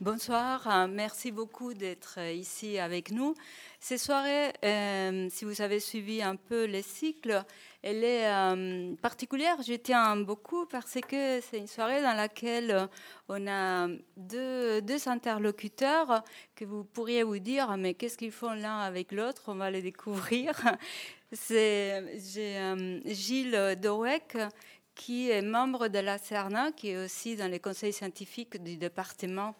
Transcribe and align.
Bonsoir, 0.00 0.86
merci 0.86 1.32
beaucoup 1.32 1.74
d'être 1.74 2.20
ici 2.20 2.78
avec 2.78 3.10
nous. 3.10 3.34
Ces 3.80 3.98
soirées, 3.98 4.52
euh, 4.64 5.26
si 5.28 5.44
vous 5.44 5.60
avez 5.60 5.80
suivi 5.80 6.22
un 6.22 6.36
peu 6.36 6.66
les 6.66 6.82
cycles, 6.82 7.42
elle 7.82 8.04
est 8.04 8.28
euh, 8.32 8.94
particulière. 9.02 9.60
Je 9.60 9.74
tiens 9.74 10.14
beaucoup 10.14 10.66
parce 10.66 10.98
que 11.00 11.40
c'est 11.40 11.58
une 11.58 11.66
soirée 11.66 12.00
dans 12.00 12.14
laquelle 12.14 12.88
on 13.28 13.44
a 13.48 13.88
deux, 14.16 14.80
deux 14.82 15.08
interlocuteurs 15.08 16.22
que 16.54 16.64
vous 16.64 16.84
pourriez 16.84 17.24
vous 17.24 17.40
dire, 17.40 17.76
mais 17.76 17.94
qu'est-ce 17.94 18.18
qu'ils 18.18 18.30
font 18.30 18.52
l'un 18.52 18.78
avec 18.78 19.10
l'autre? 19.10 19.46
On 19.48 19.56
va 19.56 19.68
les 19.68 19.82
découvrir. 19.82 20.52
C'est 21.32 22.04
euh, 22.36 23.00
Gilles 23.04 23.76
Dowek 23.82 24.36
qui 24.94 25.30
est 25.30 25.42
membre 25.42 25.88
de 25.88 25.98
la 25.98 26.18
CERNA, 26.18 26.70
qui 26.72 26.90
est 26.90 27.04
aussi 27.04 27.34
dans 27.34 27.48
les 27.48 27.60
conseils 27.60 27.92
scientifiques 27.92 28.62
du 28.62 28.76
département 28.76 29.56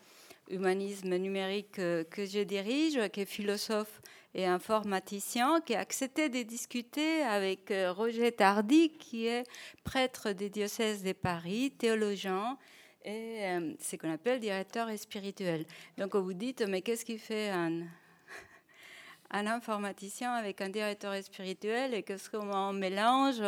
humanisme 0.50 1.16
numérique 1.16 1.76
que 1.76 2.24
je 2.24 2.42
dirige, 2.42 2.98
qui 3.10 3.20
est 3.20 3.26
philosophe 3.26 4.00
et 4.34 4.46
informaticien, 4.46 5.60
qui 5.60 5.74
a 5.74 5.80
accepté 5.80 6.28
de 6.28 6.42
discuter 6.42 7.22
avec 7.22 7.70
euh, 7.70 7.92
Roger 7.92 8.32
Tardy, 8.32 8.90
qui 8.90 9.26
est 9.26 9.44
prêtre 9.84 10.32
des 10.32 10.50
diocèses 10.50 11.02
de 11.02 11.12
Paris, 11.12 11.72
théologien 11.72 12.58
et 13.04 13.46
euh, 13.46 13.72
ce 13.80 13.96
qu'on 13.96 14.12
appelle 14.12 14.38
directeur 14.40 14.88
spirituel. 14.98 15.64
Donc 15.96 16.14
vous 16.14 16.34
dites, 16.34 16.62
mais 16.62 16.82
qu'est-ce 16.82 17.04
qui 17.04 17.18
fait 17.18 17.48
un, 17.48 17.80
un 19.30 19.46
informaticien 19.46 20.32
avec 20.32 20.60
un 20.60 20.68
directeur 20.68 21.20
spirituel 21.22 21.94
et 21.94 22.02
qu'est-ce 22.02 22.28
qu'on 22.28 22.72
mélange 22.72 23.42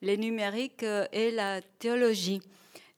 les 0.00 0.16
numériques 0.16 0.86
et 1.12 1.30
la 1.32 1.60
théologie? 1.60 2.40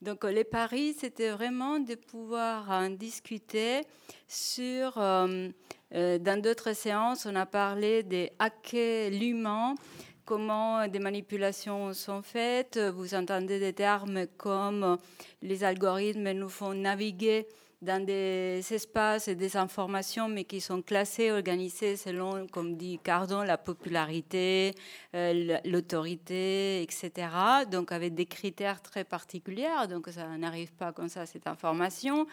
Donc 0.03 0.25
les 0.25 0.45
paris, 0.45 0.95
c'était 0.99 1.31
vraiment 1.31 1.79
de 1.79 1.95
pouvoir 1.95 2.71
en 2.71 2.91
discuter 2.91 3.83
sur... 4.29 4.99
Euh, 4.99 5.49
euh, 5.95 6.19
dans 6.19 6.41
d'autres 6.41 6.75
séances, 6.75 7.27
on 7.27 7.37
a 7.37 7.47
parlé 7.47 8.03
des 8.03 8.33
hackers 8.41 9.11
l'humain, 9.11 9.77
comment 10.25 10.89
des 10.89 10.99
manipulations 10.99 11.95
sont 11.95 12.23
faites. 12.23 12.77
Vous 12.79 13.15
entendez 13.15 13.61
des 13.61 13.73
termes 13.73 14.27
comme 14.37 14.99
les 15.43 15.63
algorithmes 15.63 16.33
nous 16.33 16.49
font 16.49 16.75
naviguer 16.75 17.47
dans 17.83 18.05
des 18.05 18.63
espaces 18.71 19.29
et 19.29 19.35
des 19.35 19.57
informations, 19.57 20.29
mais 20.29 20.45
qui 20.45 20.61
sont 20.61 20.83
classées, 20.83 21.31
organisées 21.31 21.97
selon, 21.97 22.47
comme 22.47 22.77
dit 22.77 22.99
Cardon, 23.03 23.43
la 23.43 23.59
popularité, 23.59 24.75
euh, 25.15 25.59
l'autorité, 25.65 26.83
etc. 26.83 27.29
Donc 27.71 27.93
avec 27.93 28.15
des 28.15 28.27
critères 28.27 28.81
très 28.81 29.05
particuliers, 29.05 29.69
donc 29.91 30.09
ça 30.09 30.27
n'arrive 30.39 30.73
pas 30.73 30.93
comme 30.93 31.09
ça, 31.09 31.27
cette 31.27 31.47
information. 31.47 32.27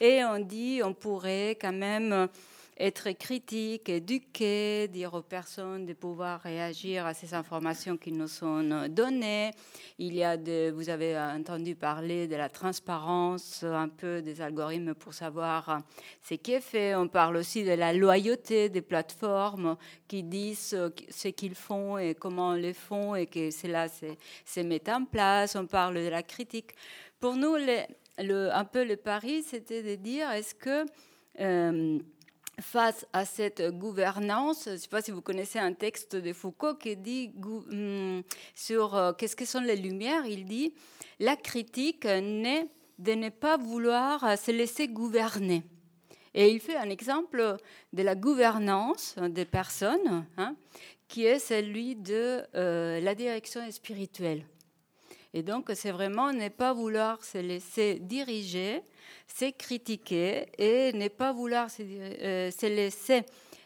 Et 0.00 0.22
on 0.24 0.38
dit, 0.38 0.80
on 0.84 0.92
pourrait 0.92 1.56
quand 1.60 1.72
même 1.72 2.28
être 2.82 3.12
critique, 3.12 3.88
éduquer, 3.88 4.88
dire 4.88 5.14
aux 5.14 5.22
personnes 5.22 5.86
de 5.86 5.92
pouvoir 5.92 6.40
réagir 6.40 7.06
à 7.06 7.14
ces 7.14 7.32
informations 7.32 7.96
qui 7.96 8.10
nous 8.10 8.26
sont 8.26 8.88
données. 8.88 9.52
Il 9.98 10.16
y 10.16 10.24
a 10.24 10.36
de, 10.36 10.72
vous 10.72 10.90
avez 10.90 11.16
entendu 11.16 11.76
parler 11.76 12.26
de 12.26 12.34
la 12.34 12.48
transparence, 12.48 13.62
un 13.62 13.88
peu 13.88 14.20
des 14.20 14.40
algorithmes 14.40 14.94
pour 14.94 15.14
savoir 15.14 15.82
ce 16.22 16.34
qui 16.34 16.54
est 16.54 16.60
fait. 16.60 16.96
On 16.96 17.06
parle 17.06 17.36
aussi 17.36 17.62
de 17.62 17.70
la 17.70 17.92
loyauté 17.92 18.68
des 18.68 18.82
plateformes 18.82 19.76
qui 20.08 20.24
disent 20.24 20.76
ce 21.08 21.28
qu'ils 21.28 21.54
font 21.54 21.98
et 21.98 22.16
comment 22.16 22.48
on 22.48 22.54
les 22.54 22.74
font 22.74 23.14
et 23.14 23.26
que 23.26 23.52
cela 23.52 23.86
se 23.88 24.60
met 24.60 24.90
en 24.90 25.04
place. 25.04 25.54
On 25.54 25.66
parle 25.66 25.94
de 25.94 26.08
la 26.08 26.24
critique. 26.24 26.72
Pour 27.20 27.36
nous, 27.36 27.54
un 28.18 28.64
peu 28.64 28.84
le 28.84 28.96
pari, 28.96 29.44
c'était 29.44 29.84
de 29.84 29.94
dire 29.94 30.28
est-ce 30.32 30.56
que 30.56 30.84
euh, 31.40 31.98
face 32.60 33.06
à 33.12 33.24
cette 33.24 33.62
gouvernance, 33.78 34.64
je 34.66 34.70
ne 34.70 34.76
sais 34.76 34.88
pas 34.88 35.02
si 35.02 35.10
vous 35.10 35.22
connaissez 35.22 35.58
un 35.58 35.72
texte 35.72 36.16
de 36.16 36.32
Foucault 36.32 36.74
qui 36.74 36.96
dit 36.96 37.32
hum, 37.44 38.22
sur 38.54 38.94
euh, 38.94 39.12
qu'est-ce 39.12 39.36
que 39.36 39.44
sont 39.44 39.60
les 39.60 39.76
lumières, 39.76 40.26
il 40.26 40.44
dit 40.44 40.74
la 41.18 41.36
critique 41.36 42.04
naît 42.04 42.68
de 42.98 43.12
ne 43.12 43.30
pas 43.30 43.56
vouloir 43.56 44.38
se 44.38 44.50
laisser 44.50 44.88
gouverner. 44.88 45.62
Et 46.34 46.50
il 46.50 46.60
fait 46.60 46.76
un 46.76 46.88
exemple 46.88 47.56
de 47.92 48.02
la 48.02 48.14
gouvernance 48.14 49.16
des 49.18 49.44
personnes, 49.44 50.26
hein, 50.36 50.56
qui 51.08 51.26
est 51.26 51.38
celui 51.38 51.94
de 51.94 52.42
euh, 52.54 53.00
la 53.00 53.14
direction 53.14 53.70
spirituelle. 53.70 54.46
Et 55.34 55.42
donc, 55.42 55.70
c'est 55.74 55.92
vraiment 55.92 56.32
ne 56.32 56.48
pas 56.48 56.74
vouloir 56.74 57.24
se 57.24 57.38
laisser 57.38 57.98
diriger, 58.00 58.82
c'est 59.26 59.52
critiquer 59.52 60.46
et 60.58 60.92
ne 60.92 61.08
pas 61.08 61.32
vouloir 61.32 61.68
euh, 61.80 62.50
se, 62.50 62.66
laisser 62.66 63.22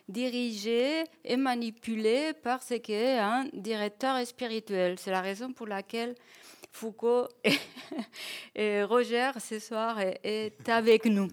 diriger 0.08 1.02
et 1.24 1.36
manipuler 1.36 2.32
par 2.34 2.62
ce 2.62 2.74
qu'est 2.74 3.18
un 3.18 3.46
directeur 3.52 4.24
spirituel. 4.24 4.96
C'est 4.98 5.10
la 5.10 5.20
raison 5.20 5.52
pour 5.52 5.66
laquelle 5.66 6.14
Foucault 6.70 7.26
et, 8.54 8.84
Roger 8.84 9.32
ce 9.40 9.58
soir 9.58 9.98
est, 9.98 10.68
avec 10.68 11.06
nous. 11.06 11.28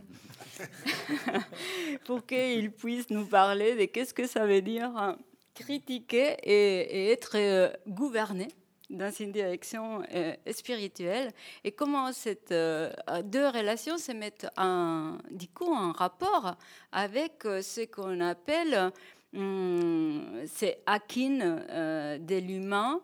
pour 2.06 2.26
qu'il 2.26 2.72
puisse 2.72 3.10
nous 3.10 3.26
parler 3.26 3.76
de 3.76 3.86
qu'est-ce 3.86 4.14
que 4.14 4.28
ça 4.28 4.46
veut 4.46 4.62
dire 4.62 4.92
hein, 4.96 5.18
critiquer 5.54 6.38
et, 6.44 7.12
être 7.12 7.36
euh, 7.36 7.72
gouverné 7.88 8.48
dans 8.90 9.12
une 9.12 9.32
direction 9.32 10.04
euh, 10.14 10.34
spirituelle. 10.52 11.32
Et 11.64 11.72
comment 11.72 12.12
ces 12.12 12.40
euh, 12.52 12.92
deux 13.24 13.48
relations 13.48 13.98
se 13.98 14.12
mettent 14.12 14.48
en, 14.58 15.18
coup 15.54 15.74
en 15.74 15.92
rapport 15.92 16.56
avec 16.92 17.46
euh, 17.46 17.62
ce 17.62 17.82
qu'on 17.86 18.20
appelle 18.20 18.92
hum, 19.34 20.42
ces 20.48 20.78
hacking 20.86 21.40
de 21.40 22.40
l'humain 22.40 23.02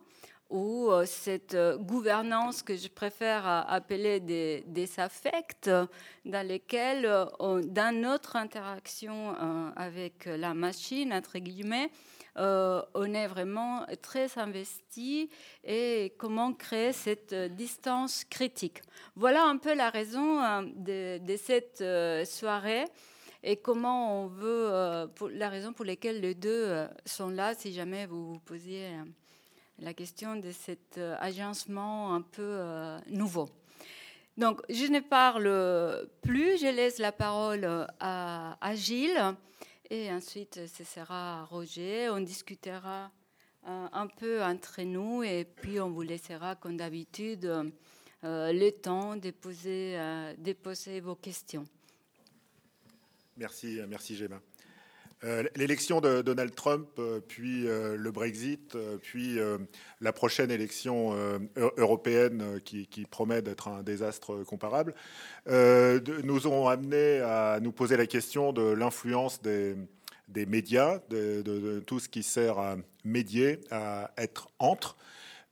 ou 0.50 0.90
cette 1.06 1.56
gouvernance 1.82 2.64
que 2.64 2.76
je 2.76 2.88
préfère 2.88 3.46
appeler 3.46 4.20
des, 4.20 4.64
des 4.66 5.00
affects 5.00 5.70
dans 6.26 6.48
lesquels, 6.48 7.04
dans 7.40 7.96
notre 7.96 8.36
interaction 8.36 9.36
avec 9.76 10.26
la 10.26 10.56
machine, 10.56 11.14
entre 11.14 11.38
guillemets, 11.38 11.92
euh, 12.38 12.82
on 12.94 13.14
est 13.14 13.28
vraiment 13.28 13.86
très 14.02 14.38
investi 14.38 15.30
et 15.64 16.14
comment 16.18 16.54
créer 16.54 16.94
cette 16.94 17.34
euh, 17.34 17.50
distance 17.50 18.24
critique. 18.24 18.82
Voilà 19.16 19.46
un 19.46 19.58
peu 19.58 19.74
la 19.74 19.90
raison 19.90 20.42
euh, 20.42 21.20
de, 21.20 21.36
cette 21.38 21.84
soirée 22.28 22.86
et 23.44 23.58
comment 23.58 24.24
on 24.24 24.28
veut, 24.28 25.10
la 25.32 25.50
raison 25.50 25.72
pour 25.72 25.86
laquelle 25.86 26.20
les 26.20 26.36
deux 26.36 26.86
sont 27.06 27.30
là, 27.30 27.54
si 27.56 27.74
jamais 27.74 28.06
vous 28.06 28.34
vous 28.34 28.40
posiez 28.40 28.90
la 29.80 29.94
question 29.94 30.36
de 30.36 30.52
cet 30.52 31.00
agencement 31.20 32.14
un 32.14 32.22
peu 32.22 32.60
nouveau. 33.08 33.48
Donc, 34.36 34.60
je 34.70 34.86
ne 34.88 35.00
parle 35.00 36.10
plus, 36.22 36.60
je 36.60 36.68
laisse 36.68 36.98
la 36.98 37.14
parole 37.14 37.88
à, 38.02 38.58
à 38.60 38.76
Gilles. 38.76 39.36
Et 39.92 40.12
ensuite, 40.12 40.68
ce 40.68 40.84
sera 40.84 41.46
Roger. 41.46 42.10
On 42.10 42.22
discutera 42.22 43.12
euh, 43.68 43.88
un 43.92 44.08
peu 44.08 44.44
entre 44.44 44.82
nous 44.84 45.24
et 45.24 45.46
puis 45.46 45.80
on 45.80 45.90
vous 45.90 46.04
laissera, 46.04 46.56
comme 46.56 46.78
d'habitude, 46.78 47.46
euh, 47.46 48.54
le 48.54 48.70
temps 48.70 49.16
de 49.16 49.32
poser, 49.32 50.00
euh, 50.00 50.36
de 50.38 50.54
poser 50.54 51.00
vos 51.00 51.16
questions. 51.16 51.66
Merci, 53.36 53.80
merci 53.88 54.16
Gemma. 54.16 54.40
L'élection 55.56 56.00
de 56.00 56.22
Donald 56.22 56.56
Trump, 56.56 56.88
puis 57.28 57.64
le 57.64 58.10
Brexit, 58.10 58.78
puis 59.02 59.38
la 60.00 60.14
prochaine 60.14 60.50
élection 60.50 61.14
européenne 61.78 62.62
qui, 62.64 63.06
promet 63.10 63.42
d'être 63.42 63.68
un 63.68 63.84
désastre 63.84 64.44
comparable, 64.46 64.94
nous 65.48 66.48
ont 66.48 66.70
amené 66.70 67.20
à 67.20 67.60
nous 67.62 67.74
poser 67.74 67.98
la 67.98 68.06
question 68.06 68.54
de 68.54 68.62
l'influence 68.62 69.42
des 69.42 70.46
médias, 70.46 71.00
de, 71.10 71.84
tout 71.86 72.00
ce 72.00 72.08
qui 72.08 72.24
sert 72.24 72.58
à 72.58 72.78
médier, 73.04 73.60
à 73.72 74.12
être 74.18 74.50
entre, 74.58 74.96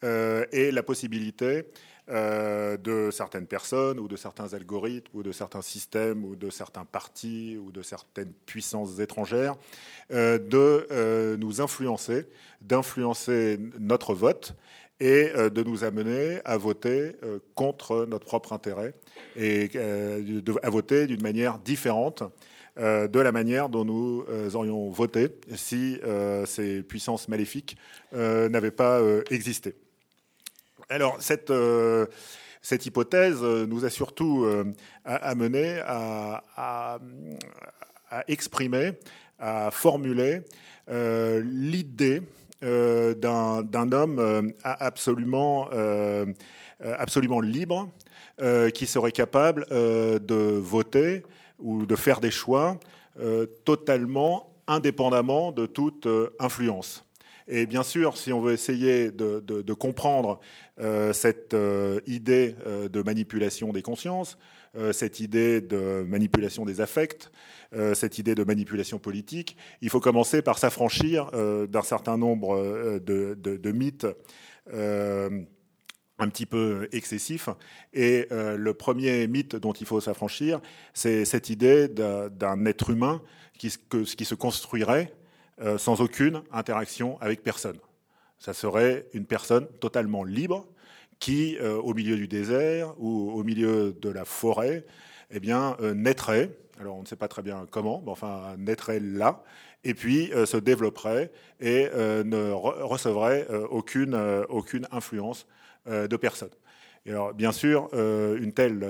et 0.03 0.71
la 0.71 0.83
possibilité 0.83 1.65
euh, 2.09 2.77
de 2.77 3.09
certaines 3.11 3.47
personnes 3.47 3.99
ou 3.99 4.07
de 4.07 4.15
certains 4.15 4.53
algorithmes 4.53 5.09
ou 5.13 5.23
de 5.23 5.33
certains 5.33 5.61
systèmes 5.61 6.23
ou 6.23 6.37
de 6.37 6.49
certains 6.49 6.85
partis 6.85 7.57
ou 7.61 7.69
de 7.69 7.81
certaines 7.81 8.31
puissances 8.45 8.99
étrangères 8.99 9.57
euh, 10.13 10.37
de 10.37 10.87
euh, 10.89 11.35
nous 11.35 11.59
influencer, 11.59 12.25
d'influencer 12.61 13.59
notre 13.77 14.13
vote 14.13 14.55
et 15.01 15.31
de 15.35 15.63
nous 15.63 15.83
amener 15.83 16.39
à 16.43 16.57
voter 16.57 17.11
contre 17.53 18.07
notre 18.09 18.25
propre 18.25 18.51
intérêt 18.51 18.95
et 19.35 19.69
à 20.63 20.69
voter 20.71 21.05
d'une 21.05 21.21
manière 21.21 21.59
différente 21.59 22.23
de 22.77 23.19
la 23.19 23.31
manière 23.31 23.69
dont 23.69 23.85
nous 23.85 24.25
aurions 24.55 24.89
voté 24.89 25.27
si 25.55 25.99
ces 26.45 26.81
puissances 26.81 27.27
maléfiques 27.27 27.77
n'avaient 28.11 28.71
pas 28.71 28.99
existé. 29.29 29.75
Alors, 30.89 31.17
cette, 31.19 31.51
euh, 31.51 32.05
hypothèse 32.71 33.41
nous 33.41 33.83
a 33.83 33.89
surtout 33.89 34.45
amené 35.05 35.81
à, 35.85 36.99
exprimer, 38.27 38.93
à 39.39 39.69
formuler 39.71 40.41
l'idée 40.87 42.21
d'un 42.61 43.91
homme 43.91 44.53
absolument 44.63 45.69
libre, 47.41 47.89
qui 48.73 48.85
serait 48.85 49.11
capable 49.11 49.65
de 49.69 50.57
voter 50.57 51.23
ou 51.59 51.85
de 51.85 51.95
faire 51.95 52.19
des 52.19 52.31
choix 52.31 52.79
totalement 53.65 54.53
indépendamment 54.67 55.51
de 55.51 55.65
toute 55.65 56.07
influence. 56.39 57.06
Et 57.47 57.65
bien 57.65 57.83
sûr, 57.83 58.17
si 58.17 58.33
on 58.33 58.41
veut 58.41 58.53
essayer 58.53 59.11
de, 59.11 59.73
comprendre 59.73 60.39
euh, 60.79 61.13
cette 61.13 61.53
euh, 61.53 62.01
idée 62.05 62.55
euh, 62.65 62.89
de 62.89 63.01
manipulation 63.01 63.71
des 63.71 63.81
consciences, 63.81 64.37
cette 64.91 65.21
idée 65.21 65.59
de 65.59 66.05
manipulation 66.07 66.63
des 66.63 66.81
affects, 66.81 67.31
cette 67.95 68.19
idée 68.19 68.35
de 68.35 68.43
manipulation 68.43 68.99
politique, 68.99 69.57
il 69.81 69.89
faut 69.89 69.99
commencer 69.99 70.43
par 70.43 70.59
s'affranchir 70.59 71.31
d'un 71.67 71.81
certain 71.81 72.15
nombre 72.15 72.99
de, 72.99 73.71
mythes 73.71 74.05
un 74.71 76.29
petit 76.29 76.45
peu 76.45 76.87
excessifs. 76.91 77.49
Et 77.91 78.27
le 78.29 78.71
premier 78.73 79.25
mythe 79.25 79.55
dont 79.55 79.73
il 79.73 79.87
faut 79.87 79.99
s'affranchir, 79.99 80.61
c'est 80.93 81.25
cette 81.25 81.49
idée 81.49 81.87
d'un 81.87 82.65
être 82.65 82.91
humain 82.91 83.23
qui, 83.57 83.73
qui 83.89 84.25
se 84.25 84.35
construirait 84.35 85.11
euh, 85.59 85.79
sans 85.79 86.01
aucune 86.01 86.43
interaction 86.51 87.19
avec 87.19 87.41
personne. 87.41 87.79
Ça 88.37 88.53
serait 88.53 89.07
une 89.13 89.25
personne 89.25 89.65
totalement 89.79 90.23
libre 90.23 90.67
qui, 91.17 91.57
euh, 91.57 91.77
au 91.77 91.95
milieu 91.95 92.15
du 92.15 92.27
désert 92.27 92.93
ou 92.99 93.31
au 93.31 93.43
milieu 93.43 93.91
de 93.99 94.09
la 94.09 94.23
forêt, 94.23 94.85
eh 95.31 95.39
bien, 95.39 95.75
euh, 95.81 95.95
naîtrait, 95.95 96.51
alors 96.79 96.95
on 96.95 97.01
ne 97.01 97.07
sait 97.07 97.15
pas 97.15 97.27
très 97.27 97.41
bien 97.41 97.65
comment, 97.71 98.03
mais 98.05 98.11
enfin 98.11 98.55
naîtrait 98.59 98.99
là, 98.99 99.43
et 99.83 99.95
puis 99.95 100.31
se 100.45 100.57
développerait 100.57 101.31
et 101.59 101.87
ne 101.95 102.51
recevrait 102.51 103.47
aucune, 103.69 104.15
aucune 104.49 104.87
influence 104.91 105.47
de 105.87 106.17
personne. 106.17 106.51
Et 107.05 107.11
alors, 107.11 107.33
bien 107.33 107.51
sûr, 107.51 107.89
une 107.93 108.51
telle 108.53 108.85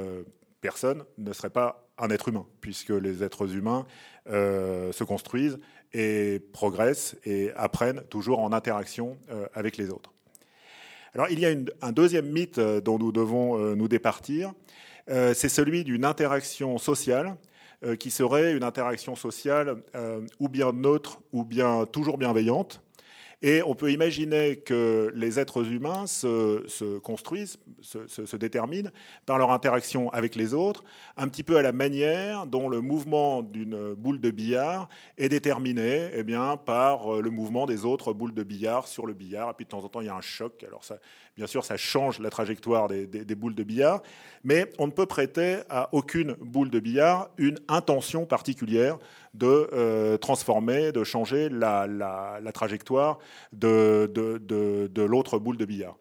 personne 0.60 1.04
ne 1.18 1.34
serait 1.34 1.52
pas 1.52 1.88
un 1.98 2.10
être 2.10 2.30
humain, 2.30 2.46
puisque 2.62 2.90
les 2.90 3.24
êtres 3.24 3.54
humains 3.56 3.86
se 4.28 5.04
construisent 5.04 5.60
et 5.98 6.40
progressent 6.54 7.16
et 7.26 7.52
apprennent 7.56 8.04
toujours 8.10 8.40
en 8.40 8.54
interaction 8.54 9.18
euh, 9.32 9.48
avec 9.56 9.78
les 9.78 9.90
autres. 9.90 10.14
Alors 11.16 11.28
il 11.32 11.40
y 11.40 11.46
a 11.48 11.56
un 11.82 11.92
deuxième 11.92 12.30
mythe 12.32 12.60
euh, 12.60 12.80
dont 12.80 13.00
nous 13.00 13.12
devons 13.12 13.60
euh, 13.60 13.76
nous 13.76 13.88
départir, 13.88 14.54
c'est 15.10 15.48
celui 15.48 15.86
d'une 15.86 16.04
interaction 16.04 16.78
sociale 16.78 17.38
qui 17.98 18.12
serait 18.12 18.52
une 18.52 18.64
interaction 18.64 19.16
sociale 19.16 19.82
ou 20.42 20.50
bien 20.50 20.74
neutre 20.74 21.22
ou 21.32 21.46
bien 21.46 21.86
toujours 21.86 22.18
bienveillante, 22.18 22.82
et 23.42 23.62
on 23.64 23.76
peut 23.76 23.92
imaginer 23.92 24.58
que 24.58 25.12
les 25.14 25.40
êtres 25.40 25.72
humains 25.72 26.08
se, 26.08 26.98
construisent, 27.00 27.58
se, 27.82 28.36
déterminent 28.36 28.90
par 29.28 29.38
leur 29.38 29.52
interaction 29.52 30.10
avec 30.10 30.36
les 30.36 30.56
autres, 30.56 30.84
un 31.18 31.28
petit 31.28 31.44
peu 31.44 31.58
à 31.58 31.62
la 31.62 31.72
manière 31.72 32.48
dont 32.48 32.68
le 32.68 32.82
mouvement 32.82 33.44
d'une 33.44 33.94
boule 33.94 34.20
de 34.20 34.32
billard 34.32 34.90
est 35.18 35.30
déterminé 35.30 36.10
eh 36.14 36.24
bien, 36.24 36.58
par 36.58 37.22
le 37.22 37.30
mouvement 37.30 37.68
des 37.68 37.86
autres 37.86 38.12
boules 38.12 38.34
de 38.34 38.44
billard 38.44 38.88
sur 38.88 39.06
le 39.06 39.14
billard. 39.14 39.52
Et 39.52 39.54
puis 39.54 39.66
de 39.66 39.70
temps 39.70 39.84
en 39.84 39.90
temps, 39.90 40.02
il 40.02 40.08
y 40.08 40.10
a 40.10 40.16
un 40.16 40.22
choc. 40.22 40.64
Alors 40.64 40.84
ça, 40.84 40.98
bien 41.38 41.48
sûr, 41.48 41.64
ça 41.64 41.78
change 41.78 42.20
la 42.20 42.30
trajectoire 42.30 42.88
des, 42.88 43.36
boules 43.36 43.56
de 43.56 43.64
billard, 43.64 44.02
mais 44.44 44.72
on 44.80 44.88
ne 44.88 44.92
peut 44.92 45.06
prêter 45.06 45.60
à 45.70 45.90
aucune 45.94 46.34
boule 46.42 46.72
de 46.72 46.80
billard 46.80 47.30
une 47.38 47.60
intention 47.68 48.26
particulière 48.26 48.98
de 49.36 49.70
euh, 49.72 50.18
transformer, 50.18 50.92
de 50.92 51.04
changer 51.04 51.48
la, 51.50 51.88
trajectoire 52.54 53.20
de, 53.54 54.12
de, 54.14 55.02
l'autre 55.04 55.38
boule 55.38 55.58
de 55.58 55.66
billard. 55.66 55.96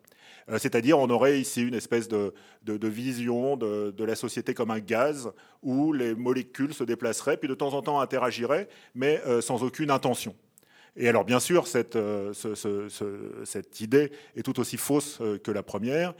Euh, 0.48 0.58
c'est-à-dire, 0.58 0.98
on 0.98 1.10
aurait 1.10 1.38
ici 1.38 1.62
une 1.62 1.74
espèce 1.74 2.08
de, 2.08 2.32
vision 2.64 3.56
de, 3.56 4.04
la 4.04 4.14
société 4.14 4.54
comme 4.54 4.70
un 4.70 4.80
gaz 4.80 5.30
où 5.62 5.92
les 5.92 6.14
molécules 6.14 6.72
se 6.72 6.84
déplaceraient, 6.84 7.36
puis 7.36 7.48
de 7.48 7.54
temps 7.54 7.74
en 7.74 7.82
temps 7.82 8.00
interagiraient, 8.00 8.68
mais 8.94 9.20
euh, 9.26 9.42
sans 9.42 9.62
aucune 9.62 9.90
intention. 9.90 10.34
Et 10.96 11.08
alors, 11.08 11.25
bien 11.25 11.40
sûr, 11.40 11.66
cette, 11.66 11.98
cette 13.44 13.81
idée 13.81 14.10
est 14.34 14.43
tout 14.43 14.58
aussi 14.60 14.76
fausse 14.76 15.20
que 15.44 15.50
la 15.50 15.62
première, 15.62 16.14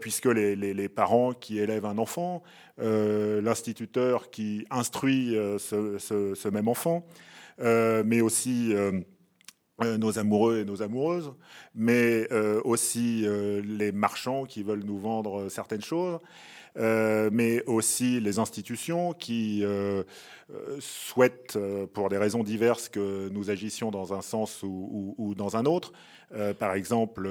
puisque 0.00 0.26
les, 0.26 0.88
parents 0.88 1.32
qui 1.32 1.58
élèvent 1.58 1.84
un 1.86 1.98
enfant 1.98 2.42
euh, 2.80 3.40
l'instituteur 3.40 4.30
qui 4.30 4.66
instruit 4.68 5.36
euh, 5.36 5.58
ce, 5.58 6.48
même 6.48 6.66
enfant, 6.66 7.06
euh, 7.60 8.02
mais 8.04 8.20
aussi 8.20 8.74
nos 9.80 10.18
amoureux 10.18 10.58
et 10.58 10.64
nos 10.64 10.82
amoureuses, 10.82 11.32
mais 11.74 12.28
aussi 12.64 13.26
les 13.64 13.92
marchands 13.92 14.44
qui 14.44 14.62
veulent 14.62 14.84
nous 14.84 14.98
vendre 14.98 15.48
certaines 15.48 15.82
choses. 15.82 16.18
Mais 16.76 17.64
aussi 17.66 18.20
les 18.20 18.38
institutions 18.38 19.12
qui 19.12 19.64
souhaitent, 20.80 21.58
pour 21.92 22.08
des 22.08 22.18
raisons 22.18 22.42
diverses, 22.42 22.88
que 22.88 23.28
nous 23.28 23.50
agissions 23.50 23.90
dans 23.90 24.12
un 24.12 24.22
sens 24.22 24.62
ou 24.62 25.34
dans 25.36 25.56
un 25.56 25.64
autre. 25.66 25.92
par 26.58 26.74
exemple, 26.74 27.28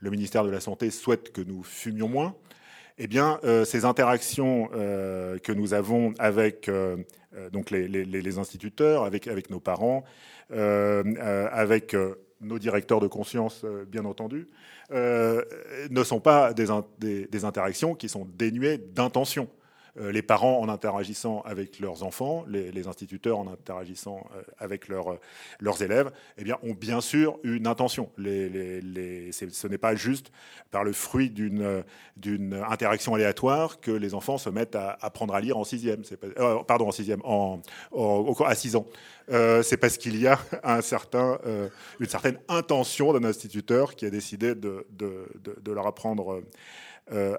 le 0.00 0.10
ministère 0.10 0.44
de 0.44 0.50
la 0.50 0.60
Santé 0.60 0.90
souhaite 0.90 1.32
que 1.32 1.40
nous 1.40 1.62
fumions 1.62 2.08
moins 2.08 2.34
eh 2.98 3.06
bien, 3.06 3.40
euh, 3.44 3.64
ces 3.64 3.84
interactions 3.84 4.70
euh, 4.74 5.38
que 5.38 5.52
nous 5.52 5.74
avons 5.74 6.14
avec 6.18 6.68
euh, 6.68 6.96
donc 7.50 7.70
les, 7.70 8.38
instituteurs, 8.38 9.04
avec 9.04 9.50
nos 9.50 9.60
parents, 9.60 10.04
avec 10.50 11.96
nos 12.42 12.58
directeurs 12.58 13.00
de 13.00 13.06
conscience, 13.06 13.64
bien 13.88 14.04
entendu, 14.04 14.48
ne 14.92 16.04
sont 16.04 16.20
pas 16.20 16.52
des, 16.52 16.66
des 16.98 17.44
interactions 17.44 17.94
qui 17.94 18.08
sont 18.08 18.26
dénuées 18.36 18.78
d'intention. 18.78 19.48
Euh, 20.00 20.10
les 20.10 20.22
parents 20.22 20.58
en 20.60 20.70
interagissant 20.70 21.42
avec 21.42 21.78
leurs 21.78 22.02
enfants, 22.02 22.46
les, 22.48 22.88
instituteurs 22.88 23.38
en 23.38 23.46
interagissant 23.46 24.26
euh, 24.34 24.42
avec 24.56 24.88
leurs, 24.88 25.18
leurs 25.60 25.82
élèves, 25.82 26.10
eh 26.38 26.44
bien, 26.44 26.56
ont 26.62 26.72
bien 26.72 27.02
sûr 27.02 27.38
une 27.42 27.66
intention. 27.66 28.10
ce 28.16 29.66
n'est 29.66 29.78
pas 29.78 29.94
juste 29.94 30.32
par 30.70 30.82
le 30.82 30.94
fruit 30.94 31.28
d'une, 31.28 31.82
interaction 32.70 33.14
aléatoire 33.14 33.80
que 33.80 33.90
les 33.90 34.14
enfants 34.14 34.38
se 34.38 34.48
mettent 34.48 34.76
à 34.76 34.96
apprendre 35.02 35.34
à 35.34 35.40
lire 35.42 35.58
en 35.58 35.64
sixième, 35.64 36.02
euh, 36.38 36.62
pardon, 36.62 36.88
en 36.88 36.92
sixième, 36.92 37.20
à 37.22 38.54
six 38.54 38.76
ans. 38.76 38.86
c'est 39.28 39.76
parce 39.76 39.98
qu'il 39.98 40.18
y 40.18 40.26
a 40.26 40.38
un 40.64 40.80
certain, 40.80 41.38
une 42.00 42.08
certaine 42.08 42.38
intention 42.48 43.12
d'un 43.12 43.24
instituteur 43.24 43.94
qui 43.94 44.06
a 44.06 44.10
décidé 44.10 44.54
de, 44.54 44.86
de, 44.90 45.72
leur 45.72 45.86
apprendre 45.86 46.42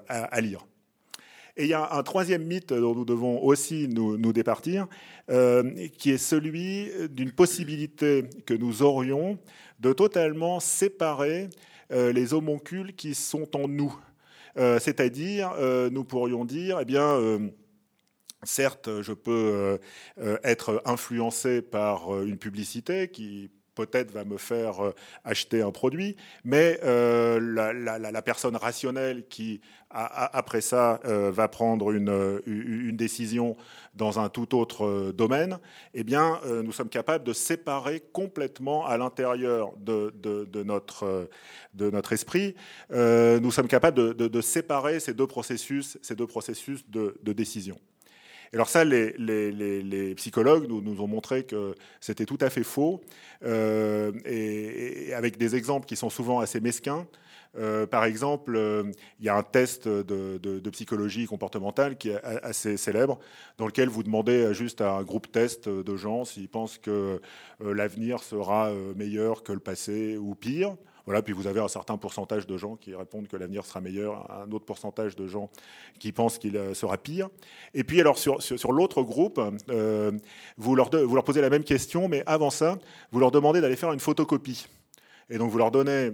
à 0.08 0.40
lire. 0.40 0.64
Et 1.56 1.64
il 1.64 1.68
y 1.68 1.74
a 1.74 1.92
un 1.92 2.02
troisième 2.02 2.44
mythe 2.44 2.72
dont 2.72 2.94
nous 2.94 3.04
devons 3.04 3.40
aussi 3.42 3.86
nous, 3.88 4.32
départir, 4.32 4.88
euh, 5.30 5.88
qui 5.98 6.10
est 6.10 6.18
celui 6.18 6.90
d'une 7.10 7.30
possibilité 7.30 8.24
que 8.44 8.54
nous 8.54 8.82
aurions 8.82 9.38
de 9.78 9.92
totalement 9.92 10.58
séparer 10.58 11.48
euh, 11.92 12.12
les 12.12 12.34
homoncules 12.34 12.94
qui 12.94 13.14
sont 13.14 13.56
en 13.56 13.68
nous. 13.68 13.96
Euh, 14.56 14.80
c'est-à-dire, 14.80 15.54
nous 15.92 16.04
pourrions 16.04 16.44
dire, 16.44 16.80
eh 16.80 16.84
bien, 16.84 17.20
certes, 18.42 19.02
je 19.02 19.12
peux 19.12 19.78
être 20.42 20.82
influencé 20.84 21.62
par 21.62 22.20
une 22.22 22.36
publicité 22.36 23.08
qui 23.08 23.50
peut-être 23.74 24.10
va 24.12 24.24
me 24.24 24.36
faire 24.36 24.84
euh, 24.84 24.94
acheter 25.24 25.62
un 25.62 25.70
produit, 25.70 26.16
mais 26.44 26.78
euh, 26.84 27.40
la, 27.40 28.22
personne 28.22 28.56
rationnelle 28.56 29.26
qui, 29.28 29.60
après 29.90 30.60
ça, 30.60 31.00
euh, 31.04 31.30
va 31.30 31.48
prendre 31.48 31.92
une, 31.92 32.96
décision 32.96 33.56
dans 33.94 34.18
un 34.18 34.28
tout 34.28 34.56
autre 34.56 35.12
domaine, 35.12 35.58
eh 35.94 36.04
bien, 36.04 36.40
nous 36.46 36.72
sommes 36.72 36.88
capables 36.88 37.24
de 37.24 37.32
séparer 37.32 38.00
complètement 38.12 38.86
à 38.86 38.96
l'intérieur 38.96 39.72
de, 39.78 40.14
de, 40.16 40.62
notre, 40.62 41.28
de 41.74 41.90
notre 41.90 42.12
esprit, 42.12 42.54
nous 42.90 43.50
sommes 43.50 43.68
capables 43.68 44.14
de, 44.14 44.28
de, 44.28 44.40
séparer 44.40 45.00
ces 45.00 45.12
deux 45.12 45.26
processus, 45.26 45.98
ces 46.02 46.14
deux 46.14 46.26
processus 46.26 46.88
de, 46.88 47.14
décision 47.32 47.78
alors 48.52 48.68
ça, 48.68 48.84
les, 48.84 50.14
psychologues 50.16 50.68
nous, 50.68 50.80
nous, 50.80 51.00
ont 51.00 51.06
montré 51.06 51.44
que 51.44 51.74
c'était 52.00 52.26
tout 52.26 52.38
à 52.40 52.50
fait 52.50 52.62
faux, 52.64 53.00
euh, 53.44 54.12
et, 54.24 55.12
avec 55.14 55.36
des 55.36 55.56
exemples 55.56 55.86
qui 55.86 55.96
sont 55.96 56.10
souvent 56.10 56.40
assez 56.40 56.60
mesquins. 56.60 57.06
Euh, 57.56 57.86
par 57.86 58.04
exemple, 58.04 58.56
euh, 58.56 58.82
il 59.20 59.26
y 59.26 59.28
a 59.28 59.36
un 59.36 59.42
test 59.44 59.86
de, 59.86 60.70
psychologie 60.70 61.26
comportementale 61.26 61.96
qui 61.96 62.10
est 62.10 62.22
assez 62.24 62.76
célèbre, 62.76 63.18
dans 63.58 63.66
lequel 63.66 63.88
vous 63.88 64.02
demandez 64.02 64.52
juste 64.54 64.80
à 64.80 64.94
un 64.94 65.02
groupe 65.02 65.30
test 65.30 65.68
de 65.68 65.96
gens 65.96 66.24
s'ils 66.24 66.48
pensent 66.48 66.78
que 66.78 67.20
l'avenir 67.60 68.22
sera 68.22 68.72
meilleur 68.96 69.44
que 69.44 69.52
le 69.52 69.60
passé 69.60 70.16
ou 70.16 70.34
pire. 70.34 70.76
Voilà, 71.06 71.22
puis 71.22 71.34
vous 71.34 71.46
avez 71.46 71.60
un 71.60 71.68
certain 71.68 71.98
pourcentage 71.98 72.46
de 72.46 72.56
gens 72.56 72.76
qui 72.76 72.94
répondent 72.94 73.28
que 73.28 73.36
l'avenir 73.36 73.64
sera 73.66 73.80
meilleur, 73.80 74.30
un 74.30 74.50
autre 74.52 74.64
pourcentage 74.64 75.16
de 75.16 75.26
gens 75.26 75.50
qui 75.98 76.12
pensent 76.12 76.38
qu'il 76.38 76.58
sera 76.74 76.96
pire. 76.96 77.28
Et 77.74 77.84
puis 77.84 78.00
alors 78.00 78.18
sur, 78.18 78.42
sur, 78.42 78.72
l'autre 78.72 79.02
groupe, 79.02 79.40
vous, 80.56 80.74
leur 80.74 80.90
vous 80.90 81.14
leur 81.14 81.24
posez 81.24 81.40
la 81.40 81.50
même 81.50 81.64
question, 81.64 82.08
mais 82.08 82.22
avant 82.26 82.50
ça, 82.50 82.78
vous 83.12 83.20
leur 83.20 83.30
demandez 83.30 83.60
d'aller 83.60 83.76
faire 83.76 83.92
une 83.92 84.00
photocopie. 84.00 84.66
Et 85.30 85.38
donc 85.38 85.50
vous 85.50 85.58
leur 85.58 85.70
donnez 85.70 86.12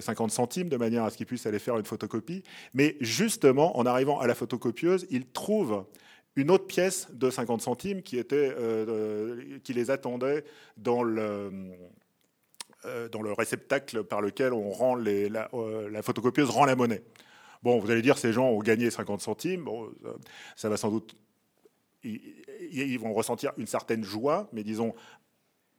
50 0.00 0.30
centimes 0.30 0.68
de 0.68 0.76
manière 0.76 1.04
à 1.04 1.10
ce 1.10 1.16
qu'ils 1.16 1.26
puissent 1.26 1.46
aller 1.46 1.58
faire 1.58 1.76
une 1.76 1.84
photocopie. 1.84 2.42
Mais 2.74 2.96
justement, 3.00 3.78
en 3.78 3.86
arrivant 3.86 4.20
à 4.20 4.26
la 4.26 4.34
photocopieuse, 4.34 5.06
ils 5.10 5.26
trouvent 5.26 5.84
une 6.36 6.50
autre 6.50 6.66
pièce 6.66 7.08
de 7.12 7.30
50 7.30 7.60
centimes 7.62 8.02
qui, 8.02 8.16
était, 8.16 8.54
euh, 8.56 9.58
qui 9.64 9.72
les 9.72 9.90
attendait 9.90 10.44
dans 10.76 11.02
le, 11.02 11.20
euh, 11.20 11.50
dans 13.12 13.22
le 13.22 13.32
réceptacle 13.32 14.04
par 14.04 14.20
lequel 14.20 14.52
on 14.52 14.70
rend 14.70 14.98
euh, 14.98 15.88
la, 15.90 16.02
photocopieuse 16.02 16.50
rend 16.50 16.64
la 16.64 16.76
monnaie. 16.76 17.02
Bon, 17.62 17.78
vous 17.78 17.90
allez 17.90 18.02
dire, 18.02 18.18
ces 18.18 18.32
gens 18.32 18.46
ont 18.46 18.60
gagné 18.60 18.90
50 18.90 19.20
centimes. 19.20 19.64
Bon, 19.64 19.90
ça 20.54 20.68
va 20.68 20.76
sans 20.76 20.90
doute. 20.90 21.16
Ils, 22.04 22.98
vont 22.98 23.12
ressentir 23.12 23.52
une 23.56 23.66
certaine 23.66 24.04
joie, 24.04 24.48
mais 24.52 24.62
disons, 24.62 24.94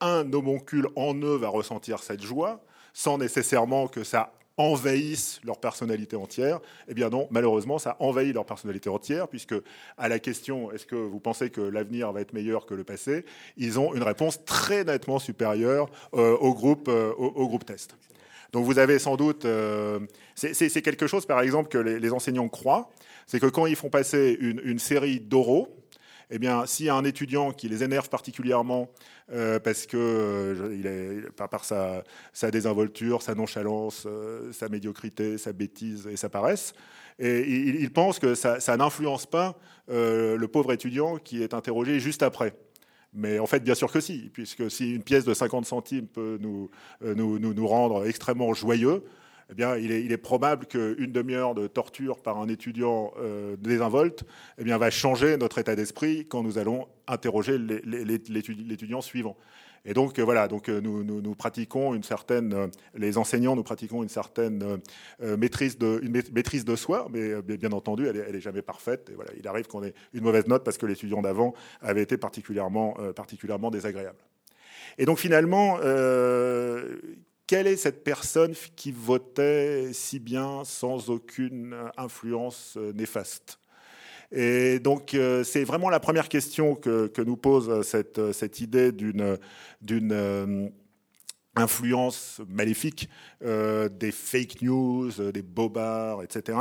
un 0.01 0.31
homoncule 0.33 0.89
en 0.95 1.15
eux 1.15 1.35
va 1.35 1.47
ressentir 1.47 1.99
cette 1.99 2.21
joie, 2.21 2.61
sans 2.93 3.17
nécessairement 3.17 3.87
que 3.87 4.03
ça 4.03 4.33
envahissent 4.59 5.39
leur 5.45 5.57
personnalité 5.57 6.17
entière. 6.17 6.59
Eh 6.89 6.93
bien 6.93 7.09
non, 7.09 7.27
malheureusement, 7.31 7.79
ça 7.79 7.95
envahit 7.99 8.35
leur 8.35 8.45
personnalité 8.45 8.89
entière, 8.89 9.29
puisque 9.29 9.55
à 9.97 10.09
la 10.09 10.19
question 10.19 10.71
est-ce 10.71 10.85
que 10.85 10.95
vous 10.95 11.19
pensez 11.19 11.49
que 11.49 11.61
l'avenir 11.61 12.11
va 12.11 12.19
être 12.21 12.33
meilleur 12.33 12.65
que 12.65 12.73
le 12.73 12.83
passé, 12.83 13.25
ils 13.55 13.79
ont 13.79 13.95
une 13.95 14.03
réponse 14.03 14.43
très 14.43 14.83
nettement 14.83 15.17
supérieure 15.17 15.89
euh, 16.13 16.35
au, 16.37 16.53
groupe, 16.53 16.89
euh, 16.89 17.13
au, 17.17 17.47
groupe 17.47 17.65
test. 17.65 17.95
Donc 18.51 18.65
vous 18.65 18.79
avez 18.79 18.99
sans 18.99 19.15
doute, 19.15 19.45
euh, 19.45 19.99
c'est 20.35 20.81
quelque 20.81 21.07
chose 21.07 21.25
par 21.25 21.39
exemple 21.39 21.69
que 21.69 21.77
les, 21.77 22.11
enseignants 22.11 22.49
croient, 22.49 22.89
c'est 23.27 23.39
que 23.39 23.45
quand 23.45 23.65
ils 23.65 23.77
font 23.77 23.89
passer 23.89 24.37
une, 24.41 24.59
une 24.65 24.79
série 24.79 25.21
d'oraux, 25.21 25.69
eh 26.31 26.39
bien, 26.39 26.65
s'il 26.65 26.85
y 26.85 26.89
a 26.89 26.95
un 26.95 27.03
étudiant 27.05 27.51
qui 27.51 27.67
les 27.69 27.83
énerve 27.83 28.09
particulièrement 28.09 28.89
euh, 29.31 29.59
parce 29.59 29.85
que 29.87 29.97
euh, 29.97 30.75
il 30.77 30.85
est, 30.85 31.31
par, 31.31 31.65
sa, 31.65 32.03
sa, 32.33 32.51
désinvolture, 32.51 33.21
sa 33.21 33.33
nonchalance, 33.33 34.03
euh, 34.05 34.51
sa 34.51 34.69
médiocrité, 34.69 35.37
sa 35.37 35.53
bêtise 35.53 36.07
et 36.07 36.17
sa 36.17 36.29
paresse, 36.29 36.73
et 37.17 37.41
il, 37.41 37.91
pense 37.91 38.17
que 38.17 38.33
ça, 38.33 38.77
n'influence 38.77 39.25
pas 39.25 39.59
le 39.89 40.45
pauvre 40.45 40.71
étudiant 40.71 41.17
qui 41.17 41.43
est 41.43 41.53
interrogé 41.53 41.99
juste 41.99 42.23
après. 42.23 42.53
Mais 43.11 43.39
en 43.39 43.45
fait, 43.45 43.61
bien 43.61 43.75
sûr 43.75 43.91
que 43.91 43.99
si, 43.99 44.29
puisque 44.31 44.71
si 44.71 44.95
une 44.95 45.03
pièce 45.03 45.25
de 45.25 45.33
50 45.33 45.65
centimes 45.65 46.07
peut 46.07 46.37
nous, 46.39 46.69
nous, 47.01 47.37
nous 47.37 47.67
rendre 47.67 48.07
extrêmement 48.07 48.53
joyeux, 48.53 49.03
eh 49.51 49.55
bien, 49.55 49.77
il 49.77 49.91
est, 49.91 50.17
probable 50.17 50.67
qu'une 50.67 51.11
demi-heure 51.11 51.55
de 51.55 51.65
torture 51.65 52.21
par 52.21 52.37
un 52.37 52.47
étudiant 52.47 53.11
euh, 53.19 53.55
désinvolte 53.57 54.23
eh 54.59 54.63
bien, 54.63 54.77
va 54.77 54.91
changer 54.91 55.37
notre 55.37 55.57
état 55.57 55.75
d'esprit 55.75 56.27
quand 56.27 56.43
nous 56.43 56.59
allons 56.59 56.87
interroger 57.07 57.57
l'étudiant 57.57 59.01
suivant. 59.01 59.35
Et 59.85 59.93
donc 59.93 60.19
euh, 60.19 60.23
voilà, 60.23 60.47
donc 60.47 60.69
euh, 60.69 60.81
nous, 60.81 61.35
pratiquons 61.35 61.95
une 61.95 62.03
certaine, 62.03 62.69
les 62.93 63.17
enseignants, 63.17 63.55
nous 63.55 63.63
pratiquons 63.63 64.03
une 64.03 64.09
certaine 64.09 64.79
maîtrise 65.19 65.79
de, 65.79 65.99
une 66.03 66.11
maîtrise 66.11 66.63
de 66.63 66.75
soi, 66.75 67.07
mais 67.11 67.41
bien 67.41 67.71
entendu, 67.71 68.05
elle 68.05 68.31
n'est 68.31 68.41
jamais 68.41 68.61
parfaite. 68.61 69.09
Et 69.11 69.15
voilà, 69.15 69.31
il 69.35 69.47
arrive 69.47 69.65
qu'on 69.65 69.83
ait 69.83 69.95
une 70.13 70.21
mauvaise 70.21 70.45
note 70.45 70.63
parce 70.63 70.77
que 70.77 70.85
l'étudiant 70.85 71.23
d'avant 71.23 71.55
avait 71.81 72.03
été 72.03 72.17
particulièrement, 72.17 72.97
particulièrement 73.15 73.71
désagréable. 73.71 74.19
Et 74.99 75.05
donc 75.05 75.17
finalement, 75.17 75.79
quelle 77.49 77.65
est 77.65 77.77
cette 77.77 78.03
personne 78.03 78.53
qui 78.75 78.91
votait 78.91 79.89
si 79.91 80.19
bien 80.19 80.63
sans 80.65 81.09
aucune 81.09 81.75
influence 81.97 82.75
euh, 82.77 82.93
néfaste? 82.93 83.57
Et 84.31 84.77
donc, 84.77 85.15
euh, 85.15 85.43
c'est 85.43 85.63
vraiment 85.63 85.89
la 85.89 85.99
première 85.99 86.29
question 86.29 86.75
que, 86.75 87.11
nous 87.17 87.37
pose 87.37 87.81
cette, 87.81 88.33
cette 88.33 88.61
idée 88.61 88.91
d'une, 88.91 89.35
euh, 89.91 90.69
influence 91.55 92.39
maléfique 92.47 93.09
des 93.41 94.11
fake 94.11 94.61
news, 94.61 95.09
des 95.33 95.41
bobards, 95.41 96.21
etc. 96.21 96.57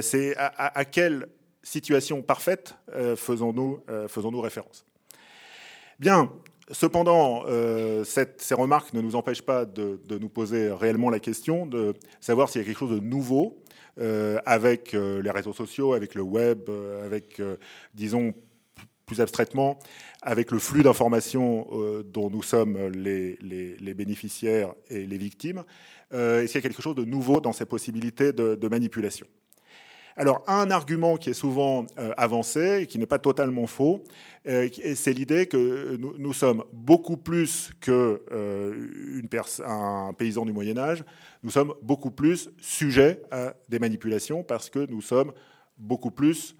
c'est 0.00 0.34
à, 0.38 0.84
quelle 0.86 1.28
situation 1.62 2.22
parfaite 2.22 2.74
faisons-nous, 3.16 3.80
faisons-nous 4.08 4.40
référence? 4.40 4.86
Bien, 6.00 6.32
Cependant, 6.72 7.44
euh, 7.46 8.02
ces 8.04 8.54
remarques 8.54 8.92
ne 8.92 9.00
nous 9.00 9.14
empêchent 9.14 9.42
pas 9.42 9.64
de, 9.64 10.00
nous 10.10 10.28
poser 10.28 10.72
réellement 10.72 11.10
la 11.10 11.20
question 11.20 11.64
de 11.64 11.94
savoir 12.20 12.48
s'il 12.48 12.60
y 12.60 12.64
a 12.64 12.66
quelque 12.66 12.78
chose 12.78 12.90
de 12.90 12.98
nouveau 12.98 13.62
euh, 14.00 14.40
avec 14.44 14.92
euh, 14.92 15.22
les 15.22 15.30
réseaux 15.30 15.52
sociaux, 15.52 15.92
avec 15.92 16.16
le 16.16 16.22
web, 16.22 16.68
avec, 17.04 17.40
disons, 17.94 18.34
plus 19.06 19.20
abstraitement, 19.20 19.78
avec 20.22 20.50
le 20.50 20.58
flux 20.58 20.82
d'informations 20.82 21.68
dont 22.12 22.30
nous 22.30 22.42
sommes 22.42 22.88
les, 22.88 23.38
bénéficiaires 23.94 24.74
et 24.90 25.06
les 25.06 25.18
victimes. 25.18 25.62
Est-ce 26.10 26.46
qu'il 26.46 26.56
y 26.56 26.64
a 26.64 26.68
quelque 26.68 26.82
chose 26.82 26.96
de 26.96 27.04
nouveau 27.04 27.40
dans 27.40 27.52
ces 27.52 27.66
possibilités 27.66 28.32
de 28.32 28.68
manipulation? 28.68 29.28
Alors, 30.18 30.42
un 30.46 30.70
argument 30.70 31.18
qui 31.18 31.28
est 31.30 31.34
souvent 31.34 31.84
euh, 31.98 32.12
avancé, 32.16 32.82
et 32.82 32.86
qui 32.86 32.98
n'est 32.98 33.06
pas 33.06 33.18
totalement 33.18 33.66
faux, 33.66 34.02
euh, 34.48 34.66
c'est 34.94 35.12
l'idée 35.12 35.46
que 35.46 35.96
nous, 35.96 36.32
sommes 36.32 36.64
beaucoup 36.72 37.18
plus 37.18 37.70
qu'un 37.80 38.16
euh, 38.32 40.12
paysan 40.16 40.46
du 40.46 40.52
Moyen 40.52 40.78
Âge, 40.78 41.04
nous 41.42 41.50
sommes 41.50 41.74
beaucoup 41.82 42.10
plus 42.10 42.50
sujets 42.58 43.20
à 43.30 43.54
des 43.68 43.78
manipulations 43.78 44.42
parce 44.42 44.70
que 44.70 44.90
nous 44.90 45.02
sommes 45.02 45.32
beaucoup 45.76 46.10
plus 46.10 46.56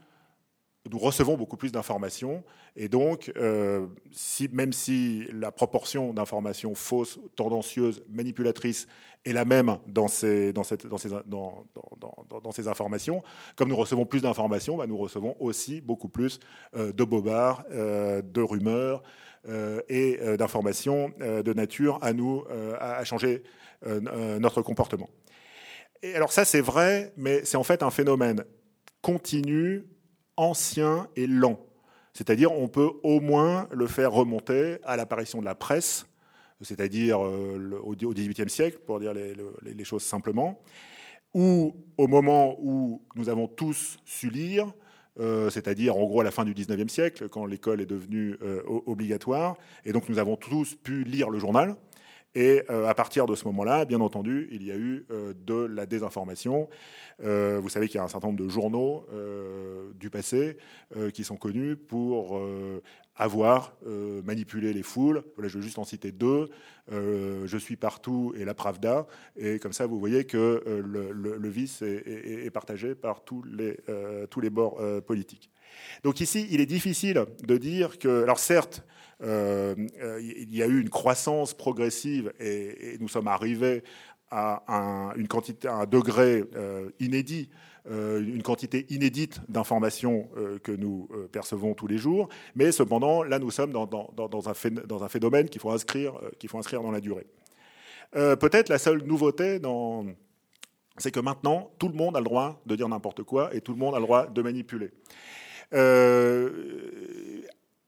nous 0.91 0.99
recevons 0.99 1.37
beaucoup 1.37 1.57
plus 1.57 1.73
d'informations. 1.73 2.45
Et 2.77 2.89
donc, 2.89 3.33
euh, 3.37 3.87
même 4.53 4.73
si 4.73 5.27
la 5.33 5.51
proportion 5.51 6.13
d'informations 6.13 6.75
fausses, 6.75 7.19
tendancieuses, 7.37 8.03
manipulatrices 8.11 8.87
est 9.25 9.33
la 9.33 9.45
même 9.45 9.79
dans 9.87 10.09
ces, 10.09 10.53
informations, 12.69 13.23
comme 13.57 13.69
nous 13.69 13.77
recevons 13.77 14.07
plus 14.07 14.23
d'informations, 14.23 14.77
bah, 14.77 14.87
nous 14.87 14.99
recevons 14.99 15.37
aussi 15.41 15.81
beaucoup 15.81 16.09
plus 16.09 16.39
euh, 16.77 16.93
de 16.93 17.05
bobards, 17.05 17.65
euh, 17.71 18.23
de 18.23 18.41
rumeurs 18.41 19.03
et 19.89 20.19
d'informations 20.37 21.13
de 21.21 21.53
nature 21.53 22.01
à 22.03 22.13
nous, 22.13 22.43
à 22.81 23.05
changer 23.05 23.45
notre 23.85 24.61
comportement. 24.61 25.09
Et 26.03 26.17
alors 26.17 26.33
ça, 26.33 26.45
c'est 26.45 26.61
vrai, 26.61 27.13
mais 27.17 27.45
c'est 27.45 27.57
en 27.57 27.63
fait 27.63 27.85
un 27.85 27.93
phénomène 27.93 28.45
continu 29.03 29.85
ancien 30.37 31.09
et 31.17 31.27
lent. 31.27 31.59
C'est-à-dire 32.13 32.53
on 32.53 32.69
peut 32.69 32.91
au 33.03 33.21
moins 33.21 33.69
le 33.73 33.87
faire 33.87 34.13
remonter 34.13 34.79
à 34.85 34.97
l'apparition 34.97 35.41
de 35.41 35.45
la 35.45 35.55
presse, 35.55 36.07
c'est-à-dire 36.63 37.25
euh, 37.25 37.79
au 37.83 37.95
XVIIIe 37.95 38.49
siècle, 38.49 38.79
pour 38.87 39.01
dire 39.01 39.13
les, 39.13 39.85
choses 39.85 40.03
simplement, 40.03 40.59
ou 41.35 41.75
au 41.99 42.07
moment 42.07 42.57
où 42.61 43.03
nous 43.15 43.29
avons 43.29 43.47
tous 43.47 43.99
su 44.05 44.31
lire, 44.31 44.73
euh, 45.21 45.51
c'est-à-dire 45.51 45.97
en 45.97 46.05
gros 46.05 46.21
à 46.21 46.25
la 46.25 46.31
fin 46.31 46.45
du 46.45 46.55
XIXe 46.55 46.93
siècle, 46.93 47.29
quand 47.29 47.47
l'école 47.47 47.81
est 47.81 47.87
devenue 47.87 48.37
euh, 48.43 48.63
obligatoire, 48.87 49.57
et 49.85 49.93
donc 49.93 50.09
nous 50.09 50.19
avons 50.19 50.37
tous 50.37 50.75
pu 50.75 51.05
lire 51.05 51.29
le 51.29 51.39
journal. 51.39 51.77
Et 52.39 52.63
à 52.69 52.93
partir 52.93 53.25
de 53.25 53.35
ce 53.35 53.47
moment-là, 53.47 53.87
bien 53.87 54.01
entendu, 54.01 54.49
il 54.53 54.63
y 54.63 54.71
a 54.71 54.77
eu 54.77 55.07
de 55.11 55.55
la 55.55 55.87
désinformation. 55.87 56.69
Euh, 57.23 57.59
vous 57.63 57.69
savez 57.69 57.89
qu'il 57.89 57.97
y 57.97 58.01
a 58.01 58.05
un 58.05 58.09
certain 58.09 58.29
nombre 58.29 58.43
de 58.45 58.49
journaux 58.49 59.07
euh, 59.13 59.91
du 59.95 60.11
passé 60.11 60.59
euh, 60.97 61.11
qui 61.11 61.25
sont 61.25 61.37
connus 61.37 61.77
pour 61.77 62.41
avoir 63.15 63.75
manipulé 64.25 64.75
les 64.75 64.83
foules. 64.83 65.23
Je 65.39 65.57
vais 65.57 65.63
juste 65.63 65.79
en 65.79 65.85
citer 65.85 66.13
deux. 66.13 66.51
je 66.91 67.57
suis 67.57 67.77
partout 67.77 68.35
et 68.37 68.45
la 68.45 68.53
Pravda. 68.53 69.07
Et 69.37 69.59
comme 69.59 69.73
ça, 69.73 69.87
vous 69.87 69.99
voyez 69.99 70.25
que 70.25 70.63
le, 70.67 71.49
vice 71.49 71.81
est, 71.83 72.51
partagé 72.53 72.95
par 72.95 73.25
tous 73.25 73.43
les, 73.45 73.79
tous 74.29 74.41
les 74.41 74.51
bords 74.51 74.79
politiques. 75.07 75.51
Donc 76.03 76.21
ici, 76.21 76.47
il 76.51 76.61
est 76.61 76.67
difficile 76.67 77.25
de 77.43 77.57
dire 77.57 77.99
que, 77.99 78.23
alors 78.23 78.39
certes, 78.39 78.85
il 79.23 80.55
y 80.55 80.63
a 80.63 80.67
eu 80.67 80.81
une 80.81 80.91
croissance 80.91 81.55
progressive 81.55 82.33
et, 82.41 82.97
nous 83.01 83.09
sommes 83.09 83.29
arrivés 83.29 83.83
à 84.31 84.63
un, 84.69 85.15
une 85.15 85.29
quantité, 85.29 85.69
un 85.69 85.87
degré 85.87 86.45
euh, 86.57 86.91
inédit, 86.99 87.49
euh, 87.89 88.21
une 88.21 88.43
quantité 88.43 88.87
inédite 88.91 89.41
d'informations 89.49 90.29
euh, 90.37 90.59
que 90.59 90.73
nous 90.73 91.09
percevons 91.31 91.75
tous 91.75 91.87
les 91.87 91.99
jours. 91.99 92.29
Mais 92.55 92.73
cependant, 92.73 93.23
là, 93.23 93.39
nous 93.39 93.51
sommes 93.51 93.73
dans, 93.73 93.89
un, 94.49 95.09
phénomène 95.09 95.49
qu'il 95.49 95.61
faut 95.61 95.71
inscrire 95.71 96.13
dans 96.83 96.91
la 96.91 97.01
durée. 97.01 97.27
Peut-être 98.13 98.69
la 98.69 98.79
seule 98.79 99.03
nouveauté 99.03 99.61
c'est 100.99 101.11
que 101.11 101.21
maintenant, 101.21 101.71
tout 101.79 101.89
le 101.89 101.95
monde 101.95 102.17
a 102.17 102.21
le 102.21 102.25
droit 102.25 102.63
de 102.65 102.75
dire 102.75 102.89
n'importe 102.89 103.23
quoi 103.23 103.55
et 103.55 103.61
tout 103.61 103.73
le 103.73 103.79
monde 103.79 103.95
a 103.95 103.99
le 103.99 104.05
droit 104.05 104.27
de 104.27 104.41
manipuler. 104.41 104.91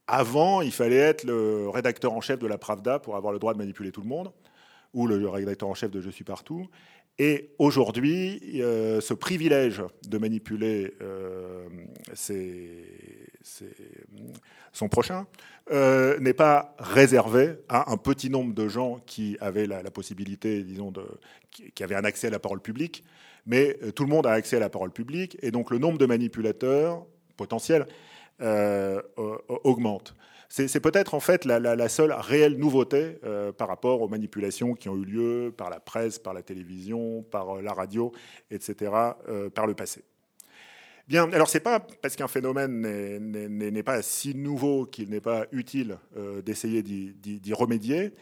Avant, 0.08 0.62
il 0.62 0.72
fallait 0.72 0.96
être 0.96 1.24
le 1.24 1.68
rédacteur 1.68 2.12
en 2.12 2.20
chef 2.20 2.38
de 2.38 2.46
la 2.46 2.58
Pravda 2.58 2.98
pour 2.98 3.14
avoir 3.16 3.32
le 3.32 3.38
droit 3.38 3.52
de 3.52 3.58
manipuler 3.58 3.92
tout 3.92 4.00
le 4.00 4.08
monde. 4.08 4.32
ou 4.94 5.06
le 5.06 5.28
rédacteur 5.28 5.68
en 5.68 5.74
chef 5.74 5.90
de 5.90 6.00
Je 6.00 6.08
suis 6.08 6.24
partout. 6.24 6.66
Et 7.18 7.50
aujourd'hui, 7.58 8.40
ce 8.54 9.12
privilège 9.12 9.82
de 10.08 10.18
manipuler 10.18 10.94
son 14.72 14.88
prochain 14.88 15.26
n'est 15.70 16.32
pas 16.32 16.76
réservé 16.78 17.56
à 17.68 17.90
un 17.90 17.96
petit 17.96 18.30
nombre 18.30 18.54
de 18.54 18.68
gens 18.68 19.00
qui 19.04 19.36
avaient 19.40 19.66
la, 19.66 19.82
possibilité, 19.90 20.62
disons, 20.62 20.92
qui 21.74 21.82
avaient 21.82 21.96
un 21.96 22.04
accès 22.04 22.28
à 22.28 22.30
la 22.30 22.38
parole 22.38 22.60
publique, 22.60 23.02
mais 23.46 23.76
tout 23.96 24.04
le 24.04 24.10
monde 24.10 24.26
a 24.26 24.32
accès 24.32 24.56
à 24.56 24.60
la 24.60 24.70
parole 24.70 24.92
publique, 24.92 25.36
et 25.42 25.50
donc 25.50 25.72
le 25.72 25.78
nombre 25.78 25.98
de 25.98 26.06
manipulateurs 26.06 27.04
potentiels 27.36 27.86
augmente. 29.64 30.14
C'est 30.50 30.80
peut-être 30.80 31.12
en 31.12 31.20
fait 31.20 31.44
la, 31.44 31.88
seule 31.88 32.12
réelle 32.12 32.56
nouveauté 32.56 33.18
euh, 33.24 33.52
par 33.52 33.68
rapport 33.68 34.00
aux 34.00 34.08
manipulations 34.08 34.74
qui 34.74 34.88
ont 34.88 34.96
eu 34.96 35.04
lieu 35.04 35.54
par 35.54 35.68
la 35.68 35.78
presse, 35.78 36.18
par 36.18 36.32
la 36.32 36.42
télévision, 36.42 37.22
par 37.22 37.58
euh, 37.58 37.62
la 37.62 37.74
radio, 37.74 38.12
etc., 38.50 38.90
euh, 39.28 39.50
par 39.50 39.66
le 39.66 39.74
passé. 39.74 40.02
Bien, 41.06 41.30
alors 41.32 41.48
c'est 41.48 41.60
pas 41.60 41.80
parce 41.80 42.16
qu'un 42.16 42.28
phénomène 42.28 42.80
n'est 42.80 43.82
pas 43.82 44.02
si 44.02 44.34
nouveau 44.34 44.84
qu'il 44.84 45.10
n'est 45.10 45.22
pas 45.22 45.46
utile 45.52 45.96
d'essayer 46.44 46.82
d'y 46.82 47.52
remédier. 47.54 48.12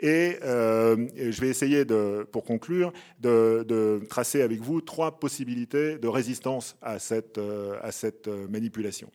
Et 0.00 0.38
je 0.40 1.38
vais 1.38 1.48
essayer, 1.48 1.84
de, 1.84 2.26
pour 2.32 2.44
conclure, 2.44 2.94
de, 3.20 4.00
tracer 4.08 4.40
avec 4.40 4.62
vous 4.62 4.80
trois 4.80 5.18
possibilités 5.20 5.98
de 5.98 6.08
résistance 6.08 6.78
à 6.80 6.98
cette, 6.98 7.38
à 7.82 7.92
cette 7.92 8.28
manipulation. 8.48 9.10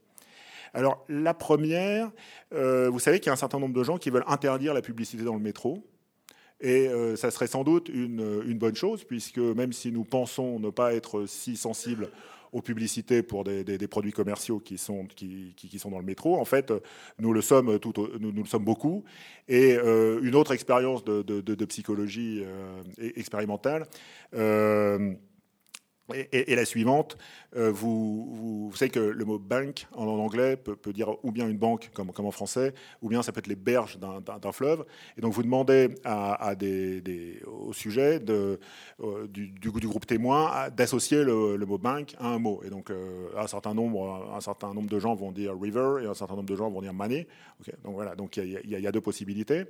Alors 0.75 1.05
la 1.07 1.33
première, 1.33 2.11
euh, 2.53 2.89
vous 2.89 2.99
savez 2.99 3.19
qu'il 3.19 3.27
y 3.27 3.29
a 3.29 3.33
un 3.33 3.37
certain 3.37 3.59
nombre 3.59 3.73
de 3.73 3.83
gens 3.83 3.97
qui 3.97 4.09
veulent 4.09 4.25
interdire 4.27 4.73
la 4.73 4.81
publicité 4.81 5.23
dans 5.23 5.33
le 5.33 5.39
métro. 5.39 5.87
Et 6.59 6.89
euh, 6.89 7.15
ça 7.15 7.31
serait 7.31 7.47
sans 7.47 7.63
doute 7.63 7.89
une, 7.89 8.57
bonne 8.57 8.75
chose, 8.75 9.05
puisque 9.05 9.37
même 9.37 9.71
si 9.71 9.93
nous 9.93 10.03
pensons 10.03 10.59
ne 10.59 10.69
pas 10.69 10.93
être 10.93 11.25
si 11.27 11.55
sensibles 11.55 12.09
aux 12.51 12.61
publicités 12.61 13.23
pour 13.23 13.45
des, 13.45 13.87
produits 13.87 14.11
commerciaux 14.11 14.59
qui 14.59 14.77
sont, 14.77 15.07
dans 15.89 15.99
le 15.99 16.05
métro. 16.05 16.37
En 16.37 16.45
fait, 16.45 16.73
nous 17.19 17.31
le 17.31 17.41
sommes, 17.41 17.79
tout, 17.79 17.93
nous, 18.19 18.31
le 18.31 18.45
sommes 18.45 18.65
beaucoup. 18.65 19.05
Et 19.47 19.77
euh, 19.77 20.19
une 20.23 20.35
autre 20.35 20.53
expérience 20.53 21.05
de, 21.05 21.65
psychologie 21.65 22.43
expérimentale 22.97 23.87
est, 26.13 26.55
la 26.55 26.65
suivante. 26.65 27.17
Euh, 27.55 27.71
vous, 27.71 28.71
savez 28.75 28.91
que 28.91 28.99
le 28.99 29.25
mot 29.25 29.39
bank 29.39 29.87
en 29.93 30.05
anglais 30.05 30.57
peut, 30.57 30.91
dire 30.91 31.15
ou 31.23 31.31
bien 31.31 31.47
une 31.47 31.57
banque 31.57 31.89
comme, 31.93 32.09
en 32.09 32.31
français, 32.31 32.73
ou 33.01 33.09
bien 33.09 33.23
ça 33.23 33.31
peut 33.31 33.39
être 33.39 33.47
les 33.47 33.55
berges 33.55 33.97
d'un 33.97 34.51
fleuve. 34.51 34.85
Et 35.17 35.21
donc 35.21 35.33
vous 35.33 35.43
demandez 35.43 35.95
au 37.45 37.73
sujet 37.73 38.21
euh, 38.29 38.57
du, 39.27 39.71
groupe 39.71 40.05
témoin 40.05 40.69
d'associer 40.75 41.23
le, 41.23 41.57
mot 41.65 41.77
bank 41.77 42.15
à 42.19 42.27
un 42.27 42.39
mot. 42.39 42.61
Et 42.65 42.69
donc 42.69 42.89
euh, 42.89 43.29
un, 43.37 43.47
certain 43.47 43.73
nombre, 43.73 44.31
un 44.35 44.41
certain 44.41 44.73
nombre 44.73 44.89
de 44.89 44.99
gens 44.99 45.15
vont 45.15 45.31
dire 45.31 45.53
river 45.59 46.03
et 46.03 46.07
un 46.07 46.13
certain 46.13 46.35
nombre 46.35 46.49
de 46.49 46.55
gens 46.55 46.69
vont 46.69 46.81
dire 46.81 46.93
money. 46.93 47.27
donc 47.83 47.95
voilà, 47.95 48.15
donc 48.15 48.37
il 48.37 48.59
y, 48.65 48.87
a 48.87 48.91
deux 48.91 49.01
possibilités. 49.01 49.65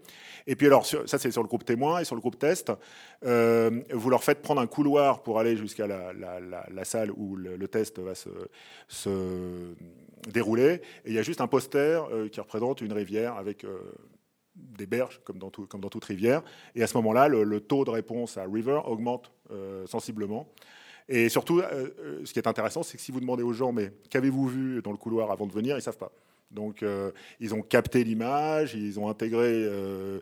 Et 0.47 0.55
puis 0.55 0.67
alors 0.67 0.85
ça 0.85 1.17
c'est 1.19 1.31
sur 1.31 1.43
le 1.43 1.47
groupe 1.47 1.65
témoin 1.65 1.99
et 1.99 2.05
sur 2.05 2.15
le 2.15 2.21
groupe 2.21 2.39
test, 2.39 2.71
vous 3.21 4.09
leur 4.09 4.23
faites 4.23 4.41
prendre 4.41 4.61
un 4.61 4.67
couloir 4.67 5.21
pour 5.21 5.39
aller 5.39 5.55
jusqu'à 5.55 5.85
la, 5.85 6.11
la, 6.13 6.85
salle 6.85 7.11
où 7.11 7.35
le, 7.35 7.55
le 7.55 7.67
test 7.75 7.99
va 7.99 8.13
se, 8.15 9.73
dérouler. 10.31 10.81
Et 11.03 11.09
il 11.09 11.13
y 11.13 11.19
a 11.19 11.23
juste 11.23 11.41
un 11.41 11.47
poster 11.47 12.03
euh, 12.11 12.29
qui 12.29 12.39
représente 12.39 12.81
une 12.81 12.93
rivière 12.93 13.35
avec 13.35 13.63
euh, 13.63 13.79
des 14.55 14.87
berges, 14.87 15.19
comme 15.23 15.37
dans, 15.37 15.49
comme 15.49 15.81
dans, 15.81 15.89
toute 15.89 16.05
rivière. 16.05 16.41
Et 16.73 16.81
à 16.81 16.87
ce 16.87 16.95
moment-là, 16.97 17.27
le, 17.27 17.59
taux 17.59 17.83
de 17.83 17.91
réponse 17.91 18.37
à 18.37 18.45
river 18.45 18.79
augmente 18.85 19.31
euh, 19.51 19.85
sensiblement. 19.85 20.47
Et 21.07 21.29
surtout, 21.29 21.61
ce 22.23 22.33
qui 22.33 22.39
est 22.39 22.47
intéressant, 22.47 22.81
c'est 22.81 22.97
que 22.97 23.03
si 23.03 23.11
vous 23.11 23.19
demandez 23.19 23.43
aux 23.43 23.53
gens, 23.53 23.71
mais 23.71 23.91
qu'avez-vous 24.09 24.47
vu 24.47 24.81
dans 24.81 24.89
le 24.91 24.97
couloir 24.97 25.29
avant 25.29 25.45
de 25.45 25.51
venir, 25.51 25.75
ils 25.75 25.77
ne 25.77 25.81
savent 25.81 25.99
pas. 25.99 26.11
Donc, 26.51 26.83
euh, 26.83 27.11
ils 27.39 27.53
ont 27.53 27.61
capté 27.61 28.03
l'image, 28.03 28.73
ils 28.75 28.99
ont 28.99 29.09
intégré, 29.09 29.51
euh, 29.51 30.21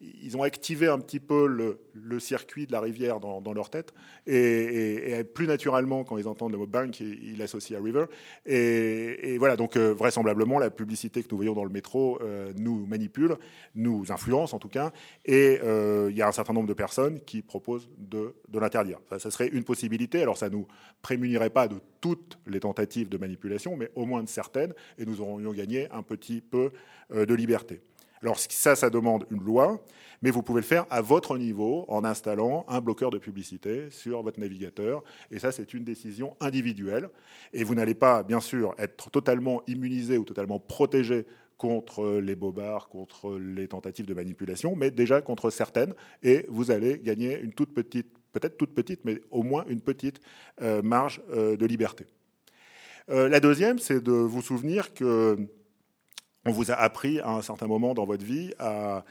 ils 0.00 0.36
ont 0.36 0.42
activé 0.42 0.88
un 0.88 0.98
petit 0.98 1.20
peu 1.20 1.46
le, 1.46 1.78
circuit 2.18 2.66
de 2.66 2.72
la 2.72 2.80
rivière 2.80 3.20
dans, 3.20 3.52
leur 3.52 3.70
tête. 3.70 3.92
Et, 4.26 5.22
plus 5.34 5.46
naturellement, 5.46 6.04
quand 6.04 6.18
ils 6.18 6.28
entendent 6.28 6.52
le 6.52 6.58
mot 6.58 6.66
bank, 6.66 6.98
ils 7.00 7.36
l'associent 7.38 7.78
à 7.78 7.82
river. 7.82 8.06
Et, 8.46 9.36
voilà, 9.38 9.56
donc 9.56 9.76
euh, 9.76 9.92
vraisemblablement, 9.92 10.58
la 10.58 10.70
publicité 10.70 11.22
que 11.22 11.28
nous 11.30 11.36
voyons 11.36 11.54
dans 11.54 11.64
le 11.64 11.70
métro 11.70 12.18
nous 12.56 12.86
manipule, 12.86 13.36
nous 13.74 14.10
influence 14.10 14.54
en 14.54 14.58
tout 14.58 14.68
cas. 14.68 14.92
Et 15.24 15.60
il 16.08 16.16
y 16.16 16.22
a 16.22 16.28
un 16.28 16.32
certain 16.32 16.52
nombre 16.52 16.68
de 16.68 16.74
personnes 16.74 17.20
qui 17.20 17.42
proposent 17.42 17.88
de, 17.98 18.34
l'interdire. 18.52 19.00
Ça, 19.18 19.30
serait 19.30 19.48
une 19.48 19.64
possibilité. 19.64 20.22
Alors, 20.22 20.36
ça 20.36 20.48
ne 20.48 20.54
nous 20.54 20.66
prémunirait 21.02 21.50
pas 21.50 21.68
de 21.68 21.76
toutes 22.04 22.38
les 22.46 22.60
tentatives 22.60 23.08
de 23.08 23.16
manipulation, 23.16 23.78
mais 23.78 23.90
au 23.94 24.04
moins 24.04 24.22
de 24.22 24.28
certaines. 24.28 24.74
Et 24.98 25.06
nous 25.06 25.22
aurons 25.22 25.38
gagner 25.54 25.90
un 25.90 26.02
petit 26.02 26.42
peu 26.42 26.70
euh, 27.14 27.24
de 27.24 27.32
liberté. 27.32 27.80
Alors 28.20 28.38
ça, 28.38 28.76
ça 28.76 28.90
demande 28.90 29.24
une 29.30 29.42
loi, 29.42 29.82
mais 30.20 30.30
vous 30.30 30.42
pouvez 30.42 30.60
le 30.60 30.66
faire 30.66 30.84
à 30.90 31.00
votre 31.00 31.38
niveau 31.38 31.86
en 31.88 32.04
installant 32.04 32.66
un 32.68 32.82
bloqueur 32.82 33.08
de 33.08 33.16
publicité 33.16 33.88
sur 33.88 34.22
votre 34.22 34.38
navigateur. 34.38 35.02
Et 35.30 35.38
ça, 35.38 35.50
c'est 35.50 35.72
une 35.72 35.82
décision 35.82 36.36
individuelle. 36.40 37.08
Et 37.54 37.64
vous 37.64 37.74
n'allez 37.74 37.94
pas, 37.94 38.22
bien 38.22 38.40
sûr, 38.40 38.74
être 38.76 39.10
totalement 39.10 39.62
immunisé 39.66 40.18
ou 40.18 40.24
totalement 40.24 40.60
protégé 40.60 41.24
contre 41.56 42.20
les 42.20 42.36
bobards, 42.36 42.90
contre 42.90 43.38
les 43.38 43.68
tentatives 43.68 44.04
de 44.04 44.12
manipulation, 44.12 44.76
mais 44.76 44.90
déjà 44.90 45.22
contre 45.22 45.48
certaines. 45.48 45.94
Et 46.22 46.44
vous 46.50 46.70
allez 46.70 46.98
gagner 46.98 47.40
une 47.40 47.54
toute 47.54 47.72
petite, 47.72 48.14
peut-être 48.34 48.58
toute 48.58 48.74
petite, 48.74 49.00
mais 49.04 49.22
au 49.30 49.42
moins 49.42 49.64
une 49.68 49.80
petite 49.80 50.20
euh, 50.60 50.82
marge 50.82 51.22
euh, 51.30 51.56
de 51.56 51.64
liberté. 51.64 52.04
Euh, 53.08 53.28
la 53.28 53.40
deuxième, 53.40 53.78
c'est 53.78 54.02
de 54.02 54.12
vous 54.12 54.42
souvenir 54.42 54.92
que 54.92 55.38
on 56.46 56.52
vous 56.52 56.70
a 56.70 56.74
appris 56.74 57.20
à 57.20 57.30
un 57.30 57.42
certain 57.42 57.66
moment 57.66 57.94
dans 57.94 58.04
votre 58.04 58.24
vie 58.24 58.52
à, 58.58 59.04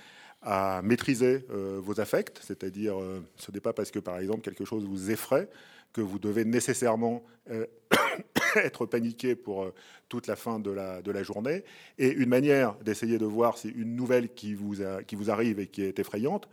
maîtriser 0.83 1.45
vos 1.49 2.01
affects, 2.01 2.37
c'est-à-dire 2.41 2.95
ce 3.37 3.49
n'est 3.49 3.61
pas 3.61 3.71
parce 3.71 3.91
que 3.91 3.99
par 3.99 4.19
exemple 4.19 4.41
quelque 4.41 4.65
chose 4.65 4.83
vous 4.83 5.09
effraie 5.09 5.47
que 5.93 6.01
vous 6.01 6.19
devez 6.19 6.43
nécessairement 6.43 7.23
être 8.57 8.85
paniqué 8.85 9.35
pour 9.37 9.71
toute 10.09 10.27
la 10.27 10.35
fin 10.35 10.59
de 10.59 10.69
la, 10.69 11.01
de 11.01 11.11
la 11.11 11.23
journée. 11.23 11.63
Et 11.97 12.11
une 12.11 12.27
manière 12.27 12.75
d'essayer 12.83 13.17
de 13.17 13.25
voir 13.25 13.57
si 13.57 13.69
une 13.69 13.95
nouvelle 13.95 14.33
qui 14.33 14.53
vous, 14.53 14.75
qui 15.07 15.15
vous 15.15 15.31
arrive 15.31 15.61
et 15.61 15.67
qui 15.67 15.81
est 15.81 15.97
effrayante, 15.97 16.49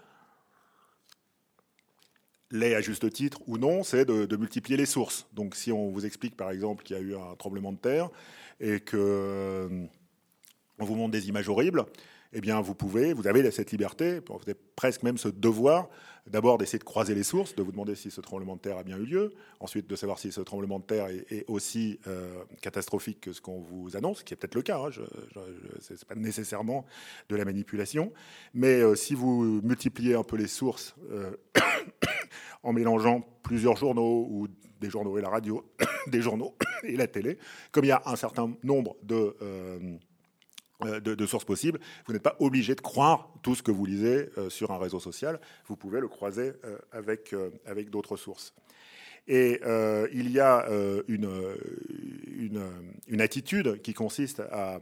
l'est 2.51 2.75
à 2.75 2.81
juste 2.81 3.11
titre 3.13 3.39
ou 3.47 3.59
non, 3.59 3.83
c'est 3.83 4.05
de, 4.05 4.37
multiplier 4.37 4.77
les 4.77 4.87
sources. 4.87 5.27
Donc 5.33 5.55
si 5.55 5.73
on 5.73 5.91
vous 5.91 6.07
explique 6.07 6.37
par 6.37 6.51
exemple 6.51 6.85
qu'il 6.85 6.97
y 6.97 6.99
a 6.99 7.03
eu 7.03 7.15
un 7.15 7.37
tremblement 7.37 7.73
de 7.73 7.79
terre 7.79 8.09
et 8.61 8.81
que 8.81 8.97
euh, 8.97 9.87
vous 10.79 10.95
montre 10.95 11.13
des 11.13 11.29
images 11.29 11.49
horribles, 11.49 11.85
eh 12.33 12.41
bien 12.41 12.61
vous 12.61 12.75
pouvez, 12.75 13.13
vous 13.13 13.27
avez 13.27 13.49
cette 13.51 13.73
liberté, 13.73 14.21
vous 14.29 14.41
avez 14.43 14.57
presque 14.77 15.03
même 15.03 15.19
ce 15.19 15.29
devoir 15.29 15.89
d'abord 16.31 16.59
d'essayer 16.59 16.79
de 16.79 16.85
croiser 16.85 17.15
les 17.15 17.23
sources, 17.23 17.55
de 17.55 17.63
vous 17.63 17.73
demander 17.73 17.95
si 17.95 18.11
ce 18.11 18.21
tremblement 18.21 18.57
de 18.57 18.61
terre 18.61 18.79
a 18.79 18.85
bien 18.85 18.97
eu 18.97 19.05
lieu, 19.05 19.35
ensuite 19.59 19.89
de 19.89 19.97
savoir 19.97 20.19
si 20.19 20.33
ce 20.33 20.41
tremblement 20.41 20.79
de 20.79 20.85
terre 20.85 21.09
est, 21.09 21.45
aussi 21.49 21.99
euh, 22.07 22.43
catastrophique 22.63 23.21
que 23.21 23.33
ce 23.33 23.41
qu'on 23.41 23.61
vous 23.61 23.97
annonce, 23.97 24.19
ce 24.19 24.25
qui 24.25 24.35
est 24.35 24.37
peut-être 24.37 24.55
le 24.55 24.63
cas, 24.63 24.79
hein, 24.79 24.91
ce 24.93 25.93
n'est 25.93 25.99
pas 26.09 26.15
nécessairement 26.15 26.87
de 27.29 27.37
la 27.37 27.45
manipulation, 27.45 28.13
mais 28.55 28.81
euh, 28.81 28.95
si 28.95 29.15
vous 29.15 29.61
multipliez 29.63 30.15
un 30.15 30.23
peu 30.23 30.37
les 30.37 30.47
sources 30.47 30.95
en 32.63 32.73
mélangeant 32.73 33.27
plusieurs 33.43 33.77
journaux 33.77 34.27
ou 34.31 34.49
des 34.81 34.91
journaux 34.91 35.19
et 35.19 35.23
la 35.23 35.31
radio, 35.31 35.65
des 36.07 36.23
journaux 36.23 36.55
et 36.85 36.97
la 36.97 37.07
télé, 37.07 37.39
comme 37.73 37.85
il 37.85 37.89
y 37.89 37.93
a 37.93 38.03
un 38.07 38.17
certain 38.17 38.55
nombre 38.63 38.97
de... 39.03 39.37
Euh, 40.85 41.01
de, 41.01 41.27
sources 41.27 41.45
possibles. 41.45 41.79
Vous 42.07 42.13
n'êtes 42.13 42.23
pas 42.23 42.37
obligé 42.39 42.75
de 42.75 42.81
croire 42.81 43.29
tout 43.43 43.55
ce 43.55 43.63
que 43.63 43.71
vous 43.71 43.85
lisez 43.85 44.31
euh, 44.39 44.49
sur 44.49 44.71
un 44.71 44.79
réseau 44.79 45.01
social. 45.01 45.39
Vous 45.67 45.77
pouvez 45.77 46.01
le 46.01 46.09
croiser 46.09 46.53
euh, 46.65 46.79
avec, 46.93 47.35
avec 47.67 47.91
d'autres 47.91 48.17
sources. 48.17 48.55
Et 49.29 49.61
il 50.13 50.31
y 50.33 50.41
a 50.41 50.67
une, 51.07 51.29
une, 53.07 53.21
attitude 53.21 53.81
qui 53.83 53.95
consiste 53.95 54.41
à, 54.51 54.81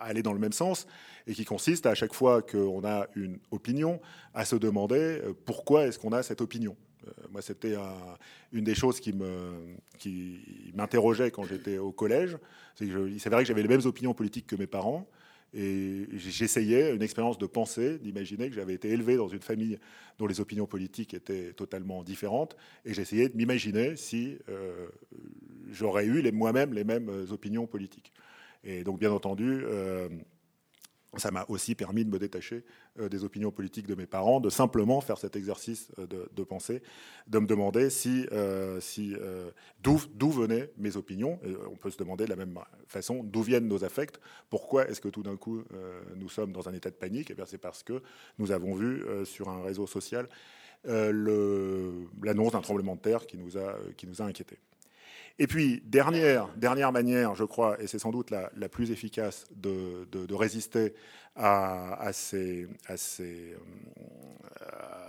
aller 0.00 0.22
dans 0.22 0.32
le 0.32 0.40
même 0.40 0.52
sens 0.52 0.88
et 1.28 1.34
qui 1.34 1.44
consiste 1.44 1.86
à 1.86 1.94
chaque 1.94 2.14
fois 2.14 2.42
qu'on 2.42 2.84
a 2.84 3.06
une 3.14 3.38
opinion 3.52 4.00
à 4.34 4.44
se 4.44 4.56
demander 4.56 5.20
pourquoi 5.44 5.86
est-ce 5.86 6.00
qu'on 6.00 6.12
a 6.12 6.22
cette 6.24 6.40
opinion. 6.40 6.74
Euh, 7.18 7.26
moi, 7.30 7.42
c'était 7.42 7.76
une 8.52 8.64
des 8.64 8.74
choses 8.74 9.00
qui 9.00 9.14
m'interrogeait 10.74 11.30
quand 11.30 11.44
j'étais 11.44 11.78
au 11.78 11.92
collège. 11.92 12.36
il 12.80 13.20
s'avérait 13.20 13.42
que 13.42 13.48
j'avais 13.48 13.62
les 13.62 13.68
mêmes 13.68 13.84
opinions 13.84 14.14
politiques 14.14 14.46
que 14.46 14.56
mes 14.56 14.66
parents. 14.66 15.08
Et 15.52 16.06
j'essayais 16.12 16.94
une 16.94 17.02
expérience 17.02 17.36
de 17.36 17.46
pensée, 17.46 17.98
d'imaginer 17.98 18.48
que 18.48 18.54
j'avais 18.54 18.74
été 18.74 18.88
élevé 18.90 19.16
dans 19.16 19.26
une 19.26 19.40
famille 19.40 19.78
dont 20.18 20.28
les 20.28 20.40
opinions 20.40 20.66
politiques 20.66 21.12
étaient 21.12 21.52
totalement 21.52 22.04
différentes. 22.04 22.56
Et 22.84 22.94
j'essayais 22.94 23.28
de 23.28 23.36
m'imaginer 23.36 23.96
si 23.96 24.38
euh, 24.48 24.86
j'aurais 25.70 26.06
eu 26.06 26.30
moi-même 26.30 26.72
les 26.72 26.84
mêmes 26.84 27.10
opinions 27.32 27.66
politiques. 27.66 28.12
Et 28.62 28.84
donc, 28.84 29.00
bien 29.00 29.10
entendu, 29.10 29.62
euh, 29.64 30.08
ça 31.16 31.30
m'a 31.30 31.44
aussi 31.48 31.74
permis 31.74 32.04
de 32.04 32.10
me 32.10 32.18
détacher 32.18 32.64
euh, 32.98 33.08
des 33.08 33.24
opinions 33.24 33.50
politiques 33.50 33.86
de 33.86 33.94
mes 33.94 34.06
parents, 34.06 34.40
de 34.40 34.50
simplement 34.50 35.00
faire 35.00 35.18
cet 35.18 35.34
exercice 35.34 35.90
euh, 35.98 36.06
de, 36.06 36.44
pensée, 36.44 36.82
de 37.26 37.38
me 37.38 37.46
demander 37.46 37.90
si, 37.90 38.26
euh, 38.32 38.80
d'où 39.82 40.30
venaient 40.30 40.70
mes 40.78 40.96
opinions. 40.96 41.40
on 41.70 41.76
peut 41.76 41.90
se 41.90 41.98
demander 41.98 42.24
de 42.24 42.30
la 42.30 42.36
même 42.36 42.56
façon 42.86 43.24
d'où 43.24 43.42
viennent 43.42 43.66
nos 43.66 43.84
affects? 43.84 44.20
Pourquoi 44.48 44.88
est-ce 44.88 45.00
que 45.00 45.08
tout 45.08 45.22
d'un 45.22 45.36
coup 45.36 45.64
nous 46.16 46.28
sommes 46.28 46.52
dans 46.52 46.68
un 46.68 46.72
état 46.72 46.90
de 46.90 46.94
panique? 46.94 47.30
Eh 47.30 47.42
C'est 47.46 47.58
parce 47.58 47.82
que 47.82 48.02
nous 48.38 48.52
avons 48.52 48.74
vu 48.74 49.02
sur 49.24 49.48
un 49.48 49.62
réseau 49.62 49.86
social 49.86 50.28
l'annonce 50.84 52.52
d'un 52.52 52.60
tremblement 52.60 52.96
de 52.96 53.00
terre 53.00 53.26
qui 53.26 53.36
nous 53.36 53.58
a 53.58 54.24
inquiétés. 54.24 54.58
Et 55.38 55.46
puis, 55.46 55.82
dernière, 55.86 56.48
dernière 56.56 56.92
manière, 56.92 57.34
je 57.34 57.44
crois, 57.44 57.80
et 57.80 57.86
c'est 57.86 57.98
sans 57.98 58.10
doute 58.10 58.30
la, 58.30 58.68
plus 58.68 58.90
efficace 58.90 59.46
de, 59.54 60.34
résister 60.34 60.94
à, 61.36 62.10
ces, 62.12 62.68
euh, 62.90 63.56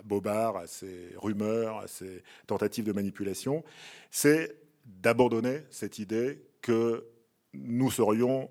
bobards, 0.05 0.57
à 0.57 0.67
ces 0.67 1.09
rumeurs, 1.17 1.79
à 1.79 1.87
ces 1.87 2.23
tentatives 2.47 2.85
de 2.85 2.93
manipulation, 2.93 3.63
c'est 4.09 4.55
d'abandonner 4.85 5.61
cette 5.69 5.99
idée 5.99 6.41
que 6.61 7.05
nous 7.53 7.91
serions 7.91 8.49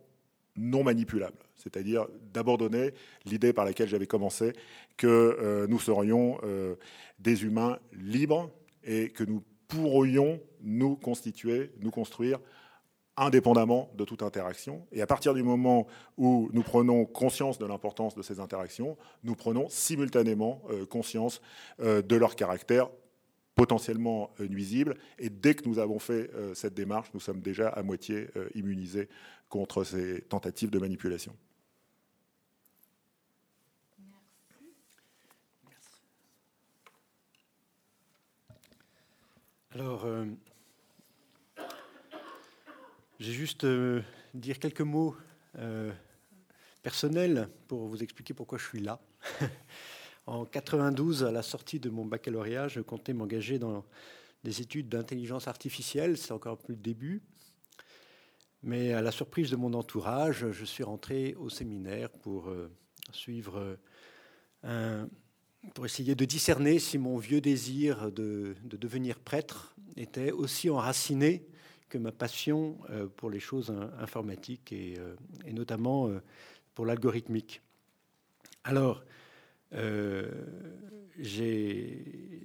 non 0.56 0.82
manipulables, 0.82 1.38
c'est-à-dire 1.56 2.06
d'abandonner 2.32 2.92
l'idée 3.24 3.52
par 3.52 3.64
laquelle 3.64 3.88
j'avais 3.88 4.06
commencé 4.06 4.52
que 4.96 5.06
euh, 5.06 5.66
nous 5.66 5.78
serions 5.78 6.38
euh, 6.44 6.74
des 7.18 7.44
humains 7.44 7.78
libres 7.92 8.50
et 8.84 9.10
que 9.10 9.24
nous 9.24 9.42
pourrions 9.70 10.40
nous 10.62 10.96
constituer, 10.96 11.72
nous 11.80 11.90
construire 11.90 12.38
indépendamment 13.16 13.90
de 13.96 14.04
toute 14.04 14.22
interaction. 14.22 14.86
Et 14.92 15.02
à 15.02 15.06
partir 15.06 15.34
du 15.34 15.42
moment 15.42 15.86
où 16.16 16.48
nous 16.52 16.62
prenons 16.62 17.04
conscience 17.04 17.58
de 17.58 17.66
l'importance 17.66 18.14
de 18.14 18.22
ces 18.22 18.40
interactions, 18.40 18.96
nous 19.24 19.34
prenons 19.34 19.68
simultanément 19.68 20.62
euh, 20.70 20.86
conscience 20.86 21.40
euh, 21.80 22.02
de 22.02 22.16
leur 22.16 22.34
caractère 22.34 22.88
potentiellement 23.54 24.30
euh, 24.40 24.48
nuisible. 24.48 24.96
Et 25.18 25.28
dès 25.28 25.54
que 25.54 25.68
nous 25.68 25.78
avons 25.78 25.98
fait 25.98 26.30
cette 26.54 26.74
démarche, 26.74 27.10
nous 27.14 27.20
sommes 27.20 27.40
déjà 27.40 27.68
à 27.68 27.82
moitié 27.82 28.28
immunisés 28.54 29.08
contre 29.48 29.84
ces 29.84 30.22
tentatives 30.22 30.70
de 30.70 30.78
manipulation. 30.78 31.34
Alors, 39.72 40.04
euh, 40.04 40.24
j'ai 43.20 43.30
juste 43.30 43.62
euh, 43.62 44.02
dire 44.34 44.58
quelques 44.58 44.80
mots 44.80 45.14
euh, 45.58 45.92
personnels 46.82 47.48
pour 47.68 47.86
vous 47.86 48.02
expliquer 48.02 48.34
pourquoi 48.34 48.58
je 48.58 48.64
suis 48.64 48.80
là. 48.80 49.00
en 50.26 50.44
92, 50.44 51.22
à 51.22 51.30
la 51.30 51.42
sortie 51.42 51.78
de 51.78 51.88
mon 51.88 52.04
baccalauréat, 52.04 52.66
je 52.66 52.80
comptais 52.80 53.12
m'engager 53.12 53.60
dans 53.60 53.84
des 54.42 54.60
études 54.60 54.88
d'intelligence 54.88 55.46
artificielle. 55.46 56.16
C'est 56.18 56.32
encore 56.32 56.58
plus 56.58 56.74
le 56.74 56.80
début. 56.80 57.22
Mais 58.64 58.92
à 58.92 59.02
la 59.02 59.12
surprise 59.12 59.52
de 59.52 59.56
mon 59.56 59.72
entourage, 59.74 60.50
je 60.50 60.64
suis 60.64 60.82
rentré 60.82 61.36
au 61.36 61.48
séminaire 61.48 62.10
pour 62.10 62.52
suivre 63.12 63.78
un, 64.64 65.08
pour 65.74 65.84
essayer 65.84 66.14
de 66.14 66.24
discerner 66.24 66.78
si 66.78 66.98
mon 66.98 67.18
vieux 67.18 67.40
désir 67.40 68.10
de, 68.12 68.54
devenir 68.64 69.18
prêtre 69.18 69.74
était 69.96 70.30
aussi 70.32 70.70
enraciné 70.70 71.44
que 71.88 71.98
ma 71.98 72.12
passion 72.12 72.78
euh, 72.90 73.08
pour 73.08 73.30
les 73.30 73.40
choses 73.40 73.74
informatiques 73.98 74.72
et, 74.72 74.94
euh, 74.98 75.16
notamment 75.52 76.08
euh, 76.08 76.22
pour 76.74 76.86
l'algorithmique. 76.86 77.60
Alors, 78.64 79.02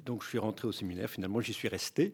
donc 0.06 0.24
je 0.24 0.28
suis 0.28 0.38
rentré 0.38 0.68
au 0.68 0.72
séminaire, 0.72 1.10
finalement 1.10 1.42
j'y 1.42 1.54
suis 1.54 1.68
resté. 1.68 2.14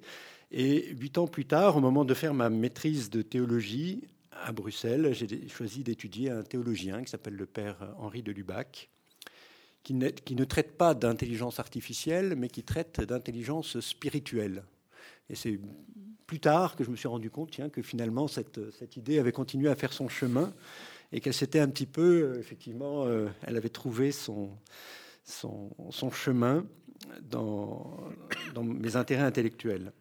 Et 0.51 0.93
huit 0.93 1.17
ans 1.17 1.27
plus 1.27 1.45
tard, 1.45 1.77
au 1.77 1.81
moment 1.81 2.05
de 2.05 2.13
faire 2.13 2.33
ma 2.33 2.49
maîtrise 2.49 3.09
de 3.09 3.21
théologie 3.21 4.03
à 4.31 4.51
Bruxelles, 4.51 5.13
j'ai 5.13 5.47
choisi 5.49 5.83
d'étudier 5.83 6.29
un 6.29 6.43
théologien 6.43 7.03
qui 7.03 7.11
s'appelle 7.11 7.35
le 7.35 7.45
père 7.45 7.93
Henri 7.97 8.23
de 8.23 8.31
Lubac, 8.31 8.89
qui 9.83 9.93
ne, 9.93 10.43
traite 10.43 10.77
pas 10.77 10.93
d'intelligence 10.93 11.59
artificielle, 11.59 12.35
mais 12.37 12.49
qui 12.49 12.63
traite 12.63 13.01
d'intelligence 13.01 13.79
spirituelle. 13.79 14.63
Et 15.29 15.35
c'est 15.35 15.59
plus 16.27 16.39
tard 16.39 16.75
que 16.75 16.83
je 16.83 16.91
me 16.91 16.95
suis 16.95 17.07
rendu 17.07 17.29
compte 17.29 17.51
tiens, 17.51 17.69
que 17.69 17.81
finalement 17.81 18.27
cette, 18.27 18.59
idée 18.95 19.19
avait 19.19 19.31
continué 19.31 19.69
à 19.69 19.75
faire 19.75 19.93
son 19.93 20.07
chemin 20.07 20.53
et 21.11 21.19
qu'elle 21.19 21.33
s'était 21.33 21.59
un 21.59 21.67
petit 21.67 21.85
peu, 21.85 22.37
effectivement, 22.39 23.05
euh, 23.05 23.27
elle 23.43 23.57
avait 23.57 23.69
trouvé 23.69 24.11
son, 24.11 24.51
chemin 26.11 26.65
dans, 27.23 27.99
dans, 28.53 28.63
mes 28.63 28.95
intérêts 28.95 29.23
intellectuels. 29.23 29.91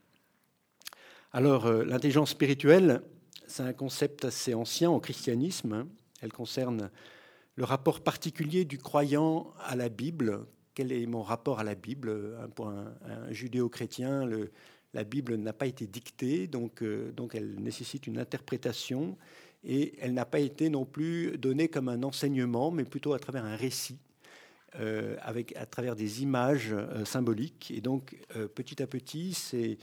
Alors, 1.33 1.67
euh, 1.67 1.85
l'intelligence 1.85 2.31
spirituelle, 2.31 3.03
c'est 3.47 3.63
un 3.63 3.73
concept 3.73 4.25
assez 4.25 4.55
ancien 4.55 4.91
au 4.91 5.01
christianisme. 5.01 5.73
Hein. 5.73 5.89
Elle 6.21 6.33
concerne 6.33 6.91
le 7.61 7.67
rapport 7.67 8.01
particulier 8.01 8.65
du 8.65 8.79
croyant 8.79 9.53
à 9.67 9.77
la 9.77 9.91
Bible. 9.91 10.47
Quel 10.73 10.93
est 10.93 11.05
mon 11.05 11.23
rapport 11.23 11.61
à 11.61 11.63
la 11.63 11.75
Bible? 11.75 12.35
Pour 12.55 12.69
un, 12.69 12.91
judéo-chrétien, 13.29 14.27
la 14.95 15.05
Bible 15.05 15.37
n'a 15.37 15.53
pas 15.53 15.67
été 15.67 15.87
dictée, 15.87 16.47
donc, 16.47 16.83
euh, 16.83 17.13
donc 17.13 17.35
elle 17.35 17.61
nécessite 17.61 18.07
une 18.07 18.17
interprétation, 18.17 19.19
et 19.63 19.93
elle 20.01 20.15
n'a 20.15 20.25
pas 20.25 20.41
été 20.41 20.71
non 20.71 20.87
plus 20.87 21.37
donnée 21.37 21.69
comme 21.69 21.91
un 21.91 22.03
enseignement, 22.03 22.71
mais 22.71 22.85
plutôt 22.85 23.13
à 23.13 23.19
travers 23.19 23.45
un 23.45 23.57
récit. 23.57 23.99
Euh, 24.77 25.17
avec, 25.21 25.55
à 25.57 25.67
travers 25.67 25.97
des 25.97 26.23
images 26.23 26.69
euh, 26.73 27.05
symboliques. 27.05 27.73
Et 27.77 27.81
donc, 27.81 28.17
petit 28.55 28.81
à 28.81 28.87
petit, 28.87 29.35
c'est 29.35 29.79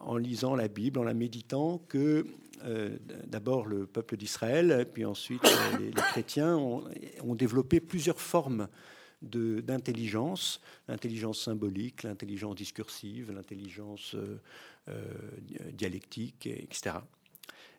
en 0.00 0.16
lisant 0.16 0.56
la 0.56 0.68
Bible, 0.68 0.98
en 0.98 1.04
la 1.04 1.14
méditant, 1.14 1.78
que 1.88 2.26
euh, 2.64 2.96
d'abord 3.26 3.66
le 3.66 3.86
peuple 3.86 4.16
d'Israël, 4.16 4.86
puis 4.92 5.04
ensuite 5.04 5.44
euh, 5.44 5.78
les, 5.78 5.90
chrétiens 5.92 6.56
ont, 6.56 7.34
développé 7.34 7.80
plusieurs 7.80 8.20
formes 8.20 8.68
d'intelligence, 9.22 10.60
l'intelligence 10.88 11.42
symbolique, 11.42 12.02
l'intelligence 12.02 12.54
discursive, 12.54 13.32
l'intelligence 13.32 14.16
euh, 14.88 14.94
dialectique, 15.72 16.46
etc. 16.46 16.96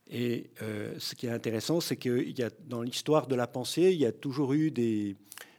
Et 0.09 0.49
ce 0.59 1.15
qui 1.15 1.27
est 1.27 1.31
intéressant, 1.31 1.79
c'est 1.79 1.95
que 1.95 2.23
y 2.23 2.43
a, 2.43 2.49
dans 2.67 2.81
l'histoire 2.81 3.27
de 3.27 3.35
la 3.35 3.47
pensée, 3.47 3.91
il 3.93 3.99
y 3.99 4.05
a 4.05 4.11
toujours 4.11 4.53
eu 4.53 4.69
des, 4.69 5.15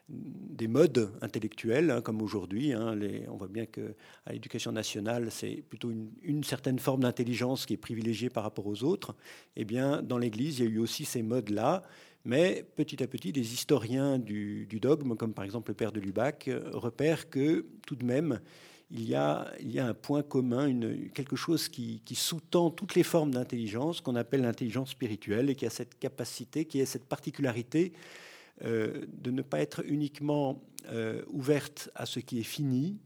des 0.08 0.68
modes 0.68 1.12
intellectuels, 1.22 1.90
hein, 1.90 2.00
comme 2.00 2.22
aujourd'hui. 2.22 2.72
Hein, 2.72 2.98
on 3.28 3.36
voit 3.36 3.48
bien 3.48 3.66
qu'à 3.66 3.82
l'éducation 4.30 4.72
nationale, 4.72 5.30
c'est 5.30 5.62
plutôt 5.68 5.90
une, 6.22 6.44
certaine 6.44 6.78
forme 6.78 7.02
d'intelligence 7.02 7.66
qui 7.66 7.74
est 7.74 7.78
privilégiée 7.78 8.28
par 8.28 8.42
rapport 8.42 8.66
aux 8.66 8.84
autres. 8.84 9.14
Eh 9.56 9.64
bien, 9.64 10.02
dans 10.02 10.18
l'Église, 10.18 10.58
il 10.58 10.64
y 10.64 10.68
a 10.68 10.70
eu 10.70 10.78
aussi 10.78 11.04
ces 11.04 11.22
modes-là. 11.22 11.82
Mais 12.24 12.64
petit 12.76 13.02
à 13.02 13.06
petit, 13.06 13.32
des 13.32 13.52
historiens 13.52 14.18
du, 14.18 14.66
dogme, 14.80 15.16
comme 15.16 15.34
par 15.34 15.44
exemple 15.44 15.70
le 15.70 15.74
père 15.74 15.92
de 15.92 16.00
Lubac, 16.00 16.48
repèrent 16.72 17.30
que 17.30 17.66
tout 17.86 17.96
de 17.96 18.04
même, 18.04 18.40
il 18.92 19.08
y 19.08 19.14
a, 19.14 19.52
un 19.78 19.94
point 19.94 20.22
commun, 20.22 20.70
quelque 21.14 21.34
chose 21.34 21.68
qui, 21.68 22.02
sous-tend 22.14 22.70
toutes 22.70 22.94
les 22.94 23.02
formes 23.02 23.32
d'intelligence, 23.32 24.00
qu'on 24.00 24.14
appelle 24.16 24.42
l'intelligence 24.42 24.90
spirituelle, 24.90 25.50
et 25.50 25.54
qui 25.56 25.66
a 25.66 25.70
cette 25.70 25.98
capacité, 25.98 26.64
qui 26.64 26.80
a 26.80 26.86
cette 26.86 27.06
particularité 27.06 27.92
euh, 27.94 28.31
de 28.60 29.30
ne 29.30 29.42
pas 29.42 29.60
être 29.60 29.82
uniquement 29.86 30.62
euh, 30.88 31.22
ouverte 31.28 31.90
à 31.94 32.06
ce 32.06 32.18
qui 32.18 32.40
est 32.40 32.44
fini, 32.44 32.98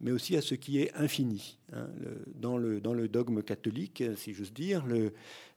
mais 0.00 0.10
aussi 0.10 0.36
à 0.36 0.42
ce 0.42 0.54
qui 0.54 0.80
est 0.80 0.92
infini. 0.94 1.58
Hein. 1.72 1.88
dans, 2.34 2.58
le, 2.58 2.80
dans, 2.80 2.92
le, 2.92 3.08
dogme 3.08 3.42
catholique, 3.42 4.02
si 4.16 4.34
j'ose 4.34 4.52
dire, 4.52 4.84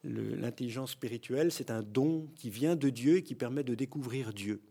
l'intelligence 0.04 0.92
spirituelle, 0.92 1.52
c'est 1.52 1.70
un 1.70 1.84
don 1.84 2.30
qui 2.36 2.50
vient 2.50 2.78
de 2.78 2.90
Dieu 2.90 3.18
et 3.18 3.24
qui 3.24 3.36
permet 3.36 3.64
de 3.64 3.76
découvrir 3.76 4.34
Dieu. 4.34 4.62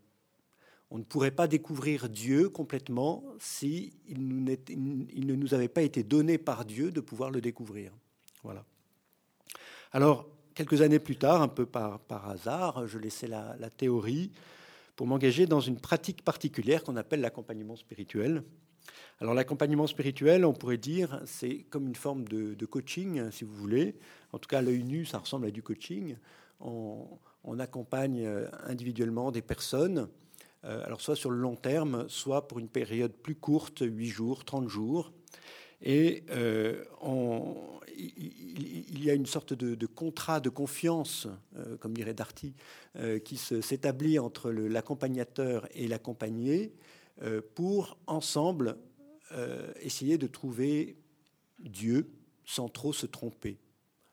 On 0.89 0.97
ne 0.97 1.03
pourrait 1.03 1.31
pas 1.31 1.47
découvrir 1.47 2.09
Dieu 2.09 2.49
complètement 2.49 3.23
si 3.37 3.93
il, 4.07 4.43
ne 4.43 5.35
nous 5.35 5.53
avait 5.53 5.67
pas 5.67 5.83
été 5.83 6.03
donné 6.03 6.39
par 6.39 6.65
Dieu 6.65 6.89
de 6.91 7.01
pouvoir 7.01 7.29
le 7.29 7.41
découvrir. 7.41 7.91
Voilà. 8.43 8.65
Alors, 9.91 10.27
quelques 10.55 10.81
années 10.81 10.99
plus 10.99 11.17
tard, 11.17 11.43
un 11.43 11.47
peu 11.49 11.67
par, 11.67 11.99
par 11.99 12.29
hasard, 12.29 12.87
je 12.87 12.97
laissais 12.97 13.27
la, 13.27 13.55
la 13.59 13.69
théorie 13.69 14.31
pour 14.95 15.07
m'engager 15.07 15.45
dans 15.45 15.59
une 15.59 15.79
pratique 15.79 16.23
particulière 16.23 16.83
qu'on 16.83 16.95
appelle 16.95 17.21
l'accompagnement 17.21 17.75
spirituel. 17.75 18.43
Alors 19.19 19.33
l'accompagnement 19.33 19.87
spirituel, 19.87 20.45
on 20.45 20.53
pourrait 20.53 20.77
dire, 20.77 21.21
c'est 21.25 21.63
comme 21.69 21.87
une 21.87 21.95
forme 21.95 22.25
de, 22.27 22.65
coaching, 22.65 23.31
si 23.31 23.43
vous 23.43 23.55
voulez. 23.55 23.95
En 24.31 24.39
tout 24.39 24.47
cas, 24.47 24.61
l'œil 24.61 24.83
nu, 24.83 25.05
ça 25.05 25.19
ressemble 25.19 25.47
à 25.47 25.51
du 25.51 25.63
coaching. 25.63 26.17
On, 26.59 27.19
accompagne 27.59 28.25
euh, 28.25 28.47
individuellement 28.63 29.31
des 29.31 29.41
personnes, 29.41 30.09
euh, 30.65 30.83
alors 30.83 30.99
soit 30.99 31.15
sur 31.15 31.29
le 31.29 31.37
long 31.37 31.55
terme, 31.55 32.05
soit 32.09 32.47
pour 32.47 32.59
une 32.59 32.67
période 32.67 33.13
plus 33.13 33.35
courte, 33.35 33.81
8 33.81 34.07
jours, 34.07 34.43
30 34.43 34.67
jours. 34.67 35.13
Et 35.85 36.23
il, 37.97 39.03
y 39.03 39.09
a 39.09 39.13
une 39.13 39.27
sorte 39.27 39.53
de, 39.53 39.85
contrat 39.85 40.39
de 40.39 40.49
confiance, 40.49 41.27
comme 41.79 41.93
dirait 41.93 42.15
Darty, 42.15 42.53
qui 43.23 43.37
s'établit 43.37 44.19
entre 44.19 44.51
l'accompagnateur 44.51 45.67
et 45.75 45.87
l'accompagné 45.87 46.73
pour 47.53 47.97
ensemble 48.07 48.77
essayer 49.81 50.17
de 50.17 50.27
trouver 50.27 50.97
Dieu 51.59 52.09
sans 52.45 52.67
trop 52.67 52.93
se 52.93 53.05
tromper. 53.05 53.57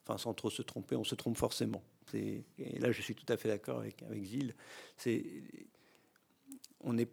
Enfin, 0.04 0.18
sans 0.18 0.35
trop 0.35 0.50
se 0.50 0.62
tromper, 0.62 0.96
on 0.96 1.04
se 1.04 1.14
trompe 1.14 1.37
forcément. 1.37 1.82
Et 2.14 2.44
là, 2.78 2.92
je 2.92 3.00
suis 3.00 3.14
tout 3.14 3.30
à 3.32 3.37
fait 3.37 3.48
d'accord 3.48 3.78
avec, 3.80 4.02
avec 4.02 4.22
on 6.80 6.92
ne 6.92 7.04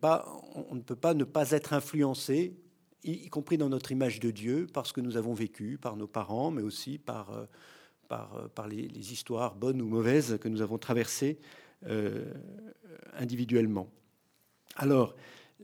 peut 0.82 0.96
pas 0.96 1.14
ne 1.14 1.24
pas 1.24 1.52
être 1.52 1.74
influencé, 1.74 2.56
y, 3.04 3.30
compris 3.30 3.58
dans 3.58 3.70
notre 3.70 3.92
image 3.92 4.20
de 4.20 4.32
Dieu, 4.32 4.68
par 4.72 4.86
ce 4.86 4.94
que 4.94 5.02
nous 5.02 5.18
avons 5.18 5.34
vécu, 5.34 5.78
par 5.78 5.96
nos 5.96 6.08
parents, 6.08 6.52
mais 6.52 6.62
aussi 6.62 6.98
par, 6.98 7.32
euh, 7.32 7.46
par, 8.08 8.50
euh, 8.60 8.68
les, 8.68 9.14
histoires 9.14 9.56
bonnes 9.56 9.82
ou 9.82 9.88
mauvaises 9.88 10.38
que 10.40 10.48
nous 10.48 10.62
avons 10.62 10.78
traversées 10.78 11.40
euh, 11.88 12.34
individuellement. 13.14 13.90
Alors, 14.76 15.16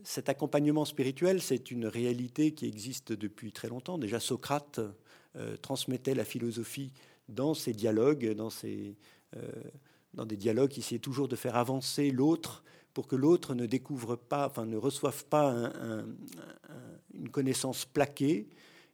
cet 0.02 0.28
accompagnement 0.28 0.84
spirituel, 0.84 1.40
c'est 1.40 1.70
une 1.70 1.86
réalité 1.86 2.52
qui 2.52 2.66
existe 2.66 3.12
depuis 3.12 3.52
très 3.52 3.68
longtemps. 3.68 3.98
Déjà, 3.98 4.20
Socrate 4.20 4.80
transmettait 5.62 6.14
la 6.14 6.24
philosophie 6.24 6.92
dans 7.28 7.54
ses 7.54 7.72
dialogues, 7.72 8.34
dans, 8.34 8.50
dans 10.14 10.26
des 10.26 10.36
dialogues 10.36 10.70
qui 10.70 10.80
essayaient 10.80 10.98
toujours 10.98 11.28
de 11.28 11.36
faire 11.36 11.56
avancer 11.56 12.10
l'autre 12.10 12.62
pour 12.96 13.06
que 13.06 13.14
l'autre 13.14 13.54
ne 13.54 13.66
découvre 13.66 14.16
pas, 14.16 14.46
enfin 14.46 14.64
ne 14.64 14.78
reçoive 14.78 15.26
pas 15.26 15.70
une 17.12 17.28
connaissance 17.28 17.84
plaquée, 17.84 18.48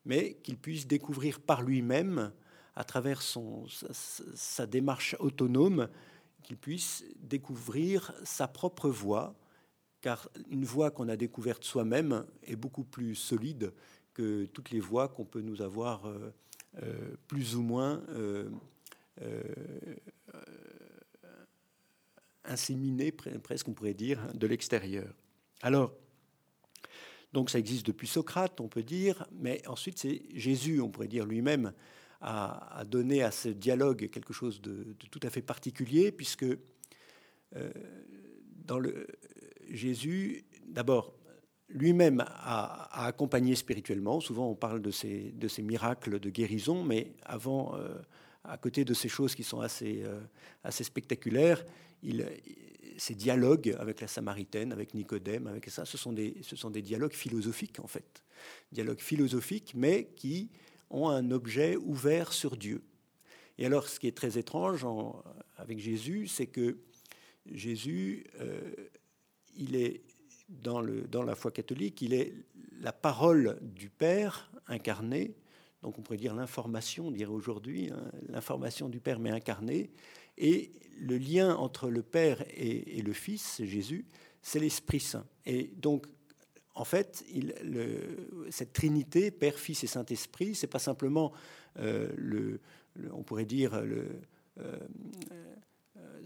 mais 0.05 0.35
qu'il 0.43 0.57
puisse 0.57 0.89
découvrir 0.89 1.39
par 1.39 1.63
lui-même, 1.63 2.33
à 2.75 2.83
travers 2.83 3.23
son, 3.23 3.65
sa, 4.35 4.67
démarche 4.67 5.15
autonome, 5.21 5.89
qu'il 6.43 6.57
puisse 6.57 7.05
découvrir 7.21 8.13
sa 8.25 8.49
propre 8.49 8.89
voie, 8.89 9.37
car 10.01 10.29
une 10.51 10.65
voie 10.65 10.91
qu'on 10.91 11.09
a 11.09 11.15
découverte 11.15 11.63
soi-même 11.63 12.27
est 12.43 12.57
beaucoup 12.57 12.83
plus 12.83 13.15
solide 13.15 13.73
que 14.15 14.47
toutes 14.47 14.71
les 14.71 14.81
voies 14.81 15.07
qu'on 15.07 15.25
peut 15.25 15.43
nous 15.43 15.63
avoir 15.63 16.07
euh, 16.07 16.35
euh, 16.83 17.15
plus 17.29 17.55
ou 17.55 17.63
moins 17.63 18.03
euh, 18.09 18.51
inséminé, 22.45 23.13
presque 23.13 23.69
on 23.69 23.73
pourrait 23.73 23.95
dire, 23.95 24.21
de 24.35 24.47
l'extérieur. 24.47 25.13
Alors, 25.61 25.93
donc 27.33 27.51
ça 27.51 27.59
existe 27.59 27.87
depuis 27.87 28.07
Socrate, 28.07 28.61
on 28.61 28.69
peut 28.69 28.83
dire, 28.83 29.27
mais 29.33 29.67
ensuite 29.67 29.99
c'est 29.99 30.23
Jésus, 30.35 30.81
on 30.81 30.91
pourrait 30.91 31.09
dire 31.09 31.25
lui-même, 31.25 31.73
a, 32.21 32.85
donné 32.87 33.23
à 33.23 33.31
ce 33.31 33.49
dialogue 33.49 34.09
quelque 34.11 34.33
chose 34.33 34.61
de, 34.61 34.95
tout 35.11 35.21
à 35.23 35.31
fait 35.31 35.43
particulier, 35.43 36.13
puisque 36.13 36.45
euh, 36.45 37.71
dans 38.65 38.79
le, 38.79 39.07
Jésus, 39.71 40.45
d'abord, 40.67 41.15
lui-même 41.69 42.25
a, 42.27 43.07
accompagné 43.07 43.55
spirituellement. 43.55 44.21
Souvent, 44.21 44.49
on 44.49 44.55
parle 44.55 44.81
de 44.81 44.91
ces, 44.91 45.33
de 45.33 45.49
ces 45.49 45.63
miracles 45.63 46.21
de 46.21 46.31
guérison, 46.31 46.85
mais 46.85 47.15
avant, 47.25 47.75
euh, 47.77 47.95
à 48.45 48.59
côté 48.59 48.85
de 48.85 48.95
ces 48.95 49.09
choses 49.09 49.35
qui 49.35 49.45
sont 49.45 49.61
assez, 49.61 50.03
euh, 50.05 50.21
assez 50.65 50.85
spectaculaires, 50.85 51.65
ces 52.99 53.15
dialogues 53.15 53.77
avec 53.79 54.01
la 54.01 54.09
Samaritaine, 54.09 54.73
avec 54.73 54.95
Nicodème, 54.95 55.47
avec 55.47 55.69
ça, 55.71 55.85
ce 55.85 55.97
sont, 55.97 56.13
des, 56.13 56.37
ce 56.43 56.57
sont 56.57 56.71
des 56.71 56.83
dialogues 56.83 57.15
philosophiques 57.15 57.79
en 57.81 57.87
fait. 57.87 58.23
Dialogues 58.73 59.01
philosophiques, 59.01 59.73
mais 59.75 60.09
qui 60.17 60.51
ont 60.91 61.09
un 61.09 61.31
objet 61.31 61.77
ouvert 61.77 62.33
sur 62.33 62.57
Dieu. 62.57 62.83
Et 63.59 63.67
alors, 63.67 63.89
ce 63.89 64.01
qui 64.01 64.09
est 64.09 64.17
très 64.17 64.39
étrange 64.39 64.85
avec 65.57 65.79
Jésus, 65.79 66.27
c'est 66.27 66.47
que 66.47 66.79
Jésus, 67.47 68.25
euh, 68.41 68.61
il 69.57 69.77
est 69.77 70.03
dans, 70.49 70.81
le, 70.81 71.03
dans 71.03 71.23
la 71.23 71.35
foi 71.35 71.51
catholique, 71.51 72.03
il 72.03 72.15
est 72.15 72.35
la 72.81 72.93
parole 72.93 73.59
du 73.63 73.89
Père 73.89 74.51
incarnée, 74.67 75.35
donc 75.83 75.99
on 75.99 76.03
pourrait 76.03 76.19
dire 76.19 76.35
l'information, 76.35 77.09
on 77.09 77.11
dirait 77.11 77.31
aujourd'hui, 77.31 77.91
hein, 77.91 78.11
l'information 78.29 78.89
du 78.89 79.01
Père 79.01 79.19
mais 79.19 79.31
incarnée, 79.31 79.91
et 80.39 80.73
le 81.01 81.19
lien 81.19 81.55
entre 81.57 81.89
le 81.89 82.03
Père 82.03 82.45
et, 82.51 83.03
le 83.03 83.13
Fils, 83.13 83.63
Jésus, 83.65 84.07
c'est 84.41 84.61
l'Esprit 84.61 85.01
Saint. 85.01 85.27
Et 85.47 85.73
donc, 85.77 86.07
en 86.75 86.85
fait, 86.85 87.25
cette 88.51 88.73
Trinité, 88.73 89.31
Père, 89.31 89.59
Fils 89.59 89.85
et 89.85 89.87
Saint-Esprit, 89.87 90.55
c'est 90.55 90.67
pas 90.67 90.79
simplement 90.79 91.33
euh, 91.79 92.59
on 93.13 93.23
pourrait 93.23 93.45
dire 93.45 93.81
le, 93.83 94.07
euh, 94.59 94.79
euh, 95.97 96.23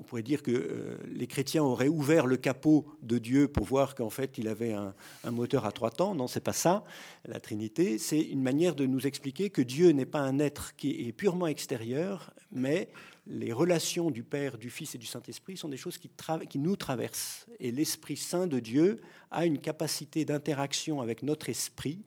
on 0.00 0.02
pourrait 0.02 0.22
dire 0.22 0.42
que 0.42 0.50
euh, 0.50 0.96
les 1.12 1.26
chrétiens 1.26 1.62
auraient 1.62 1.88
ouvert 1.88 2.26
le 2.26 2.38
capot 2.38 2.86
de 3.02 3.18
Dieu 3.18 3.48
pour 3.48 3.66
voir 3.66 3.94
qu'en 3.94 4.08
fait 4.08 4.38
il 4.38 4.48
avait 4.48 4.72
un, 4.72 4.94
moteur 5.30 5.66
à 5.66 5.72
trois 5.72 5.90
temps. 5.90 6.14
Non, 6.14 6.26
c'est 6.26 6.40
pas 6.40 6.54
ça. 6.54 6.84
La 7.26 7.38
Trinité, 7.38 7.98
c'est 7.98 8.20
une 8.20 8.42
manière 8.42 8.74
de 8.74 8.86
nous 8.86 9.06
expliquer 9.06 9.50
que 9.50 9.60
Dieu 9.60 9.90
n'est 9.90 10.06
pas 10.06 10.20
un 10.20 10.38
être 10.38 10.74
qui 10.76 11.06
est 11.06 11.12
purement 11.12 11.46
extérieur, 11.46 12.32
mais 12.50 12.88
les 13.26 13.52
relations 13.52 14.10
du 14.10 14.22
Père, 14.22 14.56
du 14.56 14.70
Fils 14.70 14.94
et 14.94 14.98
du 14.98 15.06
Saint-Esprit 15.06 15.58
sont 15.58 15.68
des 15.68 15.76
choses 15.76 15.98
qui, 15.98 16.10
nous 16.58 16.76
traversent. 16.76 17.46
Et 17.60 17.70
l'Esprit 17.70 18.16
Saint 18.16 18.46
de 18.46 18.58
Dieu 18.58 19.02
a 19.30 19.44
une 19.44 19.58
capacité 19.58 20.24
d'interaction 20.24 21.02
avec 21.02 21.22
notre 21.22 21.50
esprit 21.50 22.02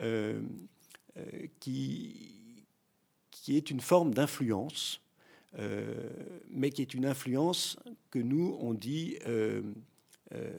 euh, 0.00 0.40
euh, 1.18 1.46
qui, 1.60 2.66
est 3.48 3.70
une 3.70 3.80
forme 3.80 4.14
d'influence 4.14 5.00
mais 5.58 6.70
qui 6.70 6.82
est 6.82 6.94
une 6.94 7.06
influence 7.06 7.76
que 8.10 8.18
nous, 8.18 8.56
on 8.60 8.74
dit 8.74 9.18
euh, 9.26 9.62
euh, 10.34 10.58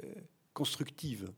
constructive. 0.53 1.31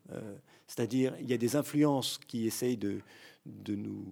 C'est-à-dire, 0.67 1.15
il 1.19 1.29
y 1.29 1.33
a 1.33 1.37
des 1.37 1.55
influences 1.55 2.19
qui 2.27 2.47
essayent 2.47 2.77
de, 2.77 2.99
de 3.45 3.75
nous 3.75 4.11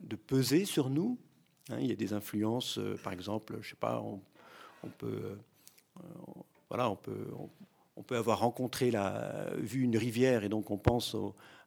de 0.00 0.14
peser 0.14 0.64
sur 0.64 0.88
nous. 0.88 1.18
Hein. 1.70 1.78
il 1.80 1.88
y 1.88 1.92
a 1.92 1.96
des 1.96 2.12
influences, 2.12 2.78
par 3.02 3.12
exemple, 3.12 3.58
je 3.60 3.70
sais 3.70 3.76
pas, 3.76 4.00
on, 4.00 4.20
peut, 4.98 5.36
voilà, 6.68 6.88
on 6.88 6.94
peut, 6.94 7.26
peut 8.02 8.16
avoir 8.16 8.40
rencontré 8.40 8.90
la, 8.90 9.48
vu 9.58 9.82
une 9.82 9.96
rivière 9.96 10.44
et 10.44 10.48
donc 10.48 10.70
on 10.70 10.78
pense 10.78 11.16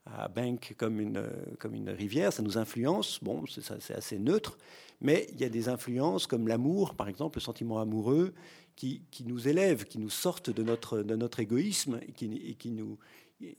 à 0.06 0.28
Bank 0.28 0.76
comme 0.78 1.00
une, 1.00 1.24
comme 1.60 1.74
une 1.74 1.90
rivière, 1.90 2.34
ça 2.34 2.42
nous 2.42 2.58
influence. 2.58 3.20
Bon, 3.22 3.44
c'est 3.48 3.94
assez 3.94 4.20
neutre. 4.20 4.58
Mais 5.02 5.28
il 5.32 5.40
y 5.40 5.44
a 5.44 5.50
des 5.50 5.70
influences 5.70 6.28
comme 6.28 6.48
l'amour, 6.48 6.96
par 6.96 7.08
exemple, 7.08 7.38
le 7.38 7.42
sentiment 7.42 7.80
amoureux, 7.80 8.34
qui, 8.76 9.26
nous 9.26 9.48
élèvent, 9.48 9.84
qui 9.84 10.00
nous 10.00 10.10
sortent 10.10 10.50
de 10.50 10.64
notre, 10.64 11.00
de 11.00 11.16
notre 11.18 11.42
égoïsme 11.42 12.00
et 12.02 12.14
qui, 12.14 12.56
qui, 12.56 12.72
nous, 12.72 12.98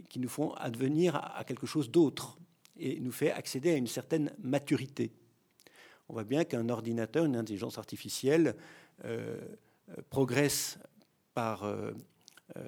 qui 0.08 0.18
nous 0.18 0.28
font 0.28 0.54
advenir 0.54 1.16
à, 1.16 1.44
quelque 1.44 1.66
chose 1.66 1.90
d'autre 1.90 2.38
et 2.78 2.98
nous 3.00 3.12
fait 3.12 3.30
accéder 3.30 3.72
à 3.72 3.76
une 3.76 3.86
certaine 3.86 4.32
maturité. 4.42 5.12
On 6.08 6.14
voit 6.14 6.24
bien 6.24 6.44
qu'un 6.44 6.70
ordinateur, 6.70 7.26
une 7.26 7.36
intelligence 7.36 7.76
artificielle, 7.76 8.56
euh, 9.04 9.38
progresse 10.08 10.78
par, 11.34 11.64
euh, 11.64 11.92
euh, 12.56 12.62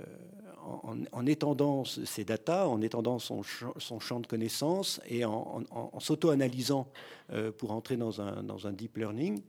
en, 1.12 1.26
étendant 1.26 1.84
ces 1.84 2.24
datas, 2.24 2.66
en 2.66 2.80
étendant 2.82 3.18
son, 3.18 3.42
champ 3.42 4.20
de 4.20 4.26
connaissances 4.26 5.00
et 5.08 5.24
en, 5.24 5.64
s'auto-analysant 5.98 6.88
euh, 7.32 7.50
pour 7.50 7.72
entrer 7.72 7.96
dans 7.96 8.20
un, 8.20 8.72
deep 8.72 8.96
learning, 8.96 9.42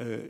euh, 0.00 0.28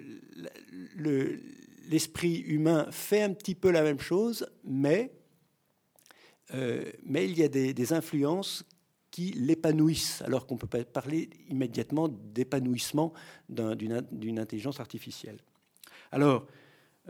l'esprit 1.89 2.39
humain 2.39 2.87
fait 2.93 3.23
un 3.23 3.33
petit 3.33 3.57
peu 3.57 3.73
la 3.73 3.83
même 3.83 3.99
chose, 3.99 4.47
mais, 4.63 5.11
mais 6.53 7.29
il 7.29 7.37
y 7.37 7.43
a 7.43 7.49
des, 7.49 7.93
influences 7.93 8.65
qui 9.11 9.33
l'épanouissent, 9.33 10.23
alors 10.23 10.47
qu'on 10.47 10.57
peut 10.57 10.69
pas 10.69 10.85
parler 10.85 11.29
immédiatement 11.49 12.09
d'épanouissement 12.09 13.13
d'une 13.49 14.39
intelligence 14.39 14.79
artificielle. 14.79 15.39
Alors, 16.13 16.47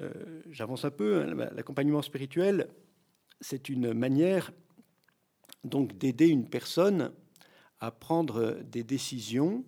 euh, 0.00 0.42
j'avance 0.50 0.84
un 0.84 0.90
peu, 0.90 1.22
hein, 1.22 1.34
l'accompagnement 1.54 2.02
spirituel, 2.02 2.68
c'est 3.40 3.68
une 3.68 3.92
manière 3.92 4.52
donc 5.64 5.96
d'aider 5.98 6.28
une 6.28 6.48
personne 6.48 7.12
à 7.80 7.90
prendre 7.90 8.60
des 8.62 8.84
décisions. 8.84 9.64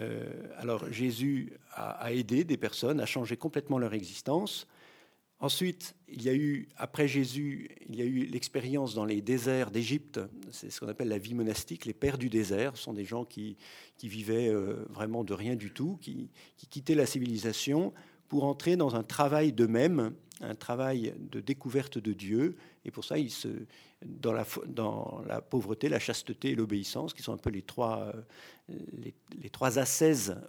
Euh, 0.00 0.28
alors 0.56 0.90
Jésus 0.92 1.52
a, 1.72 2.12
aidé 2.12 2.44
des 2.44 2.56
personnes 2.56 3.00
à 3.00 3.06
changer 3.06 3.36
complètement 3.36 3.78
leur 3.78 3.94
existence. 3.94 4.66
Ensuite, 5.40 5.94
il 6.08 6.22
y 6.22 6.28
a 6.28 6.34
eu, 6.34 6.68
après 6.76 7.06
Jésus, 7.06 7.70
il 7.88 7.94
y 7.94 8.02
a 8.02 8.04
eu 8.04 8.24
l'expérience 8.24 8.94
dans 8.94 9.04
les 9.04 9.22
déserts 9.22 9.70
d'Égypte, 9.70 10.18
c'est 10.50 10.68
ce 10.68 10.80
qu'on 10.80 10.88
appelle 10.88 11.08
la 11.08 11.18
vie 11.18 11.34
monastique, 11.34 11.84
les 11.84 11.94
pères 11.94 12.18
du 12.18 12.28
désert, 12.28 12.76
sont 12.76 12.92
des 12.92 13.04
gens 13.04 13.24
qui, 13.24 13.56
qui 13.96 14.08
vivaient 14.08 14.48
euh, 14.48 14.84
vraiment 14.88 15.22
de 15.22 15.34
rien 15.34 15.54
du 15.54 15.72
tout, 15.72 15.96
qui, 16.00 16.30
qui 16.56 16.66
quittaient 16.66 16.96
la 16.96 17.06
civilisation 17.06 17.94
pour 18.28 18.44
entrer 18.44 18.76
dans 18.76 18.94
un 18.94 19.02
travail 19.02 19.52
d'eux-mêmes 19.52 20.12
un 20.40 20.54
travail 20.54 21.14
de 21.18 21.40
découverte 21.40 21.98
de 21.98 22.12
Dieu. 22.12 22.56
Et 22.84 22.90
pour 22.90 23.04
ça, 23.04 23.16
dans, 24.04 24.32
la, 25.26 25.40
pauvreté, 25.40 25.88
la 25.88 25.98
chasteté 25.98 26.50
et 26.50 26.54
l'obéissance, 26.54 27.12
qui 27.12 27.22
sont 27.22 27.32
un 27.32 27.38
peu 27.38 27.50
les 27.50 27.62
trois, 27.62 28.12
euh, 28.70 28.74
les, 28.92 29.14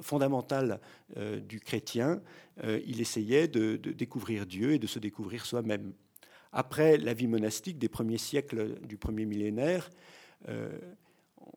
fondamentales 0.02 0.80
euh, 1.18 1.40
du 1.40 1.60
chrétien, 1.60 2.22
euh, 2.64 2.80
il 2.86 3.02
essayait 3.02 3.48
de, 3.48 3.78
découvrir 3.78 4.46
Dieu 4.46 4.74
et 4.74 4.80
de 4.80 4.88
se 4.88 5.00
découvrir 5.00 5.46
soi-même. 5.46 5.94
Après 6.52 6.98
la 6.98 7.14
vie 7.14 7.28
monastique 7.28 7.78
des 7.78 7.90
premiers 7.90 8.18
siècles 8.18 8.80
du 8.82 8.98
premier 8.98 9.26
millénaire, 9.26 9.90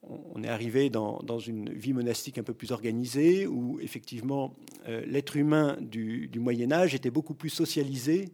on 0.03 0.43
est 0.43 0.49
arrivé 0.49 0.91
dans, 0.91 1.39
une 1.39 1.73
vie 1.73 1.93
monastique 1.93 2.39
un 2.39 2.43
peu 2.43 2.55
plus 2.55 2.73
organisée, 2.73 3.47
où 3.47 3.79
effectivement 3.81 4.55
l'être 4.87 5.37
humain 5.37 5.77
du, 5.81 6.31
Moyen 6.37 6.73
Âge 6.73 6.95
était 6.95 7.11
beaucoup 7.11 7.35
plus 7.35 7.51
socialisé 7.51 8.33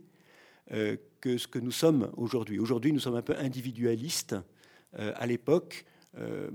que 1.20 1.38
ce 1.38 1.46
que 1.46 1.58
nous 1.58 1.70
sommes 1.70 2.10
aujourd'hui. 2.16 2.58
Aujourd'hui, 2.58 2.92
nous 2.92 3.00
sommes 3.00 3.16
un 3.16 3.22
peu 3.22 3.36
individualistes. 3.36 4.36
Euh, 4.98 5.12
à 5.16 5.26
l'époque, 5.26 5.84
euh, 6.18 6.50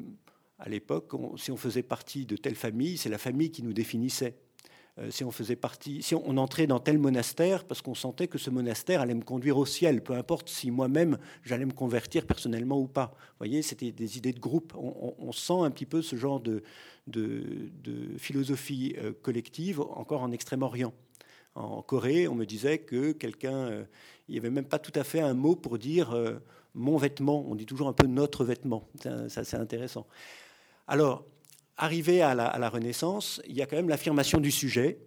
à 0.59 0.69
l'époque, 0.69 1.11
si 1.37 1.51
on 1.51 1.57
faisait 1.57 1.83
partie 1.83 2.25
de 2.25 2.35
telle 2.35 2.55
famille, 2.55 2.97
c'est 2.97 3.09
la 3.09 3.17
famille 3.17 3.51
qui 3.51 3.63
nous 3.63 3.73
définissait. 3.73 4.37
Euh, 4.99 5.09
si 5.09 5.23
on 5.23 5.31
faisait 5.31 5.55
partie, 5.55 6.03
si 6.03 6.13
on, 6.13 6.37
entrait 6.37 6.67
dans 6.67 6.79
tel 6.79 6.99
monastère, 6.99 7.65
parce 7.65 7.81
qu'on 7.81 7.95
sentait 7.95 8.27
que 8.27 8.37
ce 8.37 8.49
monastère 8.49 9.01
allait 9.01 9.15
me 9.15 9.23
conduire 9.23 9.57
au 9.57 9.65
ciel, 9.65 10.03
peu 10.03 10.13
importe 10.13 10.49
si 10.49 10.69
moi-même 10.69 11.17
j'allais 11.43 11.65
me 11.65 11.73
convertir 11.73 12.27
personnellement 12.27 12.79
ou 12.79 12.87
pas. 12.87 13.15
Vous 13.15 13.37
voyez, 13.39 13.61
c'était 13.63 13.91
des 13.91 14.17
idées 14.17 14.33
de 14.33 14.39
groupe. 14.39 14.73
On, 14.77 15.31
sent 15.31 15.61
un 15.61 15.71
petit 15.71 15.87
peu 15.87 16.03
ce 16.03 16.15
genre 16.15 16.39
de, 16.39 16.61
de, 17.07 17.71
philosophie 18.17 18.95
collective 19.23 19.81
encore 19.81 20.21
en 20.21 20.31
Extrême-Orient. 20.31 20.93
En 21.55 21.81
Corée, 21.81 22.27
on 22.27 22.35
me 22.35 22.45
disait 22.45 22.79
que 22.79 23.13
quelqu'un 23.13 23.85
il 24.27 24.33
n'y 24.33 24.37
avait 24.39 24.49
même 24.49 24.65
pas 24.65 24.79
tout 24.79 24.97
à 24.97 25.03
fait 25.03 25.19
un 25.19 25.33
mot 25.33 25.55
pour 25.55 25.77
dire 25.77 26.11
euh, 26.11 26.39
mon 26.73 26.97
vêtement. 26.97 27.45
On 27.47 27.55
dit 27.55 27.65
toujours 27.65 27.87
un 27.87 27.93
peu 27.93 28.07
notre 28.07 28.45
vêtement. 28.45 28.87
Ça, 29.27 29.43
c'est 29.43 29.57
intéressant. 29.57 30.07
Alors, 30.87 31.25
arrivé 31.77 32.21
à 32.21 32.33
la, 32.35 32.69
Renaissance, 32.69 33.41
il 33.47 33.55
y 33.55 33.61
a 33.61 33.65
quand 33.65 33.75
même 33.75 33.89
l'affirmation 33.89 34.39
du 34.39 34.51
sujet. 34.51 34.99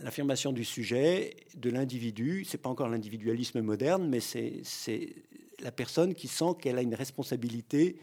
L'affirmation 0.00 0.52
du 0.52 0.64
sujet, 0.64 1.36
de 1.56 1.68
l'individu, 1.68 2.44
c'est 2.44 2.58
pas 2.58 2.70
encore 2.70 2.88
l'individualisme 2.88 3.60
moderne, 3.60 4.08
mais 4.08 4.20
c'est 4.20 5.14
la 5.60 5.72
personne 5.72 6.14
qui 6.14 6.28
sent 6.28 6.54
qu'elle 6.60 6.78
a 6.78 6.82
une 6.82 6.94
responsabilité 6.94 7.96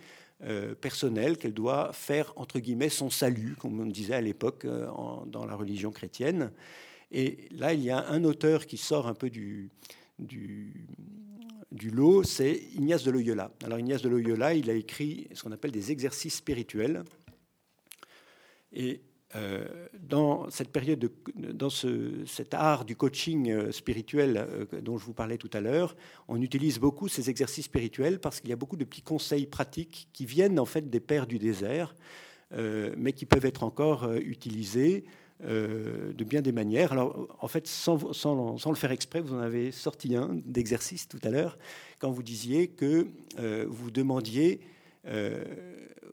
euh, 0.44 0.76
personnelle, 0.76 1.38
qu'elle 1.38 1.56
doit 1.56 1.92
faire, 1.94 2.32
entre 2.36 2.60
guillemets, 2.60 2.90
son 2.90 3.10
salut, 3.10 3.56
comme 3.60 3.80
on 3.80 3.88
disait 3.88 4.14
à 4.14 4.22
l'époque 4.22 4.66
euh, 4.66 4.88
dans 5.26 5.46
la 5.48 5.56
religion 5.56 5.90
chrétienne. 5.92 6.52
Et 7.12 7.48
là, 7.52 7.74
il 7.74 7.82
y 7.82 7.90
a 7.90 8.08
un 8.10 8.24
auteur 8.24 8.68
qui 8.68 8.78
sort 8.78 9.08
un 9.08 9.14
peu 9.14 9.30
du, 9.32 9.72
lot, 11.92 12.24
c'est 12.24 12.54
Ignace 12.76 13.04
de 13.04 13.12
Loyola. 13.12 13.52
Alors 13.64 13.80
Ignace 13.80 14.02
de 14.02 14.10
Loyola, 14.10 14.54
il 14.54 14.70
a 14.70 14.74
écrit 14.74 15.28
ce 15.34 15.44
qu'on 15.44 15.52
appelle 15.52 15.72
des 15.72 15.92
exercices 15.92 16.36
spirituels. 16.36 17.04
Et 18.78 19.02
euh, 19.36 19.66
dans 20.00 20.50
cette 20.52 20.70
période, 20.70 21.00
de, 21.00 21.12
dans 21.52 21.72
ce, 21.72 22.26
cet 22.26 22.54
art 22.54 22.86
du 22.86 22.96
coaching 22.96 23.50
euh, 23.50 23.72
spirituel 23.74 24.38
euh, 24.38 24.82
dont 24.82 24.98
je 24.98 25.04
vous 25.04 25.14
parlais 25.14 25.38
tout 25.38 25.50
à 25.52 25.60
l'heure, 25.60 25.98
on 26.30 26.42
utilise 26.42 26.80
beaucoup 26.80 27.10
ces 27.10 27.30
exercices 27.30 27.66
spirituels 27.66 28.20
parce 28.20 28.40
qu'il 28.40 28.52
y 28.52 28.54
a 28.54 28.56
beaucoup 28.56 28.78
de 28.78 28.86
petits 28.86 29.02
conseils 29.02 29.48
pratiques 29.48 30.10
qui 30.14 30.26
viennent 30.26 30.60
en 30.60 30.66
fait 30.66 30.90
des 30.90 31.02
pères 31.02 31.28
du 31.28 31.40
désert, 31.40 31.96
mais 32.96 33.12
qui 33.12 33.26
peuvent 33.26 33.46
être 33.46 33.64
encore 33.64 34.10
utilisés 34.14 35.04
de 35.42 36.24
bien 36.24 36.42
des 36.42 36.54
manières. 36.54 36.94
Alors, 36.94 37.28
en 37.42 37.50
fait, 37.50 37.68
sans, 37.68 38.14
sans, 38.14 38.58
sans, 38.58 38.70
le 38.70 38.78
faire 38.78 38.94
exprès, 38.94 39.20
vous 39.20 39.34
en 39.34 39.40
avez 39.40 39.74
sorti 39.74 40.16
un 40.16 40.40
d'exercice 40.46 41.10
tout 41.10 41.20
à 41.24 41.30
l'heure, 41.30 41.58
quand 42.00 42.10
vous 42.10 42.24
disiez 42.24 42.70
que 42.70 43.10
vous 43.68 43.92
demandiez, 43.92 44.62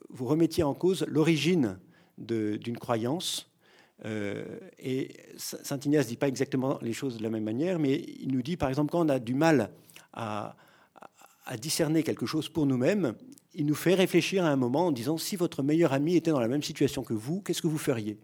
vous 0.09 0.25
remettiez 0.25 0.63
en 0.63 0.73
cause 0.73 1.05
l'origine 1.07 1.77
d'une 2.17 2.77
croyance. 2.77 3.49
et 4.03 5.09
Saint 5.37 5.79
Ignace 5.79 6.05
ne 6.05 6.09
dit 6.09 6.17
pas 6.17 6.27
exactement 6.27 6.79
les 6.81 6.93
choses 6.93 7.17
de 7.17 7.23
la 7.23 7.29
même 7.29 7.43
manière, 7.43 7.79
mais 7.79 8.03
il 8.19 8.31
nous 8.31 8.41
dit, 8.41 8.57
par 8.57 8.69
exemple, 8.69 8.91
quand 8.91 9.05
on 9.05 9.09
a 9.09 9.19
du 9.19 9.33
mal 9.33 9.71
à, 10.13 10.55
discerner 11.59 12.03
quelque 12.03 12.25
chose 12.25 12.49
pour 12.49 12.65
nous-mêmes, 12.65 13.13
il 13.53 13.65
nous 13.65 13.75
fait 13.75 13.93
réfléchir 13.93 14.43
à 14.43 14.49
un 14.49 14.55
moment 14.55 14.87
en 14.87 14.91
disant 14.91 15.17
si 15.17 15.35
votre 15.35 15.63
meilleur 15.63 15.93
ami 15.93 16.15
était 16.15 16.31
dans 16.31 16.39
la 16.39 16.47
même 16.47 16.63
situation 16.63 17.03
que 17.03 17.13
vous, 17.13 17.41
qu'est-ce 17.41 17.61
que 17.61 17.67
vous 17.67 17.77
feriez? 17.77 18.19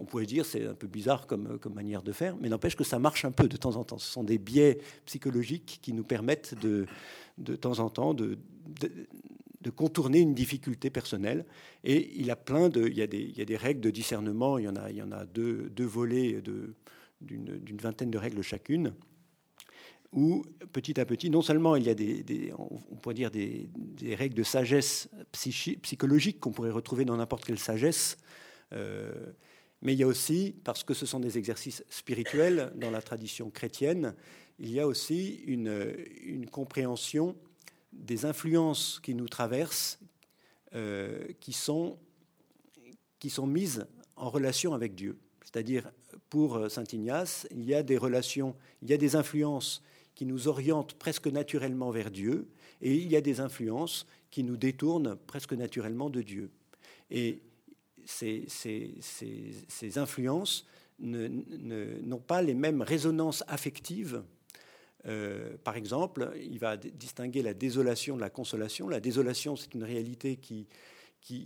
On 0.00 0.04
pourrait 0.04 0.26
dire 0.26 0.44
c'est 0.44 0.64
un 0.64 0.74
peu 0.74 0.86
bizarre 0.86 1.26
comme, 1.26 1.58
manière 1.74 2.02
de 2.02 2.12
faire, 2.12 2.36
mais 2.40 2.48
n'empêche 2.48 2.76
que 2.76 2.84
ça 2.84 2.98
marche 2.98 3.24
un 3.24 3.32
peu 3.32 3.48
de 3.48 3.56
temps 3.56 3.76
en 3.76 3.84
temps. 3.84 3.98
Ce 3.98 4.10
sont 4.10 4.24
des 4.24 4.38
biais 4.38 4.78
psychologiques 5.06 5.80
qui 5.82 5.92
nous 5.92 6.04
permettent 6.04 6.54
de, 6.60 6.86
de 7.38 7.56
temps 7.56 7.78
en 7.80 7.90
temps 7.90 8.14
de, 8.14 8.38
contourner 9.70 10.20
une 10.20 10.34
difficulté 10.34 10.90
personnelle. 10.90 11.44
Et 11.84 12.12
il, 12.20 12.30
a 12.30 12.36
plein 12.36 12.68
de, 12.68 12.86
il, 12.86 12.96
y 12.96 13.02
a 13.02 13.06
des, 13.06 13.20
il 13.20 13.36
y 13.36 13.42
a 13.42 13.44
des 13.44 13.56
règles 13.56 13.80
de 13.80 13.90
discernement, 13.90 14.58
il 14.58 14.64
y 14.64 14.68
en 14.68 14.76
a, 14.76 14.90
il 14.90 14.96
y 14.96 15.02
en 15.02 15.12
a 15.12 15.26
deux, 15.26 15.70
deux 15.70 15.84
volets 15.84 16.42
d'une 17.20 17.78
vingtaine 17.80 18.10
de 18.10 18.18
règles 18.18 18.42
chacune 18.42 18.92
où 20.12 20.44
petit 20.72 20.98
à 21.00 21.04
petit, 21.04 21.30
non 21.30 21.42
seulement 21.42 21.76
il 21.76 21.84
y 21.84 21.90
a 21.90 21.94
des, 21.94 22.52
on 22.56 22.96
pourrait 22.96 23.14
dire 23.14 23.30
des, 23.30 23.68
des 23.76 24.14
règles 24.14 24.34
de 24.34 24.42
sagesse 24.42 25.08
psychologique 25.82 26.40
qu'on 26.40 26.50
pourrait 26.50 26.70
retrouver 26.70 27.04
dans 27.04 27.16
n'importe 27.16 27.44
quelle 27.44 27.58
sagesse, 27.58 28.16
euh, 28.72 29.12
mais 29.82 29.92
il 29.92 29.98
y 29.98 30.02
a 30.02 30.06
aussi, 30.06 30.56
parce 30.64 30.82
que 30.82 30.94
ce 30.94 31.06
sont 31.06 31.20
des 31.20 31.38
exercices 31.38 31.84
spirituels 31.88 32.72
dans 32.76 32.90
la 32.90 33.02
tradition 33.02 33.50
chrétienne, 33.50 34.14
il 34.58 34.72
y 34.72 34.80
a 34.80 34.86
aussi 34.86 35.42
une, 35.46 35.94
une 36.22 36.46
compréhension 36.46 37.36
des 37.92 38.24
influences 38.24 39.00
qui 39.02 39.14
nous 39.14 39.28
traversent, 39.28 39.98
euh, 40.74 41.26
qui, 41.40 41.52
sont, 41.52 41.98
qui 43.18 43.30
sont 43.30 43.46
mises 43.46 43.86
en 44.16 44.30
relation 44.30 44.74
avec 44.74 44.94
Dieu. 44.94 45.18
C'est-à-dire, 45.44 45.90
pour 46.28 46.70
Saint 46.70 46.84
Ignace, 46.92 47.46
il 47.50 47.64
y 47.64 47.74
a 47.74 47.82
des 47.82 47.96
relations, 47.96 48.54
il 48.82 48.90
y 48.90 48.92
a 48.92 48.98
des 48.98 49.16
influences 49.16 49.82
qui 50.14 50.26
nous 50.26 50.48
orientent 50.48 50.94
presque 50.94 51.28
naturellement 51.28 51.90
vers 51.90 52.10
Dieu, 52.10 52.48
et 52.80 52.94
il 52.94 53.08
y 53.08 53.16
a 53.16 53.20
des 53.20 53.40
influences 53.40 54.06
qui 54.30 54.42
nous 54.42 54.56
détournent 54.56 55.16
presque 55.26 55.52
naturellement 55.52 56.10
de 56.10 56.22
Dieu. 56.22 56.50
Et 57.10 57.40
ces, 58.04 58.46
influences 59.96 60.66
n'ont 60.98 62.22
pas 62.26 62.42
les 62.42 62.54
mêmes 62.54 62.82
résonances 62.82 63.44
affectives. 63.46 64.22
Euh, 65.06 65.56
par 65.64 65.76
exemple, 65.76 66.32
il 66.40 66.58
va 66.58 66.76
distinguer 66.76 67.42
la 67.42 67.54
désolation 67.54 68.16
de 68.16 68.20
la 68.20 68.30
consolation. 68.30 68.88
La 68.88 69.00
désolation, 69.00 69.56
c'est 69.56 69.74
une 69.74 69.84
réalité 69.84 70.36
qui, 70.36 70.66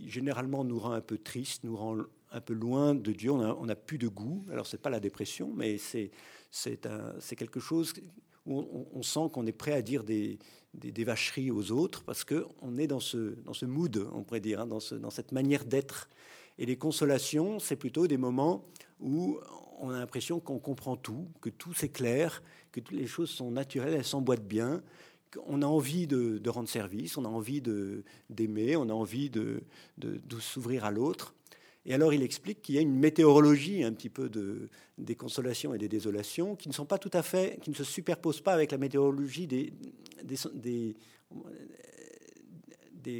généralement 0.07 0.63
nous 0.63 0.79
rend 0.79 0.91
un 0.91 1.01
peu 1.01 1.17
triste, 1.17 1.63
nous 1.63 1.75
rend 1.75 1.97
un 2.31 2.41
peu 2.41 2.53
loin 2.53 2.95
de 2.95 3.11
Dieu. 3.11 3.31
On 3.31 3.65
n'a 3.65 3.75
plus 3.75 3.97
de 3.97 4.07
goût. 4.07 4.43
Alors, 4.51 4.65
ce 4.65 4.75
n'est 4.75 4.81
pas 4.81 4.89
la 4.89 4.99
dépression, 4.99 5.51
mais 5.55 5.77
c'est 5.77 6.11
quelque 7.35 7.59
chose 7.59 7.93
où 8.45 8.87
on, 8.93 9.03
sent 9.03 9.29
qu'on 9.31 9.45
est 9.45 9.53
prêt 9.53 9.73
à 9.73 9.81
dire 9.81 10.03
des, 10.03 10.39
vacheries 10.73 11.51
aux 11.51 11.71
autres 11.71 12.03
parce 12.03 12.23
qu'on 12.25 12.77
est 12.77 12.87
dans 12.87 12.99
ce, 12.99 13.35
dans 13.45 13.53
ce 13.53 13.65
mood, 13.65 14.07
on 14.13 14.23
pourrait 14.23 14.41
dire, 14.41 14.61
hein, 14.61 14.67
dans, 14.67 14.79
dans 14.99 15.09
cette 15.09 15.31
manière 15.31 15.65
d'être. 15.65 16.09
Et 16.57 16.65
les 16.65 16.77
consolations, 16.77 17.59
c'est 17.59 17.75
plutôt 17.75 18.07
des 18.07 18.17
moments 18.17 18.65
où 18.99 19.39
on 19.79 19.89
a 19.89 19.99
l'impression 19.99 20.39
qu'on 20.39 20.59
comprend 20.59 20.95
tout, 20.95 21.27
que 21.41 21.49
tout 21.49 21.73
s'éclaire, 21.73 22.41
que 22.73 22.81
toutes 22.81 22.97
les 22.97 23.07
choses 23.07 23.29
sont 23.29 23.51
naturelles, 23.51 23.93
elles 23.93 24.03
s'emboîtent 24.03 24.45
bien, 24.45 24.83
qu'on 25.31 25.61
a 25.61 25.65
envie 25.65 26.07
de, 26.07 26.49
rendre 26.49 26.67
service, 26.67 27.17
on 27.17 27.23
a 27.23 27.29
envie 27.29 27.61
d'aimer, 28.29 28.75
on 28.75 28.89
a 28.89 28.93
envie 28.93 29.29
de, 29.29 29.61
s'ouvrir 30.39 30.83
à 30.83 30.91
l'autre. 30.91 31.33
Et 31.85 31.93
alors 31.93 32.13
il 32.13 32.23
explique 32.23 32.61
qu'il 32.61 32.75
y 32.75 32.77
a 32.77 32.81
une 32.81 32.97
météorologie 32.97 33.83
un 33.83 33.91
petit 33.91 34.09
peu 34.09 34.29
de, 34.29 34.69
des 34.97 35.15
consolations 35.15 35.73
et 35.73 35.77
des 35.77 35.89
désolations 35.89 36.55
qui 36.55 36.69
ne 36.69 36.73
se 36.73 37.83
superposent 37.83 38.41
pas 38.41 38.53
avec 38.53 38.71
la 38.71 38.77
météorologie 38.77 39.47
des, 39.47 39.73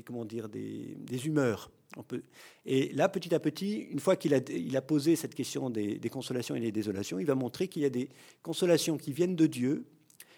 comment 0.06 0.26
dire, 0.26 0.50
des 0.50 1.28
humeurs. 1.28 1.70
Et 2.66 2.92
là, 2.94 3.10
petit 3.10 3.34
à 3.34 3.40
petit, 3.40 3.76
une 3.76 4.00
fois 4.00 4.16
qu'il 4.16 4.34
a, 4.34 4.82
posé 4.82 5.16
cette 5.16 5.36
question 5.36 5.70
des, 5.70 6.00
consolations 6.10 6.56
et 6.56 6.60
des 6.60 6.72
désolations, 6.72 7.20
il 7.20 7.26
va 7.26 7.36
montrer 7.36 7.68
qu'il 7.68 7.82
y 7.82 7.86
a 7.86 7.90
des 7.90 8.10
consolations 8.42 8.98
qui 8.98 9.12
viennent 9.12 9.36
de 9.36 9.48
Dieu 9.48 9.86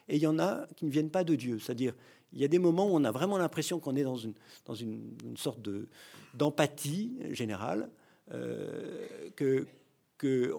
et 0.07 0.17
il 0.17 0.21
y 0.21 0.27
en 0.27 0.39
a 0.39 0.67
qui 0.75 0.85
ne 0.85 0.91
viennent 0.91 1.09
pas 1.09 1.23
de 1.23 1.35
Dieu. 1.35 1.59
C'est-à-dire, 1.59 1.93
il 2.33 2.41
y 2.41 2.45
a 2.45 2.47
des 2.47 2.59
moments 2.59 2.87
où 2.87 2.95
on 2.95 3.03
a 3.03 3.11
vraiment 3.11 3.37
l'impression 3.37 3.79
qu'on 3.79 3.95
est 3.95 4.03
dans 4.03 4.15
une, 4.15 4.35
sorte 5.37 5.61
de, 5.61 5.87
d'empathie 6.33 7.17
générale, 7.31 7.89
euh, 8.31 9.07
que, 9.35 9.67
que 10.17 10.53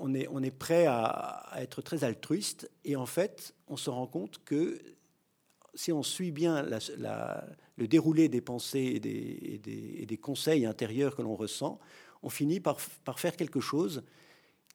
on, 0.00 0.14
est, 0.14 0.26
on 0.30 0.42
est 0.42 0.50
prêt 0.50 0.86
à, 0.86 1.50
être 1.58 1.82
très 1.82 2.04
altruiste 2.04 2.70
et 2.84 2.96
en 2.96 3.06
fait, 3.06 3.54
on 3.68 3.76
se 3.76 3.90
rend 3.90 4.06
compte 4.06 4.42
que 4.44 4.80
si 5.74 5.92
on 5.92 6.02
suit 6.02 6.32
bien 6.32 6.62
la, 6.62 7.44
le 7.82 7.88
déroulé 7.88 8.28
des 8.28 8.40
pensées 8.40 9.00
et 9.04 10.06
des, 10.06 10.16
conseils 10.18 10.66
intérieurs 10.66 11.16
que 11.16 11.22
l'on 11.22 11.34
ressent, 11.34 11.80
on 12.22 12.30
finit 12.30 12.60
par, 12.60 12.78
faire 12.78 13.36
quelque 13.36 13.58
chose 13.58 14.04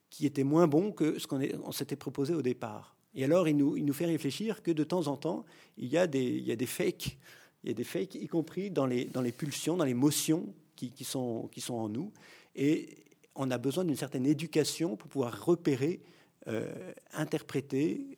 qui 0.09 0.25
était 0.25 0.43
moins 0.43 0.67
bon 0.67 0.91
que 0.91 1.17
ce 1.17 1.25
qu'on 1.25 1.39
on 1.63 1.71
s'était 1.71 1.95
proposé 1.95 2.33
au 2.33 2.41
départ. 2.41 2.97
Et 3.15 3.23
alors, 3.23 3.47
il 3.47 3.55
nous, 3.55 3.93
fait 3.93 4.05
réfléchir 4.05 4.61
que 4.61 4.71
de 4.71 4.83
temps 4.83 5.07
en 5.07 5.15
temps, 5.15 5.45
il 5.77 5.87
y 5.87 5.97
a 5.97 6.05
des, 6.05 6.19
y 6.19 6.65
fakes, 6.65 7.17
y 7.63 8.27
compris 8.27 8.71
dans 8.71 8.85
les, 8.85 9.05
pulsions, 9.31 9.77
dans 9.77 9.85
les 9.85 9.93
motions 9.93 10.53
qui, 10.75 10.91
sont, 11.05 11.49
en 11.69 11.87
nous. 11.87 12.11
Et 12.55 12.89
on 13.35 13.49
a 13.51 13.57
besoin 13.57 13.85
d'une 13.85 13.95
certaine 13.95 14.25
éducation 14.25 14.97
pour 14.97 15.07
pouvoir 15.07 15.45
repérer, 15.45 16.01
euh, 16.49 16.91
interpréter, 17.13 18.17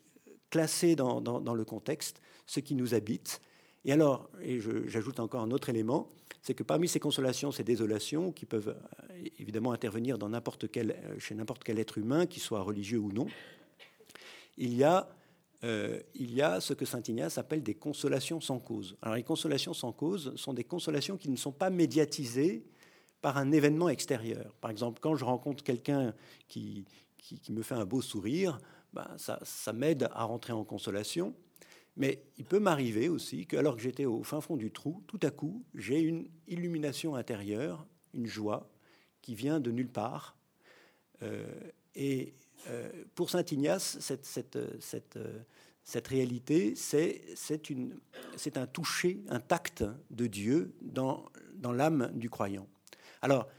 classer 0.50 0.96
dans, 0.96 1.54
le 1.54 1.66
contexte 1.66 2.22
ce 2.48 2.60
qui 2.60 2.74
nous 2.74 2.96
habite. 2.96 3.40
Et 3.86 3.92
alors, 3.94 4.30
et 4.42 4.60
j'ajoute 4.88 5.20
encore 5.20 5.42
un 5.42 5.52
autre 5.52 5.70
élément, 5.70 6.10
c'est 6.42 6.54
que 6.54 6.64
parmi 6.64 6.88
ces 6.88 7.00
consolations, 7.00 7.52
ces 7.52 7.64
désolations, 7.64 8.32
qui 8.32 8.46
peuvent 8.46 8.76
euh, 8.78 9.30
évidemment 9.40 9.72
intervenir 9.72 10.18
quel, 10.72 10.96
chez 11.18 11.36
n'importe 11.36 11.64
quel 11.64 11.80
être 11.80 11.98
humain, 11.98 12.26
qu'il 12.26 12.42
soit 12.42 12.62
religieux 12.62 13.00
ou 13.00 13.12
non, 13.12 13.28
il 14.58 14.74
y 14.74 14.84
a, 14.84 15.10
euh, 15.64 16.00
il 16.16 16.34
y 16.34 16.42
a 16.42 16.60
ce 16.60 16.74
que 16.74 16.86
Saint 16.86 17.02
Ignace 17.08 17.38
appelle 17.38 17.64
des 17.64 17.76
consolations 17.76 18.42
sans 18.42 18.60
cause. 18.60 18.98
Alors 19.02 19.16
les 19.16 19.24
consolations 19.24 19.74
sans 19.74 19.94
cause 19.94 20.36
sont 20.36 20.54
des 20.54 20.66
consolations 20.66 21.18
qui 21.18 21.30
ne 21.30 21.38
sont 21.38 21.54
pas 21.54 21.70
médiatisées 21.70 22.66
par 23.22 23.38
un 23.38 23.52
événement 23.52 23.90
extérieur. 23.90 24.54
Par 24.62 24.72
exemple, 24.72 25.00
quand 25.02 25.16
je 25.16 25.26
rencontre 25.26 25.64
quelqu'un 25.64 26.14
qui, 26.48 26.86
me 27.50 27.62
fait 27.62 27.76
un 27.76 27.86
beau 27.86 28.02
sourire, 28.02 28.60
ben 28.94 29.08
ça 29.18 29.74
m'aide 29.74 30.10
à 30.14 30.24
rentrer 30.24 30.54
en 30.54 30.64
consolation. 30.64 31.34
Mais 32.00 32.24
il 32.38 32.46
peut 32.46 32.60
m'arriver 32.60 33.10
aussi 33.10 33.46
que, 33.46 33.58
alors 33.58 33.76
que 33.76 33.82
j'étais 33.82 34.06
au 34.06 34.24
fin 34.24 34.42
fond 34.42 34.58
du 34.58 34.72
trou, 34.72 35.04
tout 35.06 35.20
à 35.22 35.30
coup, 35.30 35.64
j'ai 35.76 36.00
une 36.00 36.28
illumination 36.48 37.16
intérieure, 37.16 37.86
une 38.14 38.26
joie 38.26 38.70
qui 39.22 39.36
vient 39.36 39.60
de 39.60 39.70
nulle 39.70 39.90
part. 39.90 40.38
Euh, 41.22 41.46
et 41.96 42.34
euh, 42.70 42.90
pour 43.16 43.30
Saint 43.30 43.44
Ignace, 43.52 43.98
cette, 44.00 44.26
cette, 44.26 44.58
cette, 44.82 45.20
cette 45.84 46.08
réalité, 46.08 46.74
c'est 46.76 48.58
un 48.58 48.68
toucher, 48.68 49.22
un 49.28 49.40
tact 49.40 49.84
de 50.10 50.28
Dieu 50.28 50.74
dans, 50.82 51.26
dans 51.56 51.74
l'âme 51.74 52.12
du 52.16 52.30
croyant. 52.30 52.68
Alors, 53.22 53.50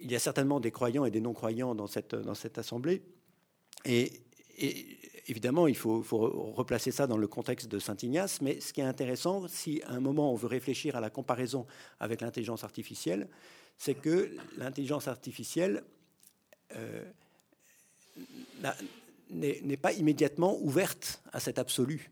il 0.00 0.10
y 0.10 0.16
a 0.16 0.18
certainement 0.18 0.60
des 0.60 0.70
croyants 0.70 1.04
et 1.04 1.10
des 1.10 1.20
non-croyants 1.20 1.74
dans 1.74 1.86
cette, 1.86 2.14
dans 2.14 2.34
cette 2.34 2.58
assemblée. 2.58 3.02
Et, 3.84 4.12
évidemment, 5.26 5.66
il 5.66 5.76
faut, 5.76 6.02
replacer 6.54 6.90
ça 6.90 7.06
dans 7.06 7.16
le 7.16 7.28
contexte 7.28 7.68
de 7.68 7.78
Saint 7.78 7.96
Ignace. 8.02 8.40
Mais 8.40 8.60
ce 8.60 8.72
qui 8.72 8.80
est 8.80 8.84
intéressant, 8.84 9.46
si 9.48 9.82
à 9.84 9.92
un 9.92 10.00
moment 10.00 10.32
on 10.32 10.36
veut 10.36 10.48
réfléchir 10.48 10.96
à 10.96 11.00
la 11.00 11.10
comparaison 11.10 11.66
avec 12.00 12.20
l'intelligence 12.20 12.64
artificielle, 12.64 13.28
c'est 13.78 13.94
que 13.94 14.34
l'intelligence 14.56 15.08
artificielle 15.08 15.82
euh, 16.76 17.02
n'est 19.30 19.76
pas 19.76 19.92
immédiatement 19.92 20.58
ouverte 20.60 21.22
à 21.32 21.40
cet 21.40 21.58
absolu. 21.58 22.10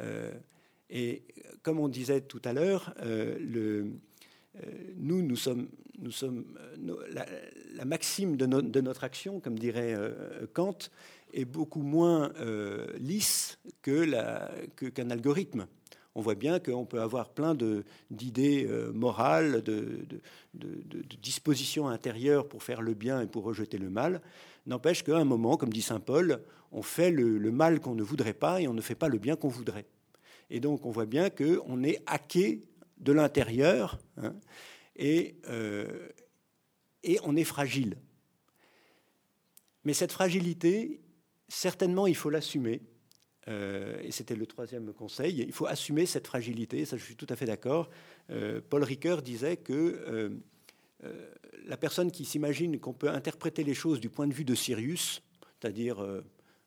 Euh, 0.00 0.32
et 0.90 1.22
comme 1.62 1.80
on 1.80 1.88
disait 1.88 2.20
tout 2.20 2.42
à 2.44 2.52
l'heure, 2.52 2.94
euh, 3.02 3.90
nous, 4.96 5.22
nous 5.22 5.36
sommes, 5.36 5.68
nous 5.98 6.10
sommes 6.10 6.44
la, 7.74 7.84
maxime 7.84 8.36
de, 8.36 8.46
de, 8.46 8.80
notre 8.80 9.04
action, 9.04 9.40
comme 9.40 9.58
dirait 9.58 9.94
Kant, 10.52 10.78
est 11.32 11.44
beaucoup 11.44 11.82
moins 11.82 12.32
lisse 12.98 13.58
que 13.82 14.06
qu'un 14.90 15.10
algorithme 15.10 15.66
on 16.16 16.22
voit 16.22 16.34
bien 16.34 16.58
qu'on 16.60 16.86
peut 16.86 17.02
avoir 17.02 17.28
plein 17.28 17.54
d'idées 18.10 18.66
euh, 18.70 18.90
morales, 18.90 19.62
de, 19.62 20.06
dispositions 21.20 21.88
intérieures 21.88 22.48
pour 22.48 22.62
faire 22.62 22.80
le 22.80 22.94
bien 22.94 23.20
et 23.20 23.26
pour 23.26 23.44
rejeter 23.44 23.76
le 23.76 23.90
mal. 23.90 24.22
N'empêche 24.66 25.04
qu'à 25.04 25.18
un 25.18 25.24
moment, 25.24 25.58
comme 25.58 25.72
dit 25.72 25.82
Saint 25.82 26.00
Paul, 26.00 26.40
on 26.72 26.80
fait 26.80 27.10
le, 27.10 27.38
mal 27.52 27.80
qu'on 27.80 27.94
ne 27.94 28.02
voudrait 28.02 28.32
pas 28.32 28.62
et 28.62 28.66
on 28.66 28.72
ne 28.72 28.80
fait 28.80 28.94
pas 28.94 29.08
le 29.08 29.18
bien 29.18 29.36
qu'on 29.36 29.48
voudrait. 29.48 29.84
Et 30.48 30.58
donc 30.58 30.86
on 30.86 30.90
voit 30.90 31.04
bien 31.04 31.28
qu'on 31.28 31.84
est 31.84 32.02
hacké 32.06 32.62
de 32.98 33.12
l'intérieur 33.12 33.98
hein, 34.16 34.34
et, 34.96 35.36
euh, 35.48 36.08
et 37.02 37.18
on 37.22 37.36
est 37.36 37.44
fragile. 37.44 37.96
Mais 39.84 39.92
cette 39.92 40.12
fragilité, 40.12 41.00
certainement, 41.48 42.06
il 42.06 42.16
faut 42.16 42.30
l'assumer. 42.30 42.82
Euh, 43.48 44.00
et 44.02 44.10
c'était 44.10 44.34
le 44.34 44.46
troisième 44.46 44.92
conseil, 44.92 45.44
il 45.46 45.52
faut 45.52 45.66
assumer 45.66 46.04
cette 46.04 46.26
fragilité, 46.26 46.84
ça 46.84 46.96
je 46.96 47.04
suis 47.04 47.14
tout 47.14 47.28
à 47.28 47.36
fait 47.36 47.46
d'accord. 47.46 47.88
Euh, 48.30 48.60
Paul 48.68 48.82
Ricoeur 48.82 49.22
disait 49.22 49.56
que 49.56 50.32
la 51.66 51.76
personne 51.76 52.10
qui 52.10 52.24
s'imagine 52.24 52.80
qu'on 52.80 52.92
peut 52.92 53.10
interpréter 53.10 53.62
les 53.62 53.74
choses 53.74 54.00
du 54.00 54.08
point 54.08 54.26
de 54.26 54.34
vue 54.34 54.44
de 54.44 54.56
Sirius, 54.56 55.22
c'est-à-dire 55.60 56.04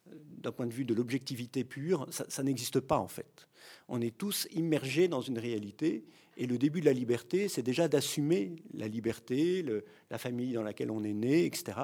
d'un 0.05 0.53
point 0.53 0.67
de 0.67 0.73
vue 0.73 0.85
de 0.85 0.93
l'objectivité 0.93 1.65
pure, 1.65 2.07
ça 2.11 2.43
n'existe 2.43 2.79
pas 2.79 2.97
en 2.97 3.09
fait. 3.09 3.49
On 3.89 3.99
est 3.99 4.17
tous 4.17 4.47
immergés 4.51 5.09
dans 5.09 5.19
une 5.19 5.39
réalité 5.39 6.05
et 6.39 6.47
le 6.47 6.57
début 6.57 6.79
de 6.79 6.85
la 6.85 6.93
liberté, 6.93 7.49
c'est 7.49 7.61
déjà 7.61 7.89
d'assumer 7.89 8.55
la 8.73 8.87
liberté, 8.87 9.63
la 10.09 10.17
famille 10.17 10.53
dans 10.53 10.63
laquelle 10.63 10.89
on 10.89 11.03
est 11.03 11.13
né, 11.13 11.45
etc. 11.45 11.77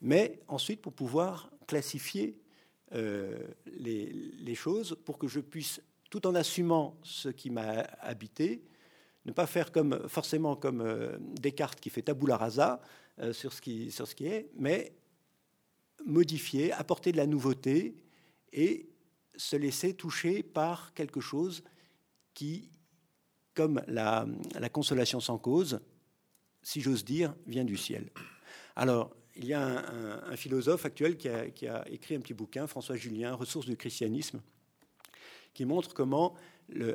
Mais 0.00 0.40
ensuite, 0.48 0.80
pour 0.80 0.94
pouvoir 0.94 1.50
classifier 1.66 2.40
euh, 2.94 3.38
les, 3.66 4.54
choses 4.54 4.96
pour 5.04 5.18
que 5.18 5.28
je 5.28 5.38
puisse, 5.38 5.82
tout 6.08 6.26
en 6.26 6.34
assumant 6.34 6.98
ce 7.02 7.28
qui 7.28 7.50
m'a 7.50 7.80
habité, 8.00 8.62
ne 9.26 9.32
pas 9.32 9.46
faire 9.46 9.70
comme 9.70 10.08
forcément 10.08 10.56
comme 10.56 10.80
euh, 10.80 11.18
Descartes 11.20 11.78
qui 11.78 11.90
fait 11.90 12.00
tabula 12.00 12.38
rasa 12.38 12.80
euh, 13.18 13.34
sur, 13.34 13.52
ce 13.52 13.60
qui, 13.60 13.92
sur 13.92 14.08
ce 14.08 14.14
qui 14.14 14.26
est, 14.26 14.50
mais 14.56 14.94
modifier, 16.06 16.72
apporter 16.72 17.12
de 17.12 17.18
la 17.18 17.26
nouveauté 17.26 17.94
et 18.54 18.88
se 19.36 19.56
laisser 19.56 19.92
toucher 19.92 20.42
par 20.42 20.94
quelque 20.94 21.20
chose 21.20 21.62
qui, 22.32 22.70
comme 23.54 23.82
la, 23.86 24.26
la 24.58 24.68
consolation 24.68 25.20
sans 25.20 25.38
cause, 25.38 25.80
si 26.62 26.80
j'ose 26.80 27.04
dire, 27.04 27.34
vient 27.46 27.64
du 27.64 27.76
ciel. 27.76 28.10
Alors, 28.76 29.10
il 29.36 29.46
y 29.46 29.54
a 29.54 29.62
un, 29.62 30.36
philosophe 30.36 30.84
actuel 30.84 31.16
qui 31.16 31.28
a, 31.28 31.88
écrit 31.88 32.14
un 32.14 32.20
petit 32.20 32.34
bouquin, 32.34 32.66
François 32.66 32.96
Julien, 32.96 33.34
Ressources 33.34 33.66
du 33.66 33.76
christianisme, 33.76 34.42
qui 35.54 35.64
montre 35.64 35.94
comment, 35.94 36.34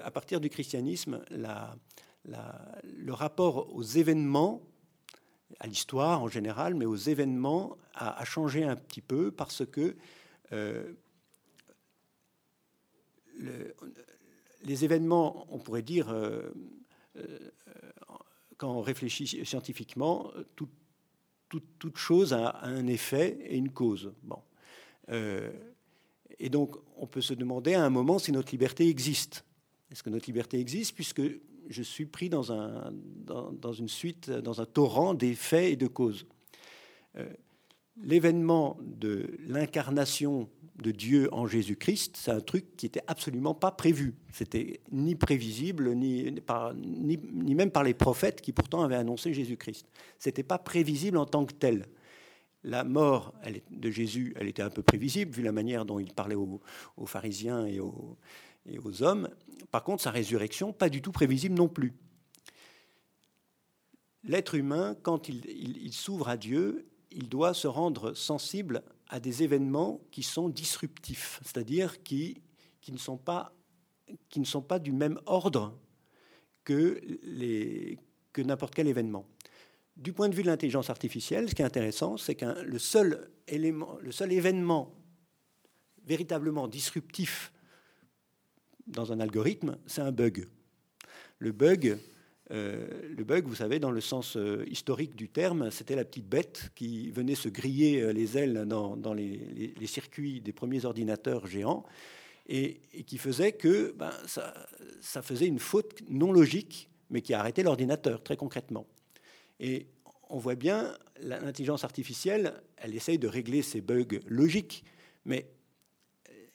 à 0.02 0.12
partir 0.12 0.40
du 0.40 0.50
christianisme, 0.50 1.24
le 1.30 3.14
rapport 3.14 3.74
aux 3.74 3.84
événements, 3.84 4.62
à 5.60 5.68
l'histoire 5.68 6.22
en 6.22 6.28
général, 6.28 6.76
mais 6.76 6.86
aux 6.86 6.96
événements, 6.96 7.78
a, 7.94 8.24
changé 8.26 8.64
un 8.64 8.76
petit 8.76 9.02
peu 9.02 9.32
parce 9.32 9.66
que 9.66 9.96
euh, 10.52 10.94
les 14.66 14.84
événements, 14.84 15.48
on 15.52 15.60
pourrait 15.60 15.82
dire, 15.82 16.10
euh, 16.10 16.42
euh, 17.18 17.40
quand 18.58 18.72
on 18.72 18.82
réfléchit 18.82 19.46
scientifiquement, 19.46 20.32
tout, 20.56 20.70
toute, 21.80 21.98
chose 21.98 22.34
a, 22.34 22.60
un 22.64 22.88
effet 22.88 23.38
et 23.46 23.56
une 23.56 23.72
cause. 23.72 24.12
Euh, 25.10 25.52
et 26.40 26.50
donc, 26.50 26.76
on 26.98 27.08
peut 27.08 27.22
se 27.22 27.34
demander 27.34 27.76
à 27.76 27.86
un 27.86 27.90
moment 27.90 28.20
si 28.20 28.32
notre 28.32 28.52
liberté 28.52 28.90
existe. 28.90 29.46
Est-ce 29.90 30.04
que 30.04 30.10
notre 30.10 30.26
liberté 30.26 30.60
existe 30.60 30.96
puisque 30.96 31.22
je 31.70 31.82
suis 31.82 32.06
pris 32.06 32.28
dans, 32.28 32.52
un, 32.52 32.92
dans, 32.92 33.74
une 33.74 33.88
suite, 33.88 34.30
dans 34.30 34.60
un 34.60 34.66
torrent 34.66 35.14
d'effets 35.14 35.72
et 35.72 35.76
de 35.78 35.88
causes? 35.88 36.28
L'événement 38.02 38.78
de 38.82 39.38
l'incarnation 39.48 40.50
de 40.86 40.92
Dieu 40.92 41.30
en 41.34 41.48
Jésus-Christ, 41.48 42.16
c'est 42.16 42.30
un 42.30 42.42
truc 42.42 42.78
qui 42.78 42.86
n'était 42.86 43.02
absolument 43.08 43.56
pas 43.56 43.72
prévu. 43.72 44.14
C'était 44.32 44.82
ni 44.92 45.16
prévisible, 45.16 45.96
ni, 45.96 46.32
ni, 46.76 47.20
ni, 47.34 47.56
même 47.56 47.72
par 47.72 47.84
les 47.84 47.96
prophètes 47.96 48.40
qui 48.40 48.54
pourtant 48.54 48.84
avaient 48.84 48.96
annoncé 48.96 49.34
Jésus-Christ. 49.34 49.88
C'était 50.20 50.44
pas 50.44 50.60
prévisible 50.60 51.18
en 51.18 51.26
tant 51.26 51.44
que 51.46 51.54
tel. 51.54 51.88
La 52.64 52.84
mort 52.84 53.34
de 53.72 53.90
Jésus, 53.90 54.36
elle 54.40 54.48
était 54.48 54.62
un 54.62 54.70
peu 54.70 54.84
prévisible, 54.84 55.32
vu 55.32 55.42
la 55.42 55.52
manière 55.52 55.86
dont 55.86 55.98
il 55.98 56.14
parlait 56.14 56.36
aux, 56.36 56.62
pharisiens 57.08 57.66
et 57.66 57.80
aux, 57.80 58.16
et 58.68 58.78
aux 58.78 59.02
hommes. 59.02 59.28
Par 59.72 59.84
contre, 59.84 60.04
sa 60.04 60.12
résurrection, 60.12 60.72
pas 60.72 60.90
du 60.90 61.02
tout 61.02 61.12
prévisible 61.12 61.56
non 61.56 61.68
plus. 61.68 61.94
L'être 64.24 64.54
humain, 64.54 64.96
quand 65.02 65.30
il, 65.30 65.46
il 65.48 65.94
s'ouvre 65.94 66.30
à 66.30 66.38
Dieu, 66.38 66.88
il 67.10 67.28
doit 67.28 67.56
se 67.56 67.68
rendre 67.68 68.14
sensible 68.14 68.84
à 69.08 69.20
des 69.20 69.44
événements 69.44 70.02
qui 70.12 70.24
sont 70.24 70.50
disruptifs, 70.50 71.40
c'est-à-dire 71.44 72.02
qui, 72.04 72.42
qui, 72.82 72.92
ne 72.92 72.98
sont 72.98 73.18
pas, 73.18 73.54
qui 74.30 74.40
ne 74.40 74.46
sont 74.46 74.62
pas 74.62 74.80
du 74.80 74.92
même 74.92 75.20
ordre 75.26 75.78
que, 76.64 77.00
que 78.34 78.42
n'importe 78.42 78.74
quel 78.74 78.88
événement. 78.88 79.28
Du 79.96 80.12
point 80.12 80.28
de 80.28 80.36
vue 80.36 80.44
de 80.44 80.48
l'intelligence 80.48 80.90
artificielle, 80.90 81.50
ce 81.50 81.56
qui 81.56 81.62
est 81.62 81.66
intéressant, 81.66 82.18
c'est 82.18 82.36
que 82.36 82.62
le 82.62 82.80
seul, 82.80 83.32
élément, 83.48 83.98
le 84.02 84.12
seul 84.12 84.34
événement 84.34 84.94
véritablement 86.06 86.68
disruptif 86.68 87.54
dans 88.88 89.12
un 89.12 89.20
algorithme, 89.20 89.78
c'est 89.86 90.02
un 90.02 90.12
bug. 90.12 90.48
Le 91.40 91.52
bug, 91.52 91.98
le 92.50 93.24
bug, 93.24 93.46
vous 93.48 93.56
savez, 93.56 93.80
dans 93.80 93.92
le 93.92 94.02
sens 94.02 94.38
historique 94.68 95.16
du 95.16 95.30
terme, 95.30 95.72
c'était 95.72 95.96
la 95.96 96.06
petite 96.06 96.28
bête 96.28 96.70
qui 96.76 97.10
venait 97.12 97.36
se 97.36 97.50
griller 97.50 98.14
les 98.14 98.38
ailes 98.38 98.66
dans, 98.68 99.14
les, 99.14 99.74
circuits 99.88 100.42
des 100.42 100.54
premiers 100.54 100.86
ordinateurs 100.86 101.48
géants 101.48 101.86
et, 102.48 102.82
qui 103.08 103.18
faisait 103.18 103.54
que 103.54 103.94
ben, 103.98 104.12
ça, 104.28 105.22
faisait 105.22 105.48
une 105.48 105.60
faute 105.60 106.02
non 106.10 106.32
logique, 106.32 106.90
mais 107.10 107.22
qui 107.22 107.34
a 107.34 107.40
arrêté 107.40 107.64
l'ordinateur, 107.64 108.22
très 108.24 108.38
concrètement. 108.38 108.86
Et 109.60 109.88
on 110.30 110.38
voit 110.38 110.56
bien, 110.56 110.96
l'intelligence 111.22 111.84
artificielle, 111.84 112.62
elle 112.78 112.96
essaye 112.96 113.18
de 113.18 113.28
régler 113.28 113.62
ces 113.62 113.82
bugs 113.82 114.20
logiques, 114.28 114.84
mais 115.26 115.48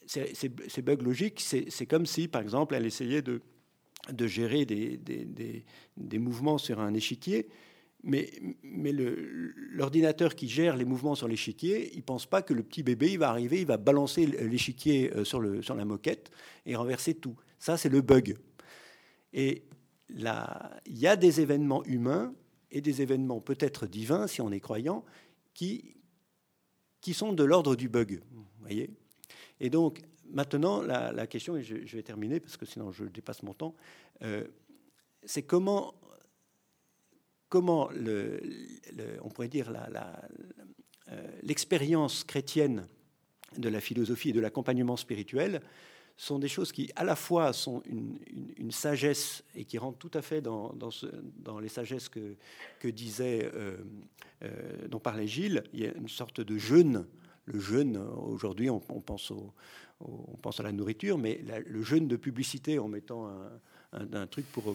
ces, 0.06 0.82
bugs 0.82 1.02
logiques, 1.02 1.40
c'est 1.40 1.86
comme 1.86 2.06
si, 2.06 2.28
par 2.28 2.42
exemple, 2.42 2.74
elle 2.74 2.86
essayait 2.86 3.22
de, 3.22 3.40
de 4.08 4.26
gérer 4.26 4.64
des, 4.64 4.96
des, 4.96 5.64
des, 5.96 6.18
mouvements 6.18 6.58
sur 6.58 6.80
un 6.80 6.94
échiquier, 6.94 7.48
mais, 8.02 8.30
mais 8.62 8.92
l'ordinateur 8.92 10.34
qui 10.34 10.48
gère 10.48 10.76
les 10.76 10.84
mouvements 10.84 11.14
sur 11.14 11.28
l'échiquier, 11.28 11.90
il 11.92 11.98
ne 11.98 12.02
pense 12.02 12.26
pas 12.26 12.42
que 12.42 12.54
le 12.54 12.62
petit 12.62 12.82
bébé, 12.82 13.12
il 13.12 13.18
va 13.18 13.28
arriver, 13.28 13.60
il 13.60 13.66
va 13.66 13.76
balancer 13.76 14.26
l'échiquier 14.26 15.12
euh, 15.14 15.24
sur, 15.24 15.42
sur 15.62 15.74
la 15.74 15.84
moquette 15.84 16.30
et 16.64 16.76
renverser 16.76 17.14
tout. 17.14 17.36
Ça, 17.58 17.76
c'est 17.76 17.90
le 17.90 18.00
bug. 18.00 18.36
Et 19.32 19.64
là, 20.08 20.80
il 20.86 20.98
y 20.98 21.06
a 21.06 21.16
des 21.16 21.40
événements 21.40 21.84
humains 21.84 22.34
et 22.70 22.80
des 22.80 23.02
événements 23.02 23.40
peut-être 23.40 23.86
divins, 23.86 24.26
si 24.26 24.40
on 24.40 24.50
est 24.50 24.60
croyant, 24.60 25.04
qui, 25.52 25.96
qui 27.00 27.12
sont 27.12 27.32
de 27.32 27.44
l'ordre 27.44 27.76
du 27.76 27.88
bug. 27.88 28.22
voyez? 28.60 28.90
Et 29.60 29.68
donc, 29.68 30.00
maintenant, 30.32 30.82
la, 30.82 31.26
question, 31.26 31.56
et 31.56 31.62
je, 31.62 31.96
vais 31.96 32.02
terminer 32.02 32.40
parce 32.40 32.56
que 32.56 32.66
sinon 32.66 32.92
je 32.92 33.04
dépasse 33.04 33.42
mon 33.42 33.54
temps, 33.54 33.74
euh, 34.22 34.44
c'est 35.24 35.42
comment, 35.42 35.94
comment 37.48 37.90
on 39.22 39.28
pourrait 39.28 39.48
dire 39.48 39.72
euh, 41.10 41.26
l'expérience 41.42 42.24
chrétienne 42.24 42.86
de 43.58 43.68
la 43.68 43.80
philosophie 43.80 44.30
et 44.30 44.32
de 44.32 44.40
l'accompagnement 44.40 44.96
spirituel 44.96 45.60
sont 46.16 46.38
des 46.38 46.48
choses 46.48 46.70
qui, 46.70 46.90
à 46.96 47.04
la 47.04 47.16
fois, 47.16 47.54
sont 47.54 47.82
une, 47.86 48.70
sagesse 48.70 49.42
et 49.54 49.64
qui 49.64 49.78
rentrent 49.78 49.98
tout 49.98 50.10
à 50.12 50.20
fait 50.20 50.42
dans, 50.42 50.70
les 51.60 51.68
sagesses 51.68 52.10
que, 52.10 52.88
disait, 52.88 53.50
euh, 53.54 53.78
dont 54.88 55.00
parlait 55.00 55.26
Gilles. 55.26 55.64
Il 55.72 55.80
y 55.80 55.86
a 55.86 55.92
une 55.94 56.08
sorte 56.08 56.42
de 56.42 56.58
jeûne. 56.58 57.06
Le 57.46 57.58
jeûne, 57.58 57.96
aujourd'hui, 57.96 58.68
on, 58.68 58.80
pense 58.80 59.30
au, 59.30 59.54
on 60.00 60.36
pense 60.40 60.60
à 60.60 60.62
la 60.62 60.72
nourriture, 60.72 61.18
mais 61.18 61.42
le 61.66 61.82
jeûne 61.82 62.08
de 62.08 62.16
publicité 62.16 62.78
en 62.78 62.88
mettant 62.88 63.30
un, 63.92 64.26
truc 64.26 64.46
pour, 64.52 64.74